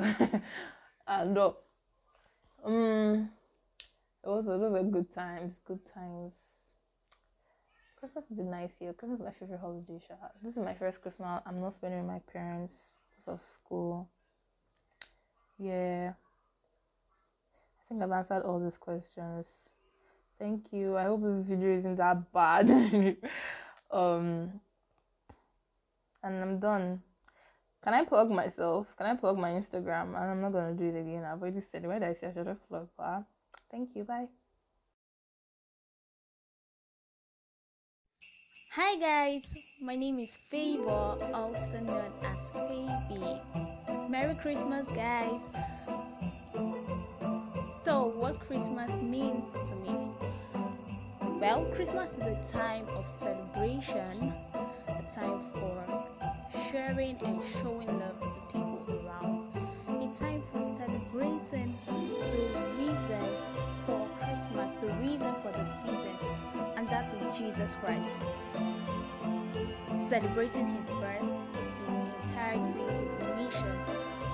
and 1.06 1.38
uh, 1.38 1.52
um, 2.64 3.30
it 4.24 4.28
was 4.28 4.46
those 4.46 4.62
are 4.62 4.82
good 4.82 5.10
times, 5.10 5.60
good 5.64 5.84
times. 5.86 6.34
Christmas 7.98 8.30
is 8.30 8.38
a 8.38 8.44
nice 8.44 8.80
year. 8.80 8.92
Christmas 8.92 9.20
is 9.20 9.24
my 9.24 9.32
favorite 9.32 9.60
holiday. 9.60 10.00
This 10.42 10.56
is 10.56 10.62
my 10.62 10.74
first 10.74 11.02
Christmas. 11.02 11.40
I'm 11.44 11.60
not 11.60 11.74
spending 11.74 12.00
with 12.00 12.08
my 12.08 12.20
parents 12.32 12.94
because 13.10 13.28
of 13.34 13.40
school. 13.40 14.08
Yeah. 15.58 16.12
I 17.80 17.88
think 17.88 18.02
I've 18.02 18.12
answered 18.12 18.42
all 18.42 18.60
these 18.60 18.78
questions. 18.78 19.70
Thank 20.38 20.72
you. 20.72 20.96
I 20.96 21.04
hope 21.04 21.22
this 21.22 21.46
video 21.46 21.70
isn't 21.70 21.96
that 21.96 22.32
bad. 22.32 22.68
um, 23.90 24.60
and 26.22 26.42
I'm 26.42 26.58
done. 26.58 27.02
Can 27.82 27.94
I 27.94 28.04
plug 28.04 28.30
myself? 28.30 28.94
Can 28.96 29.06
I 29.06 29.14
plug 29.14 29.38
my 29.38 29.50
Instagram? 29.50 30.08
And 30.08 30.30
I'm 30.30 30.40
not 30.40 30.52
gonna 30.52 30.74
do 30.74 30.84
it 30.84 30.98
again. 30.98 31.24
I've 31.24 31.40
already 31.40 31.60
said. 31.60 31.86
Why 31.86 31.98
did 31.98 32.08
I 32.08 32.12
say 32.12 32.28
I 32.28 32.32
should 32.32 32.46
have 32.46 32.68
plugged. 32.68 32.90
But 32.96 33.24
thank 33.70 33.94
you. 33.94 34.04
Bye. 34.04 34.28
Hi 38.72 38.96
guys, 38.96 39.56
my 39.82 39.96
name 39.96 40.20
is 40.20 40.36
Favor, 40.36 41.16
also 41.34 41.80
known 41.80 42.12
as 42.22 42.52
Baby. 42.52 43.40
Merry 44.08 44.34
Christmas, 44.36 44.88
guys. 44.92 45.48
So, 47.72 48.12
what 48.16 48.38
Christmas 48.38 49.02
means 49.02 49.56
to 49.68 49.74
me? 49.76 50.12
Well, 51.40 51.66
Christmas 51.72 52.18
is 52.18 52.26
a 52.26 52.52
time 52.52 52.84
of 52.96 53.06
celebration, 53.06 54.32
a 54.54 55.02
time 55.08 55.40
for 55.54 56.08
sharing 56.68 57.16
and 57.24 57.40
showing 57.44 57.86
love 57.86 58.20
to 58.20 58.40
people 58.52 58.84
around, 59.06 59.46
a 59.86 60.12
time 60.12 60.42
for 60.42 60.60
celebrating 60.60 61.78
the 61.86 62.60
reason 62.76 63.22
for 63.86 64.04
Christmas, 64.20 64.74
the 64.74 64.88
reason 65.00 65.32
for 65.40 65.52
the 65.52 65.62
season, 65.62 66.16
and 66.76 66.88
that 66.88 67.14
is 67.14 67.38
Jesus 67.38 67.76
Christ. 67.76 68.20
Celebrating 69.96 70.66
his 70.74 70.86
birth, 70.86 71.22
his 71.86 71.94
entirety, 71.94 72.80
his 73.00 73.16
mission, 73.38 73.78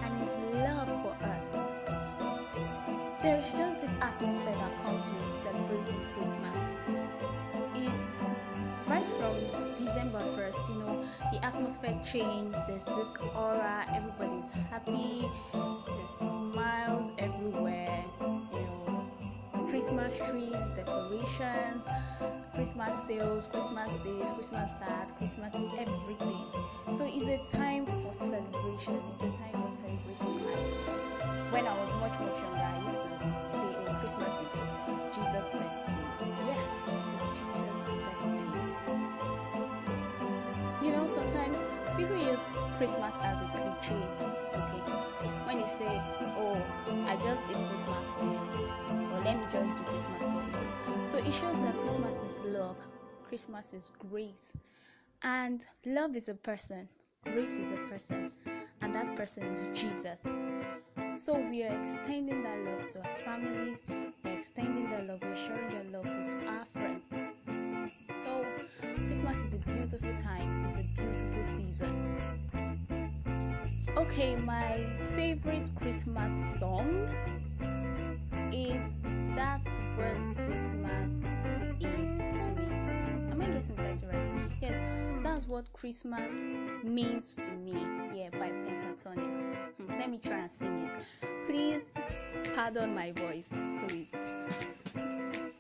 and 0.02 0.18
his 0.20 0.38
love 0.54 0.88
for 1.02 1.14
us. 1.26 1.60
There's 3.20 3.50
just 3.50 3.80
this 3.80 3.94
atmosphere 4.00 4.54
that 4.54 4.82
comes 4.82 5.10
with 5.10 5.30
celebrating 5.30 6.00
Christmas. 6.16 6.63
From 9.24 9.70
December 9.74 10.18
1st, 10.36 10.68
you 10.68 10.74
know, 10.80 11.06
the 11.32 11.42
atmosphere 11.46 11.98
changed. 12.04 12.54
there's 12.68 12.84
this 12.84 13.14
aura, 13.34 13.86
everybody's 13.94 14.50
happy, 14.50 15.24
there's 15.52 16.10
smiles 16.10 17.10
everywhere, 17.16 18.04
you 18.20 18.60
know, 18.60 19.10
Christmas 19.70 20.18
trees, 20.28 20.70
decorations, 20.76 21.86
Christmas 22.54 23.06
sales, 23.06 23.46
Christmas 23.46 23.94
days, 24.04 24.30
Christmas 24.32 24.74
that, 24.74 25.16
Christmas 25.16 25.54
everything. 25.54 26.44
So 26.92 27.06
it's 27.08 27.28
a 27.28 27.56
time 27.56 27.86
for 27.86 28.12
celebration, 28.12 29.00
it's 29.10 29.22
a 29.22 29.32
time 29.40 29.54
for 29.54 29.70
celebrating 29.70 30.38
Christ. 30.44 30.74
When 31.50 31.66
I 31.66 31.80
was 31.80 31.90
much, 31.94 32.20
much 32.20 32.42
younger, 32.42 32.58
I 32.58 32.82
used 32.82 33.00
to 33.00 33.08
say, 33.08 33.72
oh, 33.88 33.96
Christmas 34.00 34.38
is 34.38 35.16
Jesus' 35.16 35.50
birthday. 35.50 36.04
Yes, 36.46 37.13
know, 41.04 41.08
sometimes 41.08 41.62
people 41.96 42.16
use 42.16 42.52
Christmas 42.76 43.18
as 43.20 43.42
a 43.42 43.46
cliche. 43.52 43.94
Okay, 44.54 44.80
when 45.46 45.60
they 45.60 45.66
say, 45.66 46.00
"Oh, 46.36 46.56
I 47.06 47.16
just 47.16 47.46
did 47.46 47.56
Christmas 47.68 48.08
for 48.10 48.24
you," 48.24 48.40
or 49.12 49.20
"Let 49.20 49.36
me 49.36 49.44
just 49.52 49.76
do 49.76 49.82
Christmas 49.84 50.28
for 50.28 50.42
you," 50.42 51.08
so 51.08 51.18
it 51.18 51.32
shows 51.32 51.62
that 51.62 51.78
Christmas 51.80 52.22
is 52.22 52.40
love, 52.40 52.78
Christmas 53.28 53.72
is 53.74 53.92
grace, 54.10 54.52
and 55.22 55.66
love 55.84 56.16
is 56.16 56.28
a 56.28 56.34
person, 56.34 56.88
grace 57.24 57.58
is 57.58 57.70
a 57.70 57.80
person, 57.88 58.30
and 58.80 58.94
that 58.94 59.14
person 59.16 59.44
is 59.44 59.78
Jesus. 59.78 60.26
So 61.16 61.38
we 61.38 61.62
are 61.64 61.78
extending 61.80 62.42
that 62.42 62.58
love 62.64 62.86
to 62.88 63.02
our 63.02 63.18
families, 63.18 63.82
we're 64.24 64.32
extending 64.38 64.88
that 64.88 65.06
love, 65.06 65.20
we're 65.22 65.36
sharing 65.36 65.68
that 65.70 65.92
love 65.92 66.04
with 66.04 66.48
our 66.48 66.63
Christmas 69.24 69.46
is 69.46 69.54
a 69.54 69.58
beautiful 69.58 70.14
time, 70.16 70.64
it's 70.66 70.76
a 70.76 71.00
beautiful 71.00 71.42
season. 71.42 72.20
Okay, 73.96 74.36
my 74.36 74.76
favorite 75.16 75.70
Christmas 75.76 76.58
song 76.58 77.08
is 78.52 79.00
That's 79.34 79.76
What 79.96 80.36
Christmas 80.36 81.26
Is 81.80 82.44
to 82.44 82.50
Me. 82.50 82.66
Am 83.32 83.40
I 83.40 83.46
guessing 83.46 83.76
that 83.76 84.02
right? 84.12 84.50
Yes, 84.60 84.78
that's 85.22 85.48
what 85.48 85.72
Christmas 85.72 86.32
means 86.82 87.36
to 87.36 87.50
me. 87.52 87.86
Yeah, 88.12 88.28
by 88.32 88.50
Pentatonix. 88.50 89.46
Hmm, 89.78 89.98
let 89.98 90.10
me 90.10 90.18
try 90.18 90.40
and 90.40 90.50
sing 90.50 90.78
it. 90.80 91.04
Please 91.46 91.96
pardon 92.54 92.94
my 92.94 93.12
voice, 93.12 93.54
please. 93.88 94.14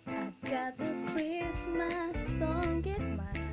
I've 0.06 0.50
got 0.50 0.76
this 0.76 1.02
Christmas 1.02 2.38
song 2.38 2.84
in 2.84 3.16
my 3.16 3.43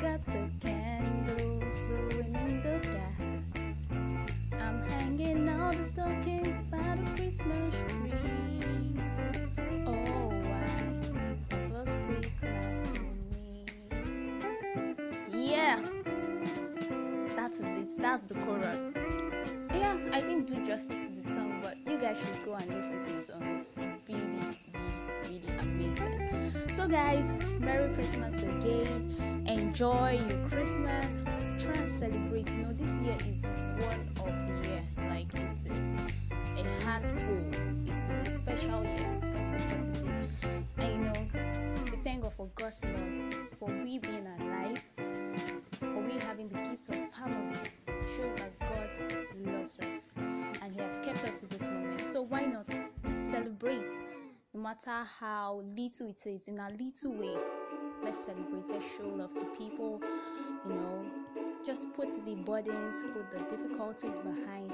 got 0.00 0.24
the 0.26 0.50
candles 0.60 1.76
glowing 1.88 2.34
in 2.34 2.62
the 2.62 2.78
dark. 2.92 4.60
I'm 4.60 4.82
hanging 4.90 5.48
all 5.48 5.72
the 5.72 5.82
stockings 5.82 6.62
by 6.62 6.96
the 6.96 7.10
Christmas 7.16 7.82
tree. 7.88 8.92
Oh, 9.86 10.28
why 10.28 11.56
it 11.56 11.70
was 11.70 11.96
Christmas 12.06 12.92
to 12.92 13.00
me. 13.00 13.64
Yeah, 15.32 15.80
that 17.34 17.52
is 17.52 17.60
it. 17.60 17.98
That's 17.98 18.24
the 18.24 18.34
chorus. 18.34 18.92
Yeah, 19.72 19.96
I 20.12 20.20
didn't 20.20 20.46
do 20.46 20.66
justice 20.66 21.08
to 21.10 21.16
the 21.16 21.22
song, 21.22 21.60
but 21.62 21.76
you 21.90 21.96
guys 21.98 22.18
should 22.18 22.44
go 22.44 22.54
and 22.54 22.68
listen 22.68 23.00
to 23.00 23.12
the 23.16 23.22
song. 23.22 23.42
It's 23.58 23.70
really, 23.76 24.20
really, 25.24 25.40
really 25.40 25.58
amazing. 25.58 26.68
So, 26.68 26.86
guys, 26.86 27.32
Merry 27.60 27.94
Christmas 27.94 28.42
again. 28.42 29.15
Enjoy 29.78 30.18
your 30.30 30.48
Christmas. 30.48 31.18
Try 31.62 31.74
and 31.74 31.92
celebrate. 31.92 32.50
You 32.54 32.62
know, 32.62 32.72
this 32.72 32.98
year 32.98 33.14
is 33.28 33.44
one 33.44 34.26
of 34.26 34.62
the 34.62 34.68
year. 34.70 34.82
Like, 35.10 35.26
it's, 35.34 35.66
it's 35.66 36.62
a 36.62 36.84
handful. 36.86 37.44
It's 37.84 38.06
a 38.08 38.24
special 38.26 38.82
year. 38.82 39.20
Let's 39.34 39.88
be. 39.88 40.08
And, 40.78 40.94
you 40.94 40.98
know, 41.00 41.84
we 41.90 41.98
thank 41.98 42.22
God 42.22 42.32
for 42.32 42.48
God's 42.54 42.82
love, 42.86 43.34
for 43.58 43.68
we 43.68 43.98
being 43.98 44.26
alive, 44.40 44.82
for 45.78 46.00
we 46.00 46.12
having 46.20 46.48
the 46.48 46.54
gift 46.54 46.88
of 46.88 47.12
family. 47.12 47.58
It 47.86 48.08
Shows 48.16 48.34
that 48.36 48.58
God 48.58 49.26
loves 49.44 49.78
us 49.80 50.06
and 50.16 50.72
He 50.74 50.80
has 50.80 51.00
kept 51.00 51.22
us 51.24 51.40
to 51.40 51.46
this 51.48 51.68
moment. 51.68 52.00
So, 52.00 52.22
why 52.22 52.46
not 52.46 52.70
celebrate? 53.12 54.00
no 54.54 54.62
matter 54.62 55.04
how 55.20 55.62
little 55.76 56.08
it 56.08 56.26
is, 56.26 56.48
in 56.48 56.58
a 56.58 56.70
little 56.70 57.12
way, 57.12 57.34
let's 58.06 58.24
celebrate, 58.24 58.68
let's 58.68 58.96
show 58.96 59.08
love 59.08 59.34
to 59.34 59.44
people, 59.58 60.00
you 60.68 60.74
know, 60.76 61.02
just 61.64 61.92
put 61.96 62.08
the 62.24 62.36
burdens, 62.44 63.02
put 63.12 63.28
the 63.32 63.38
difficulties 63.56 64.20
behind, 64.20 64.72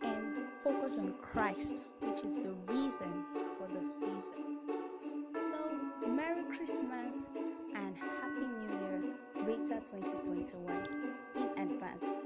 and 0.00 0.36
focus 0.64 0.96
on 0.96 1.12
Christ, 1.20 1.88
which 2.00 2.24
is 2.24 2.34
the 2.36 2.54
reason 2.68 3.26
for 3.58 3.68
the 3.68 3.84
season. 3.84 4.56
So, 5.34 6.08
Merry 6.08 6.44
Christmas 6.44 7.26
and 7.76 7.94
Happy 7.94 8.46
New 8.46 8.74
Year, 8.74 9.02
Rita 9.44 9.82
2021 9.84 10.82
in 11.36 11.70
advance. 11.70 12.21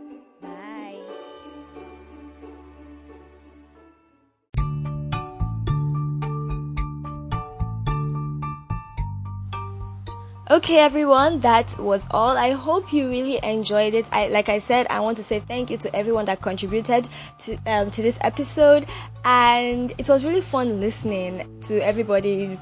Okay, 10.57 10.79
everyone, 10.79 11.41
that 11.41 11.79
was 11.79 12.07
all. 12.11 12.35
I 12.39 12.53
hope 12.53 12.91
you 12.91 13.11
really 13.11 13.39
enjoyed 13.45 13.93
it. 13.93 14.09
I, 14.11 14.29
like 14.29 14.49
I 14.49 14.57
said, 14.57 14.87
I 14.89 15.01
want 15.01 15.19
to 15.19 15.23
say 15.23 15.39
thank 15.39 15.69
you 15.69 15.77
to 15.77 15.95
everyone 15.95 16.25
that 16.25 16.41
contributed 16.41 17.11
to 17.41 17.59
um, 17.67 17.91
to 17.91 18.01
this 18.01 18.19
episode, 18.23 18.87
and 19.23 19.93
it 19.99 20.09
was 20.09 20.25
really 20.25 20.41
fun 20.41 20.81
listening 20.81 21.61
to 21.65 21.79
everybody's 21.85 22.59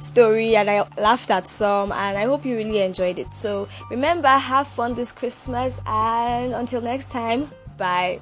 story, 0.00 0.56
and 0.56 0.68
I 0.68 0.84
laughed 0.98 1.30
at 1.30 1.46
some, 1.46 1.92
and 1.92 2.18
I 2.18 2.24
hope 2.24 2.44
you 2.44 2.56
really 2.56 2.82
enjoyed 2.82 3.20
it. 3.20 3.32
So 3.36 3.68
remember, 3.88 4.26
have 4.26 4.66
fun 4.66 4.94
this 4.94 5.12
Christmas, 5.12 5.80
and 5.86 6.54
until 6.54 6.80
next 6.80 7.12
time, 7.12 7.52
bye. 7.78 8.18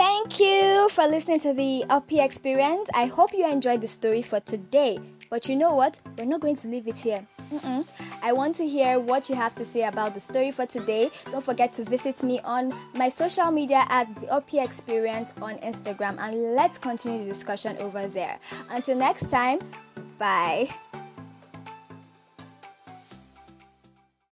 Thank 0.00 0.40
you 0.40 0.88
for 0.88 1.06
listening 1.06 1.40
to 1.40 1.52
the 1.52 1.84
Opy 1.90 2.24
experience. 2.24 2.88
I 2.94 3.04
hope 3.04 3.34
you 3.34 3.46
enjoyed 3.46 3.82
the 3.82 3.86
story 3.86 4.22
for 4.22 4.40
today. 4.40 4.98
But 5.28 5.46
you 5.46 5.56
know 5.56 5.74
what? 5.74 6.00
We're 6.16 6.24
not 6.24 6.40
going 6.40 6.56
to 6.56 6.68
leave 6.68 6.88
it 6.88 6.96
here. 6.96 7.26
Mm-mm. 7.52 7.86
I 8.22 8.32
want 8.32 8.54
to 8.54 8.66
hear 8.66 8.98
what 8.98 9.28
you 9.28 9.34
have 9.34 9.54
to 9.56 9.64
say 9.64 9.82
about 9.82 10.14
the 10.14 10.20
story 10.20 10.52
for 10.52 10.64
today. 10.64 11.10
Don't 11.30 11.44
forget 11.44 11.74
to 11.74 11.84
visit 11.84 12.22
me 12.22 12.40
on 12.44 12.72
my 12.94 13.10
social 13.10 13.50
media 13.50 13.84
at 13.90 14.06
the 14.18 14.28
Opy 14.28 14.64
Experience 14.64 15.34
on 15.42 15.58
Instagram 15.58 16.18
and 16.18 16.54
let's 16.56 16.78
continue 16.78 17.18
the 17.18 17.26
discussion 17.26 17.76
over 17.76 18.08
there. 18.08 18.38
Until 18.70 18.96
next 18.96 19.28
time, 19.28 19.58
bye. 20.16 20.70